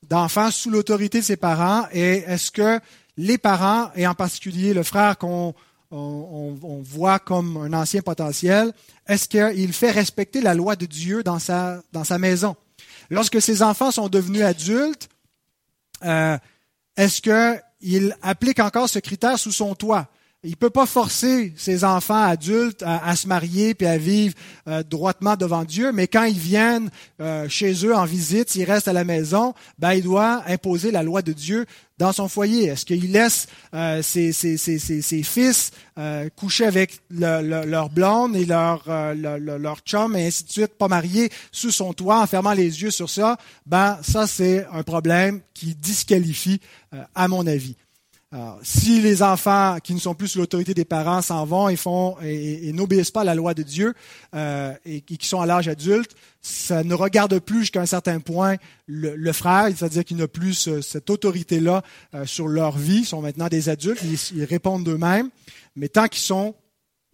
d'enfants 0.08 0.52
sous 0.52 0.70
l'autorité 0.70 1.20
de 1.20 1.26
ses 1.26 1.38
parents 1.38 1.86
et 1.92 2.24
est-ce 2.28 2.52
que 2.52 2.80
les 3.18 3.38
parents, 3.38 3.92
et 3.96 4.08
en 4.08 4.16
particulier 4.16 4.74
le 4.74 4.84
frère 4.84 5.18
qu'on 5.18 5.54
on, 5.92 6.82
voit 6.84 7.20
comme 7.20 7.58
un 7.58 7.74
ancien 7.74 8.02
potentiel, 8.02 8.72
est-ce 9.08 9.28
qu'il 9.28 9.74
fait 9.74 9.92
respecter 9.92 10.42
la 10.42 10.54
loi 10.54 10.76
de 10.76 10.86
Dieu 10.86 11.24
dans 11.24 11.40
sa, 11.40 11.82
dans 11.92 12.04
sa 12.04 12.18
maison? 12.18 12.56
Lorsque 13.10 13.42
ses 13.42 13.62
enfants 13.62 13.92
sont 13.92 14.08
devenus 14.08 14.44
adultes, 14.44 15.10
euh, 16.04 16.38
est-ce 16.96 17.22
qu'il 17.22 18.16
applique 18.22 18.60
encore 18.60 18.90
ce 18.90 19.00
critère 19.00 19.40
sous 19.40 19.52
son 19.52 19.76
toit? 19.76 20.08
Il 20.44 20.56
peut 20.56 20.70
pas 20.70 20.86
forcer 20.86 21.54
ses 21.58 21.84
enfants 21.84 22.24
adultes 22.24 22.82
à, 22.86 23.14
se 23.18 23.28
marier 23.28 23.74
puis 23.74 23.88
à 23.88 23.98
vivre 23.98 24.36
euh, 24.68 24.84
droitement 24.84 25.36
devant 25.36 25.66
Dieu, 25.66 25.92
mais 25.92 26.08
quand 26.08 26.24
ils 26.24 26.38
viennent 26.38 26.90
euh, 27.20 27.50
chez 27.50 27.74
eux 27.86 27.94
en 27.94 28.06
visite, 28.06 28.50
s'ils 28.50 28.64
restent 28.64 28.88
à 28.88 28.94
la 28.94 29.04
maison, 29.04 29.54
ben 29.80 29.94
il 29.94 30.04
doit 30.04 30.44
imposer 30.48 30.92
la 30.92 31.04
loi 31.04 31.22
de 31.22 31.34
Dieu 31.34 31.66
dans 31.98 32.14
son 32.14 32.30
foyer. 32.30 32.68
Est-ce 32.68 32.86
qu'il 32.86 33.12
laisse 33.12 33.48
euh, 33.74 34.02
ses, 34.02 34.32
ses, 34.32 34.56
ses, 34.56 34.80
ses, 34.80 35.24
fils 35.24 35.72
coucher 36.38 36.66
avec 36.66 37.02
leur 37.10 37.90
blonde 37.90 38.38
et 38.38 38.46
leur, 38.46 38.86
leur, 38.88 39.38
leur 39.38 39.80
chum 39.80 40.16
et 40.16 40.28
ainsi 40.28 40.46
de 40.46 40.50
suite, 40.50 40.78
pas 40.78 40.88
mariés, 40.88 41.30
sous 41.52 41.72
son 41.72 41.92
toit, 41.92 42.22
en 42.22 42.28
fermant 42.28 42.54
les 42.54 42.82
yeux 42.82 42.92
sur 42.92 43.10
ça? 43.10 43.36
Ben 43.66 44.00
ça 44.02 44.26
c'est 44.28 44.66
un 44.72 44.84
problème 44.84 45.42
qui 45.54 45.76
disqualifie, 45.76 46.62
à 47.14 47.28
mon 47.28 47.46
avis. 47.46 47.76
Si 48.62 49.02
les 49.02 49.24
enfants 49.24 49.80
qui 49.84 49.96
ne 49.96 50.00
sont 50.00 50.14
plus 50.14 50.28
sous 50.28 50.38
l'autorité 50.38 50.76
des 50.76 50.86
parents 50.86 51.24
s'en 51.24 51.46
vont 51.46 51.68
et 51.68 51.76
font 51.76 52.16
et, 52.22 52.72
n'obéissent 52.74 53.10
pas 53.10 53.22
à 53.22 53.24
la 53.24 53.34
loi 53.34 53.56
de 53.56 53.64
Dieu 53.64 53.96
euh, 54.36 54.72
et, 54.86 55.02
qui 55.02 55.28
sont 55.28 55.42
à 55.42 55.48
l'âge 55.48 55.68
adulte, 55.68 56.12
ça 56.40 56.84
ne 56.84 56.94
regarde 56.94 57.40
plus 57.40 57.62
jusqu'à 57.62 57.82
un 57.82 57.88
certain 57.88 58.20
point 58.20 58.58
le, 58.86 59.32
frère, 59.32 59.70
c'est-à-dire 59.76 60.06
qu'ils 60.06 60.18
n'ont 60.18 60.28
plus 60.28 60.70
cette 60.82 61.10
autorité-là 61.10 61.82
euh, 62.14 62.26
sur 62.28 62.48
leur 62.48 62.78
vie, 62.78 63.00
ils 63.00 63.06
sont 63.06 63.22
maintenant 63.22 63.48
des 63.48 63.68
adultes, 63.68 64.04
ils, 64.04 64.44
répondent 64.44 64.84
d'eux-mêmes, 64.84 65.30
mais 65.76 65.90
tant 65.90 66.08
qu'ils 66.08 66.22
sont 66.22 66.54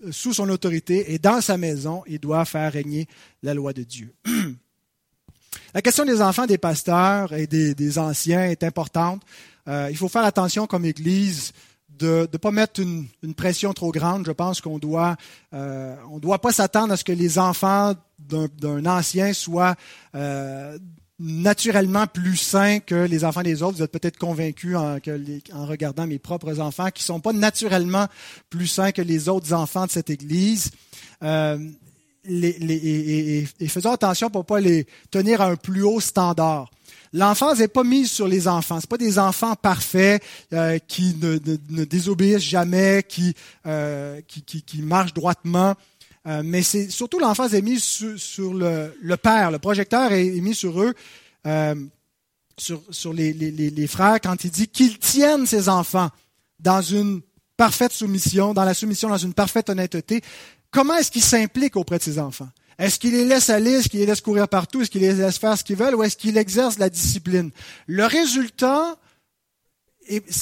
euh, 0.04 0.12
sous 0.12 0.34
son 0.34 0.50
autorité 0.50 1.14
et 1.14 1.18
dans 1.18 1.40
sa 1.40 1.58
maison, 1.58 2.04
il 2.08 2.20
doit 2.20 2.44
faire 2.44 2.74
régner 2.74 3.08
la 3.42 3.54
loi 3.54 3.72
de 3.72 3.84
Dieu. 3.84 4.14
la 5.74 5.82
question 5.82 6.04
des 6.04 6.22
enfants 6.22 6.46
des 6.46 6.58
pasteurs 6.58 7.32
et 7.32 7.48
des 7.48 8.00
anciens 8.00 8.44
est 8.44 8.66
importante. 8.66 9.22
Euh, 9.68 9.88
il 9.90 9.98
faut 9.98 10.10
faire 10.10 10.24
attention 10.24 10.68
comme 10.68 10.86
Église 10.86 11.54
de 11.98 12.28
ne 12.32 12.38
pas 12.38 12.52
mettre 12.52 12.82
une, 12.82 13.08
pression 13.36 13.74
trop 13.74 13.92
grande. 13.92 14.26
Je 14.26 14.32
pense 14.32 14.62
qu'on 14.62 14.80
doit, 14.80 15.16
euh, 15.54 15.96
on 16.12 16.20
doit 16.20 16.40
pas 16.40 16.52
s'attendre 16.52 16.94
à 16.94 16.98
ce 16.98 17.04
que 17.04 17.12
les 17.12 17.40
enfants 17.40 17.94
d'un 18.20 18.86
ancien 18.86 19.34
soient 19.34 19.76
euh, 20.14 20.78
naturellement 21.20 22.08
plus 22.08 22.38
sains 22.38 22.80
que 22.80 22.96
les 22.96 23.24
enfants 23.24 23.44
des 23.44 23.62
autres. 23.62 23.78
Vous 23.78 23.84
êtes 23.84 23.92
peut-être 23.92 24.18
convaincus 24.18 24.76
en, 24.76 24.98
en, 25.54 25.66
regardant 25.66 26.08
mes 26.08 26.20
propres 26.20 26.60
enfants 26.60 26.90
qui 26.92 27.04
sont 27.04 27.20
pas 27.20 27.34
naturellement 27.34 28.08
plus 28.50 28.68
sains 28.68 28.92
que 28.92 29.02
les 29.02 29.30
autres 29.30 29.54
enfants 29.54 29.86
de 29.86 29.92
cette 29.92 30.10
Église. 30.10 30.72
Euh, 31.24 31.58
les, 32.28 32.54
les, 32.54 32.76
et, 32.76 33.48
et, 33.60 33.68
faisons 33.68 33.92
attention 33.92 34.30
pour 34.30 34.46
pas 34.46 34.60
les 34.60 34.88
tenir 35.12 35.42
à 35.42 35.46
un 35.46 35.56
plus 35.56 35.84
haut 35.84 36.00
standard. 36.00 36.72
L'enfance 37.16 37.60
n'est 37.60 37.70
pas 37.70 37.86
mise 37.86 38.12
sur 38.12 38.28
les 38.28 38.46
enfants. 38.46 38.82
Ce 38.82 38.88
pas 38.88 38.98
des 38.98 39.18
enfants 39.20 39.56
parfaits 39.56 40.22
euh, 40.52 40.78
qui 40.86 41.16
ne, 41.16 41.38
désobéissent 41.86 42.44
jamais, 42.44 43.04
qui, 43.08 43.34
euh, 43.66 44.20
marchent 44.80 45.14
droitement. 45.14 45.76
Euh, 46.28 46.42
mais 46.44 46.62
c'est 46.62 46.90
surtout 46.90 47.18
l'enfance 47.18 47.54
est 47.54 47.62
mise 47.62 47.86
sur, 48.18 48.54
le, 48.54 49.16
père. 49.16 49.50
Le 49.50 49.60
projecteur 49.60 50.12
est, 50.12 50.42
mis 50.42 50.54
sur 50.54 50.82
eux, 50.82 50.94
sur, 52.58 53.14
les, 53.14 53.88
frères, 53.88 54.20
quand 54.22 54.44
il 54.44 54.52
dit 54.52 54.68
qu'ils 54.68 55.00
tiennent 55.00 55.46
ses 55.46 55.70
enfants 55.70 56.10
dans 56.60 56.82
une 56.82 57.22
parfaite 57.56 57.94
soumission, 57.94 58.54
dans 58.54 58.66
la 58.66 58.74
soumission, 58.74 59.08
dans 59.08 59.18
une 59.18 59.34
parfaite 59.34 59.70
honnêteté. 59.70 60.20
Comment 60.70 60.96
est-ce 60.98 61.12
qu'ils 61.12 61.24
s'impliquent 61.24 61.78
auprès 61.78 61.98
de 61.98 62.04
ses 62.04 62.20
enfants? 62.20 62.50
Est-ce 62.78 63.00
qu'il 63.00 63.12
les 63.12 63.26
laisse 63.26 63.50
aller, 63.50 63.72
est-ce 63.72 63.90
qu'il 63.90 64.02
les 64.02 64.06
laisse 64.06 64.22
courir 64.22 64.48
partout, 64.48 64.82
est-ce 64.82 64.92
qu'il 64.92 65.02
les 65.02 65.14
laisse 65.14 65.38
faire 65.38 65.58
ce 65.58 65.64
qu'ils 65.64 65.78
veulent, 65.78 65.96
ou 65.96 66.04
est-ce 66.04 66.18
qu'il 66.18 66.38
exerce 66.38 66.78
la 66.78 66.90
discipline? 66.90 67.52
Le 67.88 68.06
résultat, 68.06 68.98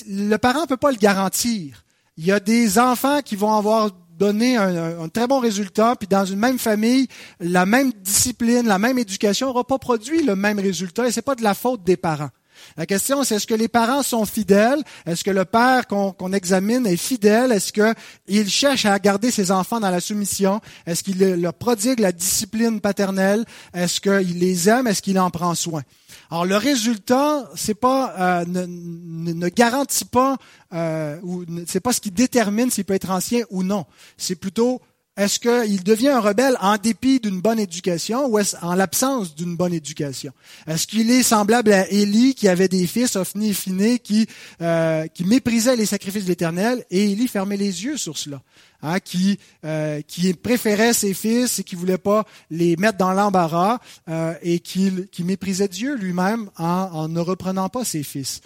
le 0.07 0.37
parent 0.37 0.61
ne 0.61 0.67
peut 0.67 0.77
pas 0.77 0.91
le 0.91 0.97
garantir. 0.97 1.83
Il 2.17 2.25
y 2.25 2.31
a 2.31 2.39
des 2.39 2.79
enfants 2.79 3.21
qui 3.21 3.35
vont 3.35 3.53
avoir 3.53 3.91
donné 4.17 4.57
un, 4.57 5.07
très 5.09 5.27
bon 5.27 5.39
résultat, 5.39 5.95
puis 5.95 6.07
dans 6.07 6.25
une 6.25 6.39
même 6.39 6.59
famille, 6.59 7.07
la 7.39 7.65
même 7.65 7.91
discipline, 7.91 8.67
la 8.67 8.79
même 8.79 8.97
éducation 8.97 9.47
n'aura 9.47 9.63
pas 9.63 9.79
produit 9.79 10.23
le 10.23 10.35
même 10.35 10.59
résultat, 10.59 11.07
et 11.07 11.11
c'est 11.11 11.21
pas 11.21 11.35
de 11.35 11.43
la 11.43 11.53
faute 11.53 11.83
des 11.83 11.97
parents. 11.97 12.29
La 12.77 12.85
question, 12.85 13.23
c'est 13.23 13.35
est-ce 13.35 13.47
que 13.47 13.53
les 13.53 13.67
parents 13.67 14.03
sont 14.03 14.25
fidèles? 14.25 14.81
Est-ce 15.05 15.23
que 15.23 15.31
le 15.31 15.45
père 15.45 15.87
qu'on 15.87 16.33
examine 16.33 16.85
est 16.87 16.97
fidèle? 16.97 17.51
Est-ce 17.51 17.71
qu'il 17.73 18.49
cherche 18.49 18.85
à 18.85 18.97
garder 18.99 19.31
ses 19.31 19.51
enfants 19.51 19.79
dans 19.79 19.89
la 19.89 19.99
soumission? 19.99 20.61
Est-ce 20.85 21.03
qu'il 21.03 21.19
leur 21.19 21.53
prodigue 21.53 21.99
la 21.99 22.11
discipline 22.11 22.81
paternelle? 22.81 23.45
Est-ce 23.73 23.99
qu'il 23.99 24.39
les 24.39 24.69
aime? 24.69 24.87
Est-ce 24.87 25.01
qu'il 25.01 25.19
en 25.19 25.29
prend 25.29 25.55
soin? 25.55 25.83
Alors 26.29 26.45
le 26.45 26.57
résultat, 26.57 27.49
c'est 27.55 27.75
pas 27.75 28.13
euh, 28.17 28.45
ne, 28.47 28.65
ne, 28.65 29.49
garantit 29.49 30.05
pas 30.05 30.37
euh, 30.73 31.19
ou 31.21 31.45
c'est 31.67 31.79
pas 31.79 31.93
ce 31.93 32.01
qui 32.01 32.11
détermine 32.11 32.71
s'il 32.71 32.85
peut 32.85 32.93
être 32.93 33.11
ancien 33.11 33.43
ou 33.49 33.63
non. 33.63 33.85
C'est 34.17 34.35
plutôt 34.35 34.81
est-ce 35.15 35.39
qu'il 35.39 35.83
devient 35.83 36.09
un 36.09 36.19
rebelle 36.19 36.57
en 36.59 36.77
dépit 36.77 37.19
d'une 37.19 37.39
bonne 37.39 37.59
éducation 37.59 38.25
ou 38.27 38.39
est-ce 38.39 38.55
en 38.63 38.73
l'absence 38.73 39.35
d'une 39.35 39.55
bonne 39.55 39.73
éducation? 39.73 40.33
Est-ce 40.65 40.87
qu'il 40.87 41.11
est 41.11 41.21
semblable 41.21 41.71
à 41.71 41.87
Élie 41.91 42.33
qui 42.33 42.47
avait 42.47 42.67
des 42.67 42.87
fils, 42.87 43.15
Ophni 43.15 43.51
et 43.51 43.53
Phiné, 43.53 43.99
qui, 43.99 44.25
euh, 44.61 45.05
méprisaient 45.23 45.75
les 45.75 45.85
sacrifices 45.85 46.23
de 46.23 46.29
l'Éternel 46.29 46.83
et 46.89 47.11
Élie 47.11 47.27
fermait 47.27 47.57
les 47.57 47.85
yeux 47.85 47.97
sur 47.97 48.17
cela? 48.17 48.41
Hein, 48.81 48.99
qui, 48.99 49.39
euh, 49.63 50.01
qui 50.01 50.33
préférait 50.33 50.93
ses 50.93 51.13
fils 51.13 51.59
et 51.59 51.63
qui 51.63 51.75
voulait 51.75 51.97
pas 51.97 52.25
les 52.51 52.75
mettre 52.75 52.97
dans 52.97 53.13
l'embarras 53.13 53.79
euh, 54.09 54.33
et 54.41 54.59
qui, 54.59 54.91
méprisait 55.19 55.69
Dieu 55.69 55.95
lui-même 55.95 56.49
en, 56.57 56.65
en 56.65 57.07
ne 57.07 57.19
reprenant 57.19 57.69
pas 57.69 57.85
ses 57.85 58.03
fils? 58.03 58.41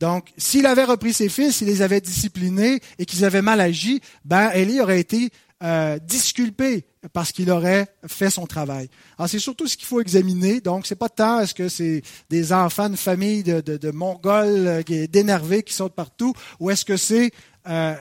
Donc, 0.00 0.28
s'il 0.36 0.66
avait 0.66 0.84
repris 0.84 1.12
ses 1.12 1.28
fils, 1.28 1.56
s'il 1.56 1.66
les 1.68 1.82
avait 1.82 2.00
disciplinés 2.00 2.80
et 2.98 3.06
qu'ils 3.06 3.24
avaient 3.24 3.42
mal 3.42 3.60
agi, 3.60 4.00
ben 4.24 4.50
Élie 4.50 4.80
aurait 4.80 5.00
été 5.00 5.30
euh, 5.62 5.98
disculpé 5.98 6.84
parce 7.12 7.32
qu'il 7.32 7.50
aurait 7.50 7.88
fait 8.06 8.30
son 8.30 8.46
travail. 8.46 8.88
Alors 9.18 9.28
c'est 9.28 9.38
surtout 9.38 9.66
ce 9.66 9.76
qu'il 9.76 9.86
faut 9.86 10.00
examiner. 10.00 10.60
Donc 10.60 10.86
c'est 10.86 10.94
pas 10.94 11.08
tant 11.08 11.40
est-ce 11.40 11.54
que 11.54 11.68
c'est 11.68 12.02
des 12.30 12.52
enfants, 12.52 12.88
de 12.88 12.96
famille 12.96 13.42
de, 13.42 13.60
de, 13.60 13.76
de 13.76 13.90
Mongols 13.90 14.66
euh, 14.68 15.06
d'énervés 15.08 15.62
qui 15.62 15.74
sautent 15.74 15.94
partout, 15.94 16.32
ou 16.60 16.70
est-ce 16.70 16.84
que 16.84 16.96
c'est 16.96 17.32
euh, 17.68 17.94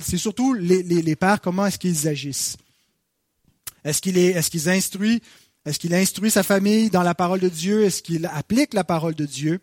c'est 0.00 0.18
surtout 0.18 0.52
les, 0.52 0.82
les, 0.82 1.00
les, 1.00 1.16
pères 1.16 1.40
comment 1.40 1.66
est-ce 1.66 1.78
qu'ils 1.78 2.08
agissent? 2.08 2.56
Est-ce 3.84 4.02
qu'il 4.02 4.18
est 4.18 4.30
est-ce 4.30 4.50
qu'ils 4.50 4.68
instruisent 4.68 5.20
est-ce 5.64 5.78
qu'il 5.78 5.94
instruit 5.94 6.30
sa 6.30 6.42
famille 6.42 6.90
dans 6.90 7.04
la 7.04 7.14
parole 7.14 7.38
de 7.38 7.48
Dieu? 7.48 7.84
Est-ce 7.84 8.02
qu'il 8.02 8.26
applique 8.26 8.74
la 8.74 8.82
parole 8.82 9.14
de 9.14 9.26
Dieu? 9.26 9.60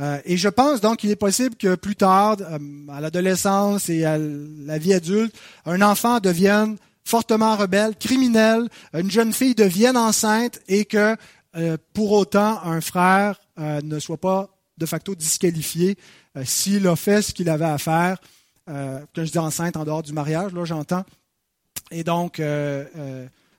Euh, 0.00 0.20
et 0.24 0.36
je 0.36 0.48
pense 0.48 0.80
donc 0.80 0.98
qu'il 0.98 1.10
est 1.10 1.16
possible 1.16 1.56
que 1.56 1.74
plus 1.74 1.96
tard, 1.96 2.36
euh, 2.40 2.58
à 2.90 3.00
l'adolescence 3.00 3.88
et 3.88 4.04
à 4.04 4.18
la 4.18 4.78
vie 4.78 4.92
adulte, 4.92 5.34
un 5.64 5.80
enfant 5.80 6.20
devienne 6.20 6.76
fortement 7.04 7.56
rebelle, 7.56 7.96
criminel, 7.96 8.68
une 8.92 9.10
jeune 9.10 9.32
fille 9.32 9.54
devienne 9.54 9.96
enceinte 9.96 10.60
et 10.68 10.84
que 10.84 11.16
euh, 11.56 11.76
pour 11.94 12.12
autant 12.12 12.62
un 12.64 12.80
frère 12.80 13.40
ne 13.58 13.98
soit 13.98 14.20
pas 14.20 14.50
de 14.76 14.84
facto 14.84 15.14
disqualifié 15.14 15.96
s'il 16.44 16.86
a 16.86 16.96
fait 16.96 17.22
ce 17.22 17.32
qu'il 17.32 17.48
avait 17.48 17.64
à 17.64 17.78
faire. 17.78 18.18
quand 18.66 19.24
je 19.24 19.30
dis 19.30 19.38
enceinte 19.38 19.78
en 19.78 19.84
dehors 19.84 20.02
du 20.02 20.12
mariage, 20.12 20.52
là 20.52 20.66
j'entends. 20.66 21.04
Et 21.90 22.04
donc, 22.04 22.42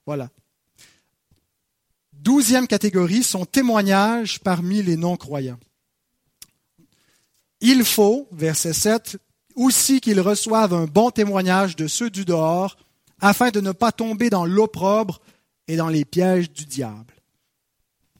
voilà. 0.05 0.29
Douzième 2.13 2.67
catégorie, 2.67 3.23
son 3.23 3.45
témoignage 3.45 4.39
parmi 4.41 4.83
les 4.83 4.97
non-croyants. 4.97 5.57
Il 7.61 7.83
faut, 7.83 8.27
verset 8.31 8.73
7, 8.73 9.17
aussi 9.55 10.01
qu'ils 10.01 10.21
reçoivent 10.21 10.73
un 10.73 10.85
bon 10.85 11.09
témoignage 11.09 11.75
de 11.75 11.87
ceux 11.87 12.09
du 12.09 12.25
dehors, 12.25 12.77
afin 13.19 13.49
de 13.49 13.61
ne 13.61 13.71
pas 13.71 13.91
tomber 13.91 14.29
dans 14.29 14.45
l'opprobre 14.45 15.19
et 15.67 15.75
dans 15.75 15.89
les 15.89 16.05
pièges 16.05 16.51
du 16.51 16.65
diable. 16.65 17.13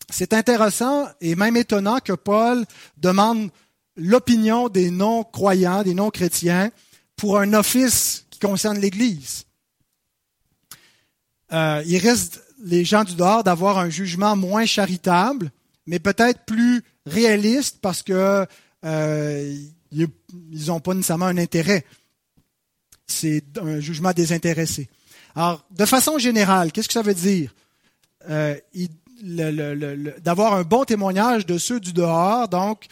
C'est 0.10 0.34
intéressant 0.34 1.08
et 1.22 1.36
même 1.36 1.58
étonnant 1.58 2.00
que 2.00 2.14
Paul 2.14 2.66
demande 2.98 3.50
l'opinion 3.96 4.70
des 4.70 4.90
non-croyants, 4.90 5.84
des 5.84 5.94
non-chrétiens, 5.94 6.72
pour 7.16 7.40
un 7.40 7.54
office 7.54 8.26
qui 8.30 8.40
concerne 8.40 8.80
l'Église. 8.80 9.46
Euh, 11.52 11.84
il 11.86 11.98
reste 11.98 12.44
les 12.64 12.86
gens 12.86 13.04
du 13.04 13.16
dehors 13.16 13.44
d'avoir 13.44 13.78
un 13.78 13.90
jugement 13.90 14.36
moins 14.36 14.66
charitable, 14.66 15.52
mais 15.86 16.00
peut-être 16.00 16.46
plus 16.46 16.84
réaliste 17.06 17.80
parce 17.82 18.04
que 18.04 18.46
euh, 18.86 19.56
ils 19.92 20.66
n'ont 20.68 20.80
pas 20.80 20.94
nécessairement 20.94 21.26
un 21.26 21.38
intérêt. 21.38 21.86
C'est 23.06 23.44
un 23.62 23.80
jugement 23.80 24.12
désintéressé. 24.12 24.90
Alors, 25.36 25.66
de 25.72 25.86
façon 25.86 26.18
générale, 26.18 26.72
qu'est-ce 26.72 26.88
que 26.88 26.94
ça 26.94 27.02
veut 27.02 27.14
dire? 27.14 27.54
Euh, 28.30 28.56
d'avoir 30.20 30.54
un 30.54 30.64
bon 30.64 30.84
témoignage 30.84 31.46
de 31.46 31.58
ceux 31.58 31.80
du 31.80 31.94
dehors. 31.94 32.48
Donc, 32.50 32.86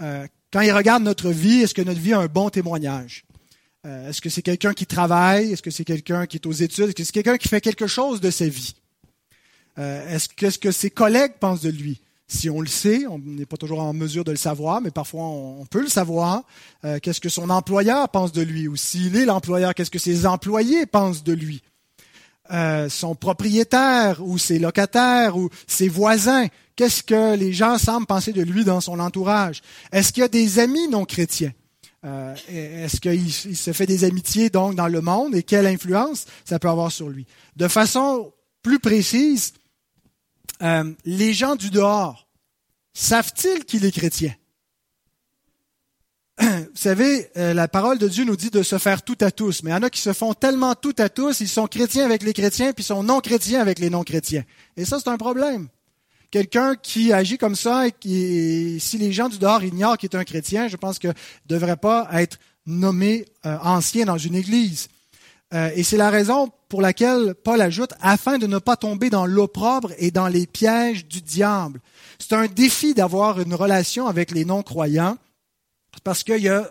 euh, 0.00 0.26
quand 0.52 0.60
ils 0.60 0.72
regardent 0.72 1.04
notre 1.04 1.30
vie, 1.30 1.60
est-ce 1.60 1.74
que 1.74 1.82
notre 1.82 2.00
vie 2.00 2.14
a 2.14 2.20
un 2.20 2.26
bon 2.26 2.50
témoignage? 2.50 3.24
est-ce 3.84 4.20
que 4.20 4.28
c'est 4.28 4.42
quelqu'un 4.42 4.74
qui 4.74 4.84
travaille? 4.84 5.52
Est-ce 5.52 5.62
que 5.62 5.70
c'est 5.70 5.84
quelqu'un 5.84 6.26
qui 6.26 6.36
est 6.36 6.46
aux 6.46 6.52
études? 6.52 6.88
Est-ce 6.88 6.94
que 6.94 7.04
c'est 7.04 7.12
quelqu'un 7.12 7.38
qui 7.38 7.48
fait 7.48 7.62
quelque 7.62 7.86
chose 7.86 8.20
de 8.20 8.30
sa 8.30 8.46
vie? 8.46 8.74
est-ce 9.78 10.58
que, 10.58 10.70
ses 10.70 10.90
collègues 10.90 11.34
pensent 11.40 11.62
de 11.62 11.70
lui? 11.70 11.98
Si 12.30 12.50
on 12.50 12.60
le 12.60 12.66
sait, 12.66 13.06
on 13.06 13.18
n'est 13.18 13.46
pas 13.46 13.56
toujours 13.56 13.80
en 13.80 13.94
mesure 13.94 14.22
de 14.22 14.30
le 14.30 14.36
savoir, 14.36 14.82
mais 14.82 14.90
parfois 14.90 15.22
on, 15.22 15.64
peut 15.64 15.80
le 15.80 15.88
savoir. 15.88 16.42
Euh, 16.84 16.98
qu'est-ce 17.00 17.22
que 17.22 17.30
son 17.30 17.48
employeur 17.48 18.10
pense 18.10 18.32
de 18.32 18.42
lui? 18.42 18.68
Ou 18.68 18.76
s'il 18.76 19.16
est 19.16 19.24
l'employeur, 19.24 19.74
qu'est-ce 19.74 19.90
que 19.90 19.98
ses 19.98 20.26
employés 20.26 20.84
pensent 20.84 21.24
de 21.24 21.32
lui? 21.32 21.62
Euh, 22.50 22.90
Son 22.90 23.14
propriétaire 23.14 24.20
ou 24.22 24.36
ses 24.36 24.58
locataires 24.58 25.38
ou 25.38 25.48
ses 25.66 25.88
voisins, 25.88 26.46
qu'est-ce 26.76 27.02
que 27.02 27.34
les 27.34 27.54
gens 27.54 27.78
semblent 27.78 28.06
penser 28.06 28.32
de 28.32 28.42
lui 28.42 28.62
dans 28.62 28.82
son 28.82 29.00
entourage? 29.00 29.62
Est-ce 29.90 30.12
qu'il 30.12 30.20
y 30.20 30.24
a 30.24 30.28
des 30.28 30.58
amis 30.58 30.86
non 30.88 31.06
chrétiens? 31.06 31.52
Euh, 32.04 32.34
Est-ce 32.48 33.00
qu'il 33.00 33.32
se 33.32 33.72
fait 33.72 33.86
des 33.86 34.04
amitiés 34.04 34.50
donc 34.50 34.74
dans 34.74 34.86
le 34.86 35.00
monde 35.00 35.34
et 35.34 35.42
quelle 35.42 35.66
influence 35.66 36.26
ça 36.44 36.58
peut 36.58 36.68
avoir 36.68 36.92
sur 36.92 37.08
lui? 37.08 37.26
De 37.56 37.68
façon 37.68 38.32
plus 38.62 38.78
précise, 38.78 39.54
euh, 40.62 40.92
les 41.04 41.32
gens 41.32 41.56
du 41.56 41.70
dehors, 41.70 42.28
savent-ils 42.94 43.64
qu'il 43.64 43.84
est 43.84 43.92
chrétien? 43.92 44.34
Vous 46.40 46.46
savez, 46.74 47.30
euh, 47.36 47.54
la 47.54 47.68
parole 47.68 47.98
de 47.98 48.08
Dieu 48.08 48.24
nous 48.24 48.36
dit 48.36 48.50
de 48.50 48.62
se 48.62 48.78
faire 48.78 49.02
tout 49.02 49.18
à 49.20 49.30
tous, 49.30 49.62
mais 49.62 49.70
il 49.70 49.74
y 49.74 49.76
en 49.76 49.82
a 49.82 49.90
qui 49.90 50.00
se 50.00 50.12
font 50.12 50.34
tellement 50.34 50.74
tout 50.74 50.94
à 50.98 51.08
tous, 51.08 51.40
ils 51.40 51.48
sont 51.48 51.66
chrétiens 51.66 52.04
avec 52.04 52.22
les 52.22 52.32
chrétiens, 52.32 52.72
puis 52.72 52.82
ils 52.82 52.86
sont 52.86 53.02
non 53.02 53.20
chrétiens 53.20 53.60
avec 53.60 53.78
les 53.78 53.90
non 53.90 54.02
chrétiens. 54.02 54.44
Et 54.76 54.84
ça, 54.84 54.98
c'est 54.98 55.08
un 55.08 55.16
problème. 55.16 55.68
Quelqu'un 56.30 56.74
qui 56.76 57.12
agit 57.12 57.38
comme 57.38 57.56
ça, 57.56 57.86
et 57.86 57.92
qui, 57.92 58.78
si 58.80 58.98
les 58.98 59.12
gens 59.12 59.28
du 59.28 59.38
dehors 59.38 59.62
ignorent 59.62 59.96
qu'il 59.96 60.10
est 60.12 60.16
un 60.16 60.24
chrétien, 60.24 60.68
je 60.68 60.76
pense 60.76 60.98
que 60.98 61.08
ne 61.08 61.14
devrait 61.46 61.76
pas 61.76 62.08
être 62.12 62.38
nommé 62.66 63.24
euh, 63.46 63.56
ancien 63.62 64.04
dans 64.04 64.18
une 64.18 64.34
église. 64.34 64.88
Et 65.74 65.82
c'est 65.82 65.96
la 65.96 66.10
raison 66.10 66.52
pour 66.68 66.82
laquelle 66.82 67.34
Paul 67.34 67.60
ajoute, 67.60 67.94
afin 68.00 68.38
de 68.38 68.46
ne 68.46 68.58
pas 68.58 68.76
tomber 68.76 69.10
dans 69.10 69.26
l'opprobre 69.26 69.92
et 69.98 70.10
dans 70.10 70.28
les 70.28 70.46
pièges 70.46 71.06
du 71.06 71.20
diable. 71.22 71.80
C'est 72.18 72.34
un 72.34 72.46
défi 72.46 72.94
d'avoir 72.94 73.40
une 73.40 73.54
relation 73.54 74.06
avec 74.06 74.30
les 74.30 74.44
non-croyants, 74.44 75.16
parce 76.04 76.22
qu'il 76.22 76.42
y 76.42 76.48
a, 76.48 76.70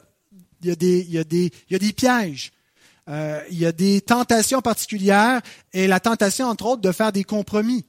y 0.64 0.72
a 0.72 0.76
des 0.76 1.93
pièges. 1.93 2.52
Euh, 3.10 3.41
il 3.50 3.58
y 3.58 3.66
a 3.66 3.72
des 3.72 4.02
tentations 4.02 4.62
particulières 4.62 5.41
et 5.74 5.88
la 5.88 6.00
tentation, 6.00 6.48
entre 6.48 6.66
autres, 6.66 6.82
de 6.82 6.91
faire 6.91 7.12
des 7.12 7.24
compromis. 7.24 7.86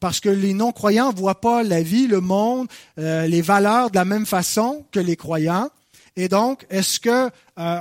Parce 0.00 0.20
que 0.20 0.28
les 0.28 0.54
non-croyants 0.54 1.12
ne 1.12 1.16
voient 1.16 1.40
pas 1.40 1.62
la 1.62 1.82
vie, 1.82 2.06
le 2.06 2.20
monde, 2.20 2.66
euh, 2.98 3.26
les 3.26 3.42
valeurs 3.42 3.90
de 3.90 3.96
la 3.96 4.04
même 4.04 4.26
façon 4.26 4.84
que 4.90 5.00
les 5.00 5.16
croyants. 5.16 5.70
Et 6.16 6.28
donc, 6.28 6.66
est-ce 6.70 6.98
que 6.98 7.26
euh, 7.26 7.30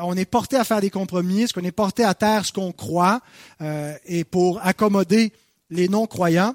on 0.03 0.15
est 0.17 0.25
porté 0.25 0.57
à 0.57 0.65
faire 0.65 0.81
des 0.81 0.89
compromis? 0.89 1.43
Est-ce 1.43 1.53
qu'on 1.53 1.63
est 1.63 1.71
porté 1.71 2.03
à 2.03 2.13
taire 2.13 2.45
ce 2.45 2.51
qu'on 2.51 2.73
croit 2.73 3.21
euh, 3.61 3.93
et 4.05 4.25
pour 4.25 4.59
accommoder 4.65 5.31
les 5.69 5.87
non-croyants? 5.87 6.53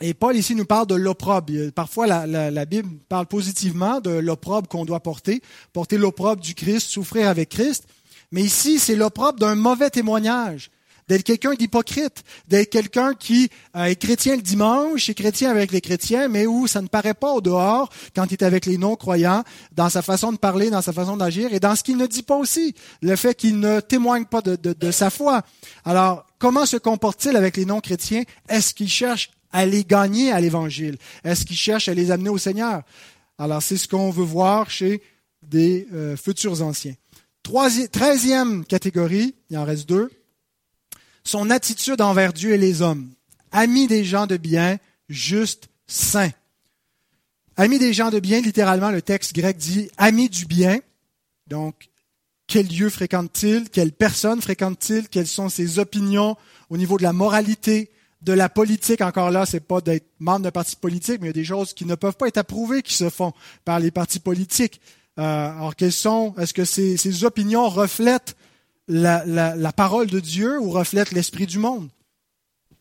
Et 0.00 0.14
Paul 0.14 0.34
ici 0.34 0.54
nous 0.54 0.64
parle 0.64 0.86
de 0.86 0.94
l'opprobre. 0.94 1.52
Parfois, 1.74 2.06
la, 2.06 2.50
la, 2.50 2.64
Bible 2.64 2.88
parle 3.08 3.26
positivement 3.26 4.00
de 4.00 4.10
l'opprobre 4.10 4.66
qu'on 4.66 4.84
doit 4.84 5.00
porter, 5.00 5.40
porter 5.72 5.98
l'opprobre 5.98 6.42
du 6.42 6.54
Christ, 6.54 6.88
souffrir 6.88 7.28
avec 7.28 7.50
Christ. 7.50 7.86
Mais 8.32 8.42
ici, 8.42 8.80
c'est 8.80 8.96
l'opprobre 8.96 9.38
d'un 9.38 9.54
mauvais 9.54 9.90
témoignage 9.90 10.70
d'être 11.08 11.22
quelqu'un 11.22 11.54
d'hypocrite, 11.54 12.22
d'être 12.48 12.70
quelqu'un 12.70 13.14
qui 13.14 13.48
euh, 13.76 13.84
est 13.84 13.96
chrétien 13.96 14.36
le 14.36 14.42
dimanche, 14.42 15.08
est 15.08 15.14
chrétien 15.14 15.50
avec 15.50 15.72
les 15.72 15.80
chrétiens, 15.80 16.28
mais 16.28 16.46
où 16.46 16.66
ça 16.66 16.82
ne 16.82 16.88
paraît 16.88 17.14
pas 17.14 17.32
au 17.32 17.40
dehors 17.40 17.90
quand 18.14 18.26
il 18.26 18.34
est 18.34 18.42
avec 18.42 18.66
les 18.66 18.78
non-croyants, 18.78 19.44
dans 19.72 19.88
sa 19.88 20.02
façon 20.02 20.32
de 20.32 20.38
parler, 20.38 20.70
dans 20.70 20.82
sa 20.82 20.92
façon 20.92 21.16
d'agir, 21.16 21.52
et 21.52 21.60
dans 21.60 21.76
ce 21.76 21.82
qu'il 21.82 21.96
ne 21.96 22.06
dit 22.06 22.22
pas 22.22 22.36
aussi, 22.36 22.74
le 23.02 23.16
fait 23.16 23.34
qu'il 23.34 23.58
ne 23.58 23.80
témoigne 23.80 24.24
pas 24.24 24.40
de, 24.40 24.56
de 24.56 24.90
sa 24.90 25.10
foi. 25.10 25.42
Alors, 25.84 26.26
comment 26.38 26.66
se 26.66 26.76
comporte-t-il 26.76 27.36
avec 27.36 27.56
les 27.56 27.64
non-chrétiens? 27.64 28.22
Est-ce 28.48 28.74
qu'il 28.74 28.88
cherche 28.88 29.30
à 29.52 29.66
les 29.66 29.84
gagner 29.84 30.32
à 30.32 30.40
l'Évangile? 30.40 30.96
Est-ce 31.22 31.44
qu'il 31.44 31.56
cherche 31.56 31.88
à 31.88 31.94
les 31.94 32.10
amener 32.10 32.30
au 32.30 32.38
Seigneur? 32.38 32.82
Alors, 33.38 33.62
c'est 33.62 33.76
ce 33.76 33.88
qu'on 33.88 34.10
veut 34.10 34.24
voir 34.24 34.70
chez 34.70 35.02
des 35.42 35.86
euh, 35.92 36.16
futurs 36.16 36.62
anciens. 36.62 36.94
Treizième 37.92 38.64
catégorie, 38.64 39.34
il 39.50 39.58
en 39.58 39.64
reste 39.64 39.88
deux, 39.88 40.10
son 41.24 41.50
attitude 41.50 42.00
envers 42.00 42.32
Dieu 42.32 42.52
et 42.52 42.58
les 42.58 42.82
hommes. 42.82 43.10
Ami 43.50 43.86
des 43.86 44.04
gens 44.04 44.26
de 44.26 44.36
bien, 44.36 44.78
juste, 45.08 45.68
saint. 45.86 46.30
Ami 47.56 47.78
des 47.78 47.92
gens 47.92 48.10
de 48.10 48.20
bien, 48.20 48.40
littéralement, 48.40 48.90
le 48.90 49.02
texte 49.02 49.34
grec 49.34 49.56
dit 49.56 49.90
ami 49.96 50.28
du 50.28 50.44
bien. 50.44 50.80
Donc, 51.46 51.88
quel 52.46 52.66
lieu 52.66 52.90
fréquente-t-il? 52.90 53.70
Quelle 53.70 53.92
personne 53.92 54.42
fréquente-t-il? 54.42 55.08
Quelles 55.08 55.26
sont 55.26 55.48
ses 55.48 55.78
opinions 55.78 56.36
au 56.68 56.76
niveau 56.76 56.98
de 56.98 57.02
la 57.02 57.12
moralité, 57.12 57.90
de 58.22 58.32
la 58.32 58.48
politique? 58.48 59.00
Encore 59.00 59.30
là, 59.30 59.46
c'est 59.46 59.60
pas 59.60 59.80
d'être 59.80 60.06
membre 60.18 60.40
d'un 60.40 60.50
parti 60.50 60.76
politique, 60.76 61.20
mais 61.20 61.28
il 61.28 61.30
y 61.30 61.30
a 61.30 61.32
des 61.32 61.44
choses 61.44 61.72
qui 61.74 61.84
ne 61.84 61.94
peuvent 61.94 62.16
pas 62.16 62.28
être 62.28 62.38
approuvées 62.38 62.82
qui 62.82 62.94
se 62.94 63.08
font 63.08 63.32
par 63.64 63.78
les 63.78 63.90
partis 63.90 64.20
politiques. 64.20 64.80
Euh, 65.18 65.22
alors, 65.22 65.76
quelles 65.76 65.92
sont, 65.92 66.34
est-ce 66.38 66.52
que 66.52 66.64
ces, 66.64 66.96
ces 66.96 67.24
opinions 67.24 67.68
reflètent 67.68 68.36
la, 68.88 69.72
parole 69.72 70.08
de 70.08 70.20
Dieu 70.20 70.58
ou 70.60 70.70
reflète 70.70 71.12
l'esprit 71.12 71.46
du 71.46 71.58
monde. 71.58 71.88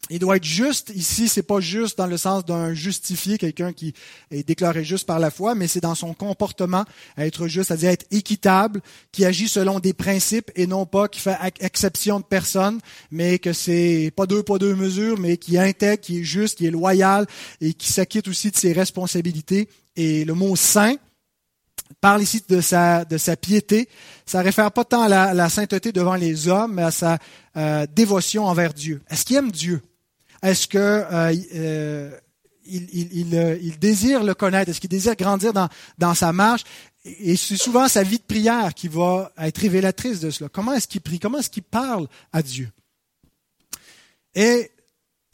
Il 0.09 0.19
doit 0.19 0.35
être 0.35 0.43
juste. 0.43 0.91
Ici, 0.93 1.29
c'est 1.29 1.43
pas 1.43 1.61
juste 1.61 1.97
dans 1.97 2.07
le 2.07 2.17
sens 2.17 2.43
d'un 2.43 2.73
justifié, 2.73 3.37
quelqu'un 3.37 3.71
qui 3.71 3.93
est 4.31 4.45
déclaré 4.45 4.83
juste 4.83 5.07
par 5.07 5.17
la 5.17 5.31
foi, 5.31 5.55
mais 5.55 5.67
c'est 5.67 5.79
dans 5.79 5.95
son 5.95 6.13
comportement 6.13 6.83
être 7.17 7.47
juste, 7.47 7.69
c'est-à-dire 7.69 7.91
être 7.91 8.05
équitable, 8.11 8.81
qui 9.13 9.23
agit 9.23 9.47
selon 9.47 9.79
des 9.79 9.93
principes 9.93 10.51
et 10.55 10.67
non 10.67 10.85
pas 10.85 11.07
qui 11.07 11.21
fait 11.21 11.37
exception 11.61 12.19
de 12.19 12.25
personne, 12.25 12.81
mais 13.11 13.39
que 13.39 13.53
c'est 13.53 14.11
pas 14.13 14.25
deux, 14.25 14.43
pas 14.43 14.57
deux 14.57 14.75
mesures, 14.75 15.17
mais 15.17 15.37
qui 15.37 15.57
intègre, 15.57 16.01
qui 16.01 16.19
est 16.19 16.23
juste, 16.23 16.57
qui 16.57 16.65
est 16.65 16.71
loyal 16.71 17.25
et 17.61 17.73
qui 17.73 17.91
s'acquitte 17.91 18.27
aussi 18.27 18.51
de 18.51 18.57
ses 18.57 18.73
responsabilités. 18.73 19.69
Et 19.95 20.25
le 20.25 20.33
mot 20.33 20.57
saint, 20.57 20.97
parle 22.01 22.21
ici 22.21 22.43
de 22.49 22.59
sa 22.59 23.05
piété. 23.39 23.87
Ça 24.25 24.41
réfère 24.41 24.71
pas 24.71 24.85
tant 24.85 25.03
à 25.03 25.33
la, 25.33 25.49
sainteté 25.49 25.91
devant 25.91 26.15
les 26.15 26.47
hommes, 26.47 26.75
mais 26.75 26.83
à 26.83 26.91
sa 26.91 27.17
euh, 27.57 27.85
dévotion 27.93 28.45
envers 28.45 28.73
Dieu. 28.73 29.01
Est-ce 29.09 29.25
qu'il 29.25 29.35
aime 29.35 29.51
Dieu? 29.51 29.81
Est-ce 30.41 30.67
que 30.67 30.77
euh, 30.77 31.33
euh, 31.55 32.11
il, 32.65 32.89
il, 33.13 33.79
désire 33.79 34.23
le 34.23 34.33
connaître? 34.33 34.69
Est-ce 34.69 34.79
qu'il 34.79 34.89
désire 34.89 35.15
grandir 35.15 35.53
dans, 35.53 35.69
dans 35.97 36.13
sa 36.13 36.31
marche? 36.31 36.63
Et 37.05 37.35
c'est 37.35 37.57
souvent 37.57 37.87
sa 37.87 38.03
vie 38.03 38.17
de 38.17 38.23
prière 38.23 38.73
qui 38.73 38.87
va 38.87 39.31
être 39.37 39.57
révélatrice 39.57 40.21
de 40.21 40.31
cela. 40.31 40.49
Comment 40.49 40.73
est-ce 40.73 40.87
qu'il 40.87 41.01
prie? 41.01 41.19
Comment 41.19 41.39
est-ce 41.39 41.49
qu'il 41.49 41.63
parle 41.63 42.07
à 42.31 42.41
Dieu? 42.41 42.69
Et 44.35 44.71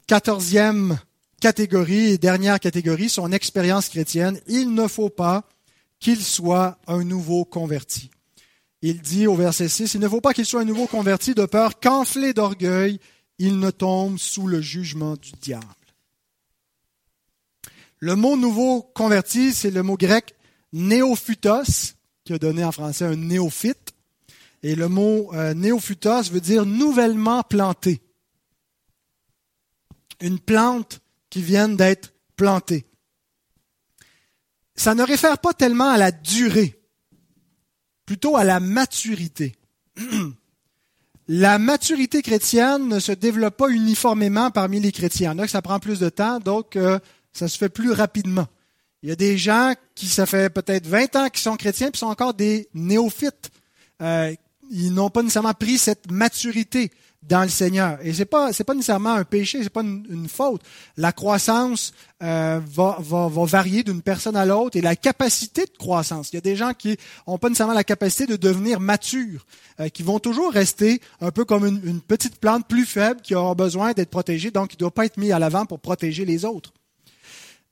quatorzième 0.08 0.98
catégorie 1.40 2.14
et 2.14 2.18
dernière 2.18 2.60
catégorie, 2.60 3.10
son 3.10 3.32
expérience 3.32 3.90
chrétienne. 3.90 4.40
Il 4.48 4.74
ne 4.74 4.88
faut 4.88 5.10
pas 5.10 5.44
qu'il 6.00 6.22
soit 6.24 6.78
un 6.88 7.04
nouveau 7.04 7.46
converti. 7.46 8.10
Il 8.82 9.02
dit 9.02 9.28
au 9.28 9.36
verset 9.36 9.68
6, 9.68 9.96
il 9.96 10.00
ne 10.00 10.08
faut 10.08 10.22
pas 10.22 10.34
qu'il 10.34 10.46
soit 10.46 10.62
un 10.62 10.66
nouveau 10.66 10.88
converti 10.88 11.36
de 11.36 11.46
peur 11.46 11.80
qu'enflé 11.80 12.34
d'orgueil, 12.34 13.00
il 13.38 13.60
ne 13.60 13.72
tombe 13.72 14.18
sous 14.18 14.48
le 14.48 14.62
jugement 14.62 15.16
du 15.16 15.32
diable. 15.42 15.66
Le 18.00 18.16
mot 18.16 18.38
nouveau 18.38 18.82
converti, 18.82 19.54
c'est 19.54 19.72
le 19.72 19.84
mot 19.84 19.98
grec 19.98 20.36
néophytos, 20.72 21.96
qui 22.24 22.34
a 22.34 22.38
donné 22.38 22.64
en 22.64 22.72
français 22.72 23.06
un 23.06 23.16
néophyte. 23.16 23.94
Et 24.64 24.76
le 24.76 24.88
mot 24.88 25.34
euh, 25.34 25.54
néophytos 25.54 26.32
veut 26.32 26.42
dire 26.42 26.66
nouvellement 26.66 27.44
planté. 27.44 28.02
Une 30.22 30.40
plante 30.40 31.02
qui 31.30 31.42
vient 31.42 31.70
d'être 31.70 32.14
plantée 32.36 32.90
ça 34.80 34.96
ne 34.96 35.04
réfère 35.04 35.40
pas 35.40 35.54
tellement 35.54 35.90
à 35.90 35.98
la 35.98 36.12
durée, 36.12 36.79
plutôt 38.10 38.38
à 38.38 38.44
la 38.44 38.60
maturité. 38.60 39.56
La 41.28 41.60
maturité 41.60 42.24
chrétienne 42.24 42.88
ne 42.88 43.00
se 43.00 43.12
développe 43.12 43.56
pas 43.56 43.70
uniformément 43.70 44.50
parmi 44.50 44.80
les 44.80 44.92
chrétiens. 44.92 45.34
Il 45.34 45.36
y 45.36 45.40
en 45.40 45.44
a 45.44 45.46
que 45.46 45.52
ça 45.52 45.62
prend 45.62 45.80
plus 45.80 46.00
de 46.00 46.10
temps, 46.10 46.40
donc 46.40 46.76
ça 47.34 47.48
se 47.48 47.56
fait 47.56 47.70
plus 47.70 47.92
rapidement. 47.92 48.48
Il 49.04 49.10
y 49.10 49.12
a 49.12 49.16
des 49.16 49.38
gens 49.38 49.76
qui, 49.94 50.08
ça 50.08 50.26
fait 50.26 50.50
peut-être 50.50 50.88
20 50.88 51.16
ans 51.18 51.30
qu'ils 51.30 51.44
sont 51.44 51.56
chrétiens, 51.56 51.92
puis 51.92 52.00
sont 52.00 52.08
encore 52.08 52.34
des 52.34 52.68
néophytes. 52.74 53.52
Euh, 54.02 54.34
ils 54.72 54.92
n'ont 54.92 55.12
pas 55.12 55.22
nécessairement 55.22 55.54
pris 55.54 55.78
cette 55.78 56.10
maturité 56.10 56.90
dans 57.22 57.44
le 57.44 57.50
Seigneur. 57.50 58.00
Et 58.02 58.14
c'est 58.14 58.26
pas 58.26 58.54
c'est 58.54 58.64
pas 58.64 58.74
nécessairement 58.74 59.14
un 59.14 59.24
péché, 59.24 59.62
c'est 59.62 59.70
pas 59.70 59.82
une, 59.82 60.28
faute. 60.30 60.62
La 60.98 61.12
croissance 61.12 61.94
euh, 62.24 62.60
va, 62.66 62.98
va, 63.00 63.28
va 63.28 63.46
varier 63.46 63.84
d'une 63.84 64.02
personne 64.02 64.36
à 64.36 64.46
l'autre 64.46 64.78
et 64.78 64.82
la 64.82 64.96
capacité 64.96 65.66
de 65.66 65.78
croissance. 65.78 66.32
Il 66.32 66.36
y 66.36 66.38
a 66.38 66.42
des 66.42 66.56
gens 66.56 66.74
qui 66.74 66.98
ont 67.28 67.38
pas 67.38 67.50
nécessairement 67.50 67.74
la 67.74 67.84
capacité 67.84 68.26
de 68.26 68.36
devenir 68.36 68.80
matures, 68.80 69.46
euh, 69.80 69.90
qui 69.90 70.04
vont 70.04 70.20
toujours 70.20 70.52
rester 70.52 71.02
un 71.22 71.32
peu 71.32 71.46
comme 71.46 71.66
une, 71.66 71.82
une 71.84 72.02
petite 72.02 72.40
plante 72.40 72.68
plus 72.68 72.86
faible 72.86 73.22
qui 73.22 73.36
aura 73.36 73.54
besoin 73.54 73.92
d'être 73.94 74.10
protégée, 74.10 74.52
donc 74.52 74.70
qui 74.70 74.76
ne 74.76 74.80
doit 74.80 74.92
pas 74.92 75.06
être 75.06 75.18
mis 75.18 75.32
à 75.32 75.40
l'avant 75.40 75.66
pour 75.66 75.80
protéger 75.80 76.26
les 76.26 76.46
autres. 76.46 76.74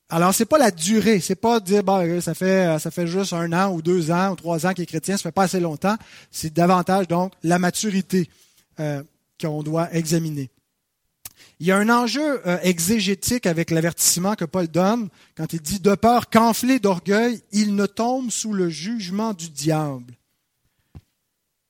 Alors, 0.10 0.34
c'est 0.34 0.46
pas 0.46 0.58
la 0.58 0.72
durée, 0.72 1.20
c'est 1.20 1.36
pas 1.36 1.60
dire 1.60 1.84
bah, 1.84 2.02
ça 2.22 2.34
fait 2.34 2.80
ça 2.80 2.92
fait 2.92 3.08
juste 3.08 3.34
un 3.34 3.52
an 3.52 3.74
ou 3.74 3.82
deux 3.82 4.10
ans 4.10 4.32
ou 4.32 4.36
trois 4.36 4.66
ans 4.66 4.74
qu'il 4.74 4.84
est 4.84 4.88
chrétien, 4.88 5.18
ça 5.18 5.24
fait 5.24 5.34
pas 5.34 5.44
assez 5.44 5.60
longtemps. 5.60 5.98
C'est 6.32 6.54
davantage 6.54 7.10
donc 7.10 7.34
la 7.44 7.60
maturité. 7.60 8.30
Euh, 8.80 9.04
qu'on 9.40 9.64
doit 9.64 9.94
examiner. 9.94 10.50
Il 11.60 11.66
y 11.66 11.72
a 11.72 11.78
un 11.78 11.90
enjeu 11.90 12.42
euh, 12.48 12.60
exégétique 12.62 13.48
avec 13.48 13.72
l'avertissement 13.72 14.36
que 14.36 14.46
Paul 14.46 14.68
donne 14.68 15.10
quand 15.36 15.54
il 15.54 15.62
dit 15.62 15.80
de 15.80 15.96
peur 15.96 16.30
qu'enflé 16.30 16.80
d'orgueil, 16.80 17.42
il 17.52 17.76
ne 17.76 17.88
tombe 17.88 18.30
sous 18.30 18.54
le 18.54 18.70
jugement 18.70 19.34
du 19.34 19.50
diable. 19.50 20.14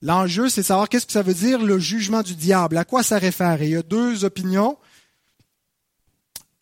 L'enjeu, 0.02 0.50
c'est 0.50 0.64
savoir 0.64 0.90
qu'est-ce 0.90 1.06
que 1.06 1.12
ça 1.12 1.22
veut 1.22 1.34
dire 1.34 1.64
le 1.64 1.80
jugement 1.80 2.22
du 2.22 2.36
diable, 2.36 2.78
à 2.78 2.86
quoi 2.86 3.02
ça 3.02 3.18
réfère? 3.18 3.64
il 3.64 3.70
y 3.70 3.76
a 3.76 3.82
deux 3.82 4.26
opinions. 4.26 4.78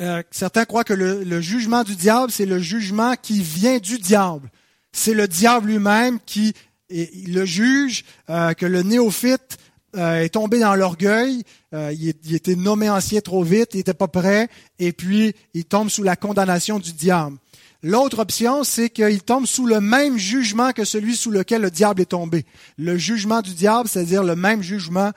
Euh, 0.02 0.22
certains 0.32 0.66
croient 0.66 0.84
que 0.84 0.94
le, 0.94 1.42
jugement 1.42 1.84
du 1.84 1.96
diable, 1.96 2.32
c'est 2.32 2.46
le 2.46 2.60
jugement 2.60 3.16
qui 3.22 3.42
vient 3.42 3.80
du 3.80 3.98
diable. 3.98 4.52
C'est 4.92 5.14
le 5.14 5.28
diable 5.28 5.68
lui-même 5.68 6.20
qui 6.26 6.54
le 6.90 7.44
juge, 7.46 8.06
euh, 8.30 8.54
que 8.54 8.66
le 8.66 8.84
néophyte 8.84 9.58
euh, 9.98 10.22
est 10.22 10.30
tombé 10.30 10.60
dans 10.60 10.76
l'orgueil, 10.76 11.44
il, 11.74 12.14
il, 12.24 12.36
était 12.36 12.56
nommé 12.56 12.90
ancien 12.90 13.22
trop 13.22 13.44
vite, 13.44 13.70
il 13.74 13.78
n'était 13.78 13.94
pas 13.94 14.08
prêt, 14.08 14.48
et 14.80 14.94
puis 14.94 15.34
il 15.54 15.66
tombe 15.66 15.90
sous 15.90 16.04
la 16.04 16.16
condamnation 16.16 16.80
du 16.80 16.94
diable. 16.94 17.38
L'autre 17.84 18.18
option, 18.20 18.64
c'est 18.64 18.90
qu'il 18.90 19.22
tombe 19.22 19.46
sous 19.46 19.68
le 19.68 19.80
même 19.80 20.18
jugement 20.18 20.72
que 20.72 20.86
celui 20.86 21.16
sous 21.16 21.30
lequel 21.30 21.62
le 21.62 21.70
diable 21.70 22.02
est 22.02 22.06
tombé. 22.06 22.44
Le 22.80 22.98
jugement 22.98 23.42
du 23.42 23.54
diable, 23.54 23.88
c'est-à-dire 23.88 24.24
le 24.24 24.36
même 24.36 24.64
jugement 24.64 25.12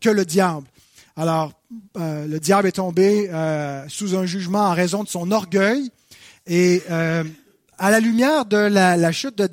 que 0.00 0.08
le 0.08 0.24
diable. 0.24 0.66
Alors, 1.16 1.52
euh, 1.98 2.26
le 2.26 2.38
diable 2.38 2.68
est 2.68 2.76
tombé 2.76 3.28
euh, 3.32 3.84
sous 3.88 4.16
un 4.16 4.24
jugement 4.24 4.66
en 4.66 4.72
raison 4.72 5.02
de 5.02 5.08
son 5.08 5.32
orgueil. 5.32 5.90
Et 6.46 6.82
euh, 6.90 7.24
à 7.78 7.90
la 7.90 7.98
lumière 7.98 8.44
de 8.44 8.56
la, 8.56 9.12
chute 9.12 9.36
que 9.36 9.46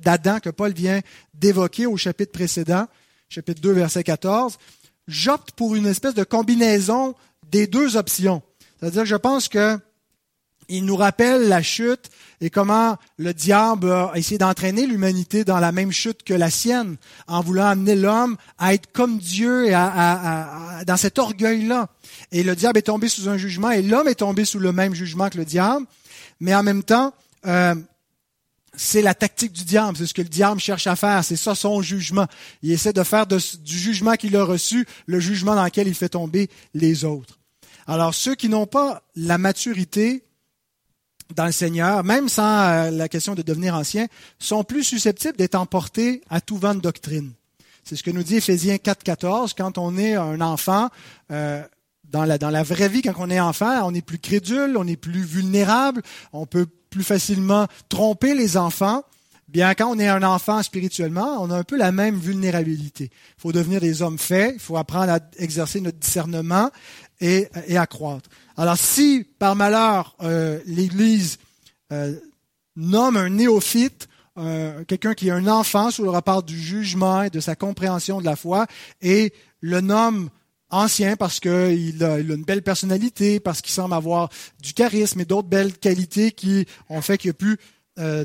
d'Adam 0.00 0.38
que 0.40 0.50
Paul 0.50 0.72
vient 0.72 1.00
d'évoquer 1.34 1.86
au 1.86 1.96
chapitre 1.96 2.32
précédent, 2.32 2.86
chapitre 3.28 3.60
2, 3.60 3.72
verset 3.72 4.04
14, 4.04 4.58
j'opte 5.06 5.52
pour 5.52 5.74
une 5.74 5.86
espèce 5.86 6.14
de 6.14 6.24
combinaison 6.24 7.14
des 7.50 7.66
deux 7.66 7.96
options. 7.96 8.42
C'est-à-dire 8.78 9.02
que 9.02 9.08
je 9.08 9.16
pense 9.16 9.48
que 9.48 9.78
il 10.70 10.84
nous 10.84 10.96
rappelle 10.96 11.48
la 11.48 11.62
chute 11.62 12.10
et 12.42 12.50
comment 12.50 12.98
le 13.16 13.32
diable 13.32 13.90
a 13.90 14.12
essayé 14.16 14.36
d'entraîner 14.36 14.86
l'humanité 14.86 15.42
dans 15.42 15.60
la 15.60 15.72
même 15.72 15.92
chute 15.92 16.22
que 16.24 16.34
la 16.34 16.50
sienne, 16.50 16.96
en 17.26 17.40
voulant 17.40 17.66
amener 17.66 17.96
l'homme 17.96 18.36
à 18.58 18.74
être 18.74 18.92
comme 18.92 19.18
Dieu 19.18 19.66
et 19.66 19.72
à, 19.74 20.82
dans 20.86 20.98
cet 20.98 21.18
orgueil-là. 21.18 21.88
Et 22.32 22.42
le 22.42 22.54
diable 22.54 22.78
est 22.78 22.82
tombé 22.82 23.08
sous 23.08 23.30
un 23.30 23.38
jugement 23.38 23.70
et 23.70 23.80
l'homme 23.80 24.08
est 24.08 24.16
tombé 24.16 24.44
sous 24.44 24.58
le 24.58 24.72
même 24.72 24.94
jugement 24.94 25.30
que 25.30 25.38
le 25.38 25.46
diable, 25.46 25.86
mais 26.38 26.54
en 26.54 26.62
même 26.62 26.82
temps, 26.82 27.14
euh, 27.46 27.74
c'est 28.78 29.02
la 29.02 29.14
tactique 29.14 29.52
du 29.52 29.64
diable, 29.64 29.96
c'est 29.96 30.06
ce 30.06 30.14
que 30.14 30.22
le 30.22 30.28
diable 30.28 30.60
cherche 30.60 30.86
à 30.86 30.94
faire, 30.94 31.24
c'est 31.24 31.36
ça 31.36 31.54
son 31.54 31.82
jugement. 31.82 32.26
Il 32.62 32.70
essaie 32.70 32.92
de 32.92 33.02
faire 33.02 33.26
du 33.26 33.38
jugement 33.78 34.14
qu'il 34.14 34.36
a 34.36 34.44
reçu 34.44 34.86
le 35.06 35.18
jugement 35.18 35.56
dans 35.56 35.64
lequel 35.64 35.88
il 35.88 35.94
fait 35.94 36.10
tomber 36.10 36.48
les 36.74 37.04
autres. 37.04 37.38
Alors 37.88 38.14
ceux 38.14 38.36
qui 38.36 38.48
n'ont 38.48 38.66
pas 38.66 39.02
la 39.16 39.36
maturité 39.36 40.22
dans 41.34 41.46
le 41.46 41.52
Seigneur, 41.52 42.04
même 42.04 42.28
sans 42.28 42.68
euh, 42.68 42.90
la 42.90 43.08
question 43.08 43.34
de 43.34 43.42
devenir 43.42 43.74
ancien, 43.74 44.06
sont 44.38 44.62
plus 44.62 44.84
susceptibles 44.84 45.36
d'être 45.36 45.56
emportés 45.56 46.22
à 46.30 46.40
tout 46.40 46.56
vent 46.56 46.74
de 46.74 46.80
doctrine. 46.80 47.32
C'est 47.84 47.96
ce 47.96 48.02
que 48.02 48.10
nous 48.10 48.22
dit 48.22 48.36
Éphésiens 48.36 48.76
4.14. 48.76 49.54
Quand 49.56 49.76
on 49.76 49.98
est 49.98 50.14
un 50.14 50.40
enfant, 50.40 50.88
euh, 51.30 51.62
dans, 52.04 52.24
la, 52.24 52.38
dans 52.38 52.50
la 52.50 52.62
vraie 52.62 52.88
vie, 52.88 53.02
quand 53.02 53.14
on 53.18 53.28
est 53.28 53.40
enfant, 53.40 53.80
on 53.84 53.94
est 53.94 54.02
plus 54.02 54.18
crédule, 54.18 54.76
on 54.76 54.86
est 54.86 54.96
plus 54.96 55.22
vulnérable, 55.22 56.02
on 56.32 56.46
peut 56.46 56.66
plus 56.90 57.04
facilement 57.04 57.66
tromper 57.88 58.34
les 58.34 58.56
enfants. 58.56 59.02
Bien, 59.48 59.74
quand 59.74 59.90
on 59.90 59.98
est 59.98 60.08
un 60.08 60.22
enfant 60.22 60.62
spirituellement, 60.62 61.38
on 61.40 61.50
a 61.50 61.56
un 61.56 61.64
peu 61.64 61.76
la 61.76 61.90
même 61.90 62.18
vulnérabilité. 62.18 63.10
Il 63.12 63.40
faut 63.40 63.52
devenir 63.52 63.80
des 63.80 64.02
hommes 64.02 64.18
faits, 64.18 64.52
il 64.54 64.60
faut 64.60 64.76
apprendre 64.76 65.12
à 65.12 65.20
exercer 65.38 65.80
notre 65.80 65.98
discernement 65.98 66.70
et, 67.20 67.48
et 67.66 67.78
à 67.78 67.86
croître. 67.86 68.28
Alors 68.58 68.76
si 68.76 69.24
par 69.38 69.56
malheur 69.56 70.16
euh, 70.22 70.60
l'Église 70.66 71.38
euh, 71.92 72.14
nomme 72.76 73.16
un 73.16 73.30
néophyte, 73.30 74.08
euh, 74.36 74.84
quelqu'un 74.84 75.14
qui 75.14 75.28
est 75.28 75.32
un 75.32 75.48
enfant 75.48 75.90
sous 75.90 76.04
le 76.04 76.10
rapport 76.10 76.42
du 76.42 76.58
jugement 76.58 77.22
et 77.22 77.30
de 77.30 77.40
sa 77.40 77.56
compréhension 77.56 78.20
de 78.20 78.24
la 78.24 78.36
foi, 78.36 78.66
et 79.00 79.32
le 79.60 79.80
nomme 79.80 80.28
ancien 80.70 81.16
parce 81.16 81.40
qu'il 81.40 82.04
a, 82.04 82.18
une 82.18 82.44
belle 82.44 82.62
personnalité, 82.62 83.40
parce 83.40 83.60
qu'il 83.60 83.72
semble 83.72 83.94
avoir 83.94 84.28
du 84.62 84.72
charisme 84.72 85.20
et 85.20 85.24
d'autres 85.24 85.48
belles 85.48 85.76
qualités 85.76 86.32
qui 86.32 86.66
ont 86.88 87.00
fait 87.02 87.18
qu'il 87.18 87.30
a 87.30 87.34
pu 87.34 87.58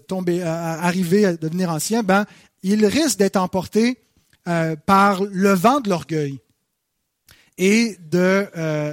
tomber, 0.08 0.44
arriver 0.44 1.26
à 1.26 1.36
devenir 1.36 1.72
ancien, 1.72 2.04
ben, 2.04 2.26
il 2.62 2.86
risque 2.86 3.18
d'être 3.18 3.38
emporté 3.38 3.98
par 4.86 5.24
le 5.24 5.54
vent 5.54 5.80
de 5.80 5.90
l'orgueil 5.90 6.40
et 7.58 7.98
de 8.12 8.48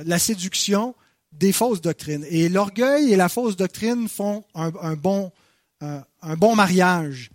la 0.07 0.18
séduction 0.18 0.94
des 1.32 1.53
fausses 1.53 1.80
doctrines. 1.80 2.24
Et 2.28 2.48
l'orgueil 2.48 3.12
et 3.12 3.16
la 3.16 3.28
fausse 3.28 3.57
doctrine 3.57 4.09
font 4.09 4.44
euh, 4.57 4.70
un 6.22 6.36
bon 6.36 6.55
mariage. 6.55 7.30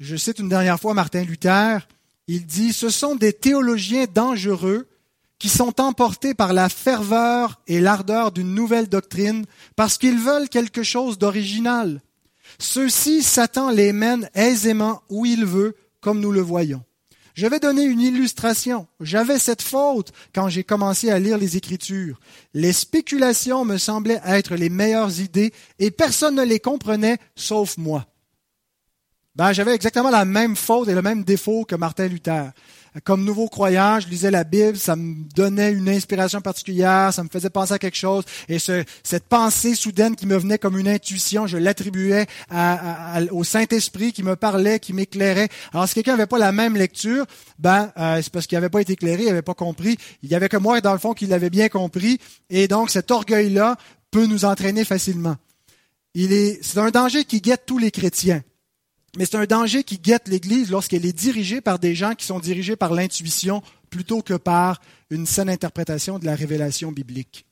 Je 0.00 0.16
cite 0.16 0.40
une 0.40 0.48
dernière 0.48 0.80
fois 0.80 0.94
Martin 0.94 1.22
Luther. 1.22 1.86
Il 2.26 2.46
dit, 2.46 2.72
ce 2.72 2.90
sont 2.90 3.16
des 3.16 3.32
théologiens 3.32 4.06
dangereux 4.12 4.88
qui 5.38 5.48
sont 5.48 5.80
emportés 5.80 6.34
par 6.34 6.52
la 6.52 6.68
ferveur 6.68 7.60
et 7.66 7.80
l'ardeur 7.80 8.32
d'une 8.32 8.54
nouvelle 8.54 8.88
doctrine 8.88 9.44
parce 9.76 9.98
qu'ils 9.98 10.18
veulent 10.18 10.48
quelque 10.48 10.82
chose 10.82 11.18
d'original. 11.18 12.00
Ceux-ci, 12.58 13.22
Satan 13.22 13.70
les 13.70 13.92
mène 13.92 14.28
aisément 14.34 15.02
où 15.08 15.26
il 15.26 15.44
veut, 15.44 15.76
comme 16.00 16.20
nous 16.20 16.32
le 16.32 16.40
voyons. 16.40 16.82
Je 17.34 17.46
vais 17.46 17.60
donner 17.60 17.84
une 17.84 18.00
illustration. 18.00 18.88
J'avais 18.98 19.38
cette 19.38 19.62
faute 19.62 20.10
quand 20.34 20.48
j'ai 20.48 20.64
commencé 20.64 21.08
à 21.08 21.20
lire 21.20 21.38
les 21.38 21.56
Écritures. 21.56 22.18
Les 22.52 22.72
spéculations 22.72 23.64
me 23.64 23.76
semblaient 23.76 24.20
être 24.24 24.56
les 24.56 24.70
meilleures 24.70 25.20
idées 25.20 25.52
et 25.78 25.92
personne 25.92 26.34
ne 26.34 26.42
les 26.42 26.58
comprenait 26.58 27.18
sauf 27.36 27.78
moi. 27.78 28.06
Ben, 29.36 29.52
j'avais 29.52 29.72
exactement 29.72 30.10
la 30.10 30.24
même 30.24 30.56
faute 30.56 30.88
et 30.88 30.94
le 30.94 31.02
même 31.02 31.22
défaut 31.22 31.64
que 31.64 31.76
Martin 31.76 32.08
Luther 32.08 32.50
comme 33.04 33.24
nouveau 33.24 33.48
croyant, 33.48 34.00
je 34.00 34.08
lisais 34.08 34.30
la 34.30 34.44
Bible, 34.44 34.76
ça 34.76 34.96
me 34.96 35.14
donnait 35.34 35.72
une 35.72 35.88
inspiration 35.88 36.40
particulière, 36.40 37.12
ça 37.12 37.22
me 37.22 37.28
faisait 37.28 37.50
penser 37.50 37.74
à 37.74 37.78
quelque 37.78 37.96
chose, 37.96 38.24
et 38.48 38.58
cette 38.58 39.24
pensée 39.28 39.74
soudaine 39.74 40.16
qui 40.16 40.26
me 40.26 40.36
venait 40.36 40.58
comme 40.58 40.78
une 40.78 40.88
intuition, 40.88 41.46
je 41.46 41.56
l'attribuais 41.56 42.26
au 43.30 43.44
Saint-Esprit 43.44 44.12
qui 44.12 44.22
me 44.22 44.36
parlait, 44.36 44.78
qui 44.78 44.92
m'éclairait. 44.92 45.48
Alors 45.72 45.88
si 45.88 45.94
quelqu'un 45.94 46.12
n'avait 46.12 46.26
pas 46.26 46.38
la 46.38 46.52
même 46.52 46.76
lecture, 46.76 47.26
ben 47.58 47.92
euh, 47.98 48.20
c'est 48.22 48.32
parce 48.32 48.46
qu'il 48.46 48.56
n'avait 48.56 48.68
pas 48.68 48.80
été 48.80 48.92
éclairé, 48.94 49.22
il 49.22 49.28
n'avait 49.28 49.42
pas 49.42 49.54
compris. 49.54 49.96
Il 50.22 50.30
y 50.30 50.34
avait 50.34 50.48
que 50.48 50.56
moi, 50.56 50.80
dans 50.80 50.92
le 50.92 50.98
fond, 50.98 51.14
qui 51.14 51.26
l'avait 51.26 51.50
bien 51.50 51.68
compris, 51.68 52.18
et 52.50 52.68
donc 52.68 52.90
cet 52.90 53.10
orgueil-là 53.10 53.76
peut 54.10 54.26
nous 54.26 54.44
entraîner 54.44 54.84
facilement. 54.84 55.36
Il 56.14 56.32
est, 56.32 56.58
c'est 56.62 56.78
un 56.78 56.90
danger 56.90 57.24
qui 57.24 57.40
guette 57.40 57.64
tous 57.66 57.78
les 57.78 57.90
chrétiens. 57.90 58.42
Mais 59.16 59.24
c'est 59.24 59.36
un 59.36 59.46
danger 59.46 59.84
qui 59.84 59.98
guette 59.98 60.28
l'Église 60.28 60.70
lorsqu'elle 60.70 61.06
est 61.06 61.16
dirigée 61.16 61.60
par 61.60 61.78
des 61.78 61.94
gens 61.94 62.14
qui 62.14 62.26
sont 62.26 62.40
dirigés 62.40 62.76
par 62.76 62.92
l'intuition 62.92 63.62
plutôt 63.90 64.22
que 64.22 64.34
par 64.34 64.80
une 65.10 65.26
saine 65.26 65.48
interprétation 65.48 66.18
de 66.18 66.26
la 66.26 66.34
révélation 66.34 66.92
biblique. 66.92 67.46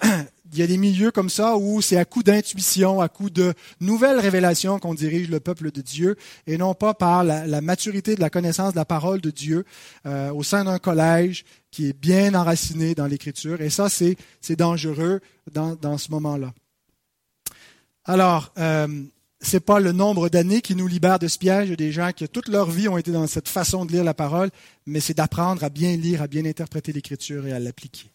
Il 0.50 0.58
y 0.58 0.62
a 0.62 0.66
des 0.66 0.78
milieux 0.78 1.10
comme 1.10 1.28
ça 1.28 1.58
où 1.58 1.82
c'est 1.82 1.98
à 1.98 2.06
coup 2.06 2.22
d'intuition, 2.22 3.02
à 3.02 3.08
coup 3.10 3.28
de 3.28 3.52
nouvelles 3.80 4.18
révélations 4.18 4.78
qu'on 4.78 4.94
dirige 4.94 5.28
le 5.28 5.40
peuple 5.40 5.70
de 5.70 5.82
Dieu 5.82 6.16
et 6.46 6.56
non 6.56 6.72
pas 6.72 6.94
par 6.94 7.22
la, 7.22 7.60
maturité 7.60 8.14
de 8.14 8.20
la 8.20 8.30
connaissance 8.30 8.72
de 8.72 8.78
la 8.78 8.86
parole 8.86 9.20
de 9.20 9.30
Dieu 9.30 9.66
euh, 10.06 10.32
au 10.32 10.42
sein 10.42 10.64
d'un 10.64 10.78
collège 10.78 11.44
qui 11.70 11.88
est 11.88 11.92
bien 11.92 12.34
enraciné 12.34 12.94
dans 12.94 13.06
l'Écriture. 13.06 13.60
Et 13.60 13.68
ça, 13.68 13.90
c'est 13.90 14.16
dangereux 14.56 15.20
dans, 15.52 15.98
ce 15.98 16.10
moment-là. 16.12 16.54
Alors, 18.06 18.50
euh, 18.56 19.04
c'est 19.40 19.60
pas 19.60 19.80
le 19.80 19.92
nombre 19.92 20.28
d'années 20.28 20.60
qui 20.60 20.74
nous 20.74 20.86
libère 20.86 21.18
de 21.18 21.28
ce 21.28 21.38
piège. 21.38 21.70
des 21.70 21.92
gens 21.92 22.12
qui 22.12 22.28
toute 22.28 22.48
leur 22.48 22.70
vie 22.70 22.88
ont 22.88 22.98
été 22.98 23.12
dans 23.12 23.26
cette 23.26 23.48
façon 23.48 23.84
de 23.84 23.92
lire 23.92 24.04
la 24.04 24.14
parole, 24.14 24.50
mais 24.86 25.00
c'est 25.00 25.14
d'apprendre 25.14 25.62
à 25.62 25.68
bien 25.68 25.96
lire, 25.96 26.22
à 26.22 26.26
bien 26.26 26.44
interpréter 26.44 26.92
l'Écriture 26.92 27.46
et 27.46 27.52
à 27.52 27.60
l'appliquer. 27.60 28.10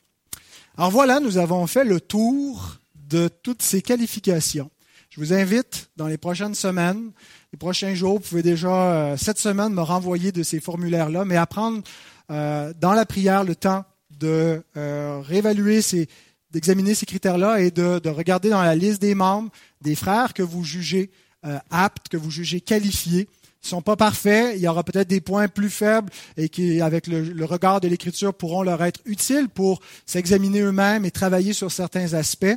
Alors 0.78 0.92
voilà, 0.92 1.20
nous 1.20 1.38
avons 1.38 1.66
fait 1.68 1.86
le 1.86 2.02
tour 2.02 2.78
de 3.10 3.30
toutes 3.42 3.62
ces 3.62 3.82
qualifications. 3.82 4.70
Je 5.10 5.20
vous 5.20 5.34
invite 5.34 5.90
dans 5.96 6.08
les 6.08 6.18
prochaines 6.18 6.56
semaines, 6.56 7.12
les 7.52 7.58
prochains 7.58 7.94
jours, 7.94 8.16
vous 8.16 8.28
pouvez 8.28 8.42
déjà 8.42 8.72
euh, 8.72 9.18
cette 9.18 9.38
semaine 9.38 9.74
me 9.74 9.82
renvoyer 9.82 10.32
de 10.32 10.42
ces 10.42 10.60
formulaires-là, 10.60 11.24
mais 11.24 11.38
apprendre 11.38 11.84
euh, 12.32 12.74
dans 12.82 12.94
la 12.94 13.06
prière 13.06 13.44
le 13.44 13.56
temps 13.56 13.86
de 14.20 14.64
euh, 14.76 15.22
réévaluer 15.24 15.84
ces, 15.84 16.08
d'examiner 16.54 16.94
ces 16.94 17.06
critères-là 17.06 17.60
et 17.60 17.72
de, 17.72 18.10
regarder 18.10 18.50
dans 18.50 18.62
la 18.62 18.76
liste 18.76 19.02
des 19.02 19.16
membres 19.16 19.50
des 19.82 19.96
frères 19.96 20.34
que 20.34 20.44
vous 20.44 20.64
jugez 20.64 21.10
euh, 21.46 21.58
aptes, 21.72 22.08
que 22.08 22.18
vous 22.18 22.32
jugez 22.32 22.62
qualifiés. 22.62 23.28
Ils 23.64 23.68
ne 23.68 23.70
sont 23.70 23.82
pas 23.82 23.96
parfaits, 23.96 24.54
il 24.56 24.62
y 24.62 24.68
aura 24.68 24.84
peut-être 24.84 25.08
des 25.08 25.22
points 25.22 25.48
plus 25.48 25.70
faibles 25.70 26.12
et 26.38 26.50
qui, 26.50 26.80
avec 26.82 27.08
le, 27.08 27.46
regard 27.46 27.82
de 27.82 27.88
l'Écriture, 27.88 28.34
pourront 28.34 28.62
leur 28.62 28.84
être 28.84 29.00
utiles 29.06 29.50
pour 29.50 29.80
s'examiner 30.06 30.62
eux-mêmes 30.62 31.06
et 31.06 31.12
travailler 31.12 31.54
sur 31.54 31.72
certains 31.72 32.14
aspects. 32.14 32.56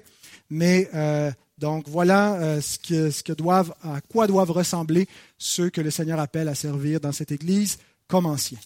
Mais 0.51 0.89
euh, 0.95 1.31
donc 1.59 1.89
voilà 1.89 2.35
euh, 2.35 2.61
ce, 2.61 2.79
que, 2.79 3.11
ce 3.11 3.23
que 3.23 3.33
doivent, 3.33 3.73
à 3.83 4.01
quoi 4.01 4.27
doivent 4.27 4.51
ressembler 4.51 5.09
ceux 5.39 5.71
que 5.71 5.81
le 5.81 5.91
Seigneur 5.91 6.21
appelle 6.21 6.49
à 6.49 6.55
servir 6.55 7.01
dans 7.01 7.13
cette 7.13 7.33
Église 7.33 7.79
comme 8.09 8.27
anciens. 8.27 8.59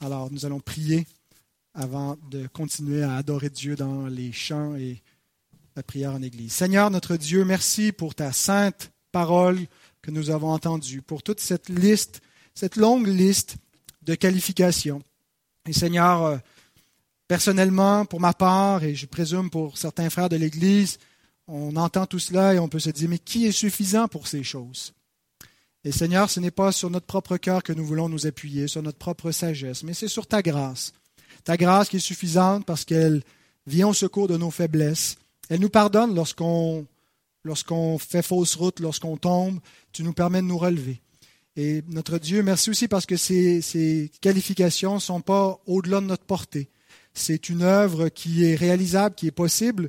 Alors 0.00 0.30
nous 0.30 0.44
allons 0.44 0.60
prier 0.60 1.06
avant 1.76 2.16
de 2.30 2.46
continuer 2.46 3.02
à 3.02 3.16
adorer 3.16 3.50
Dieu 3.50 3.76
dans 3.76 4.06
les 4.06 4.32
chants 4.32 4.74
et 4.76 5.02
la 5.76 5.82
prière 5.82 6.14
en 6.14 6.22
Église. 6.22 6.52
Seigneur 6.52 6.90
notre 6.90 7.16
Dieu, 7.16 7.44
merci 7.44 7.92
pour 7.92 8.14
ta 8.14 8.32
sainte 8.32 8.90
parole 9.12 9.58
que 10.00 10.10
nous 10.10 10.30
avons 10.30 10.50
entendue, 10.50 11.02
pour 11.02 11.22
toute 11.22 11.38
cette 11.38 11.68
liste, 11.68 12.22
cette 12.54 12.76
longue 12.76 13.06
liste 13.06 13.56
de 14.02 14.14
qualifications. 14.14 15.02
Et 15.68 15.74
Seigneur, 15.74 16.22
euh, 16.22 16.38
personnellement, 17.28 18.06
pour 18.06 18.20
ma 18.20 18.32
part, 18.32 18.82
et 18.82 18.94
je 18.94 19.04
présume 19.04 19.50
pour 19.50 19.76
certains 19.76 20.08
frères 20.08 20.30
de 20.30 20.36
l'Église, 20.36 20.98
on 21.46 21.76
entend 21.76 22.06
tout 22.06 22.18
cela 22.18 22.54
et 22.54 22.58
on 22.58 22.68
peut 22.68 22.78
se 22.78 22.90
dire, 22.90 23.08
mais 23.08 23.18
qui 23.18 23.46
est 23.46 23.52
suffisant 23.52 24.08
pour 24.08 24.28
ces 24.28 24.42
choses? 24.42 24.94
Et 25.84 25.92
Seigneur, 25.92 26.30
ce 26.30 26.40
n'est 26.40 26.50
pas 26.50 26.72
sur 26.72 26.88
notre 26.88 27.06
propre 27.06 27.36
cœur 27.36 27.62
que 27.62 27.72
nous 27.72 27.84
voulons 27.84 28.08
nous 28.08 28.26
appuyer, 28.26 28.66
sur 28.66 28.82
notre 28.82 28.98
propre 28.98 29.30
sagesse, 29.30 29.82
mais 29.82 29.94
c'est 29.94 30.08
sur 30.08 30.26
ta 30.26 30.40
grâce. 30.40 30.92
Ta 31.46 31.56
grâce 31.56 31.88
qui 31.88 31.96
est 31.96 32.00
suffisante 32.00 32.66
parce 32.66 32.84
qu'elle 32.84 33.22
vient 33.66 33.88
au 33.88 33.94
secours 33.94 34.28
de 34.28 34.36
nos 34.36 34.50
faiblesses. 34.50 35.16
Elle 35.48 35.60
nous 35.60 35.70
pardonne 35.70 36.14
lorsqu'on 36.14 36.86
fait 37.98 38.22
fausse 38.22 38.54
route, 38.56 38.80
lorsqu'on 38.80 39.16
tombe. 39.16 39.60
Tu 39.92 40.02
nous 40.02 40.12
permets 40.12 40.42
de 40.42 40.46
nous 40.46 40.58
relever. 40.58 41.00
Et 41.56 41.82
notre 41.88 42.18
Dieu, 42.18 42.42
merci 42.42 42.68
aussi 42.68 42.86
parce 42.86 43.06
que 43.06 43.16
ces, 43.16 43.62
ces 43.62 44.10
qualifications 44.20 44.96
ne 44.96 45.00
sont 45.00 45.22
pas 45.22 45.58
au-delà 45.66 46.02
de 46.02 46.06
notre 46.06 46.24
portée. 46.24 46.68
C'est 47.14 47.48
une 47.48 47.62
œuvre 47.62 48.10
qui 48.10 48.44
est 48.44 48.56
réalisable, 48.56 49.14
qui 49.14 49.26
est 49.26 49.30
possible 49.30 49.88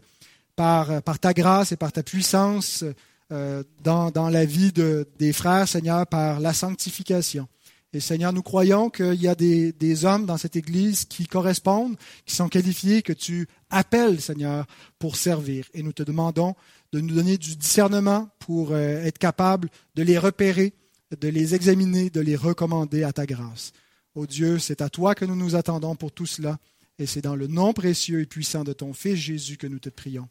par, 0.56 0.90
ta 1.22 1.34
grâce 1.34 1.72
et 1.72 1.76
par 1.76 1.92
ta 1.92 2.04
puissance 2.04 2.86
euh, 3.32 3.64
dans, 3.84 4.30
la 4.30 4.46
vie 4.46 4.72
de, 4.72 5.08
des 5.20 5.34
frères, 5.34 5.68
Seigneur, 5.68 6.08
par 6.08 6.40
la 6.40 6.54
sanctification. 6.54 7.48
Et 7.94 8.00
Seigneur, 8.00 8.34
nous 8.34 8.44
croyons 8.44 8.90
qu'il 8.90 9.22
y 9.22 9.28
a 9.28 9.36
des, 9.36 10.06
hommes 10.06 10.26
dans 10.26 10.38
cette 10.38 10.56
Église 10.56 11.06
qui 11.06 11.26
correspondent, 11.26 11.96
qui 12.26 12.36
sont 12.36 12.50
qualifiés, 12.50 13.02
que 13.02 13.14
tu 13.14 13.48
appelles, 13.70 14.20
Seigneur, 14.22 14.66
pour 15.00 15.16
servir. 15.16 15.66
Et 15.74 15.84
nous 15.84 15.94
te 15.94 16.04
demandons 16.04 16.56
de 16.92 17.00
nous 17.00 17.16
donner 17.16 17.38
du 17.38 17.56
discernement 17.56 18.30
pour 18.40 18.72
euh, 18.72 19.04
être 19.04 19.18
capable 19.18 19.70
de 19.96 20.04
les 20.04 20.18
repérer, 20.18 20.74
de 21.20 21.28
les 21.30 21.56
examiner, 21.56 22.10
de 22.10 22.22
les 22.22 22.36
recommander 22.36 23.04
à 23.04 23.14
ta 23.14 23.26
grâce. 23.26 23.72
Ô 24.16 24.26
Dieu, 24.26 24.60
c'est 24.60 24.82
à 24.82 24.90
toi 24.90 25.16
que 25.16 25.26
nous 25.26 25.36
nous 25.36 25.56
attendons 25.56 25.96
pour 25.96 26.12
tout 26.12 26.26
cela. 26.26 26.60
Et 27.00 27.06
c'est 27.06 27.22
dans 27.22 27.36
le 27.36 27.48
nom 27.48 27.74
précieux 27.74 28.22
et 28.22 28.26
puissant 28.26 28.64
de 28.64 28.74
ton 28.74 28.94
Fils 28.94 29.18
Jésus 29.18 29.58
que 29.58 29.68
nous 29.68 29.80
te 29.80 29.90
prions. 29.90 30.28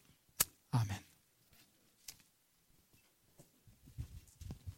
Amen. 0.73 1.06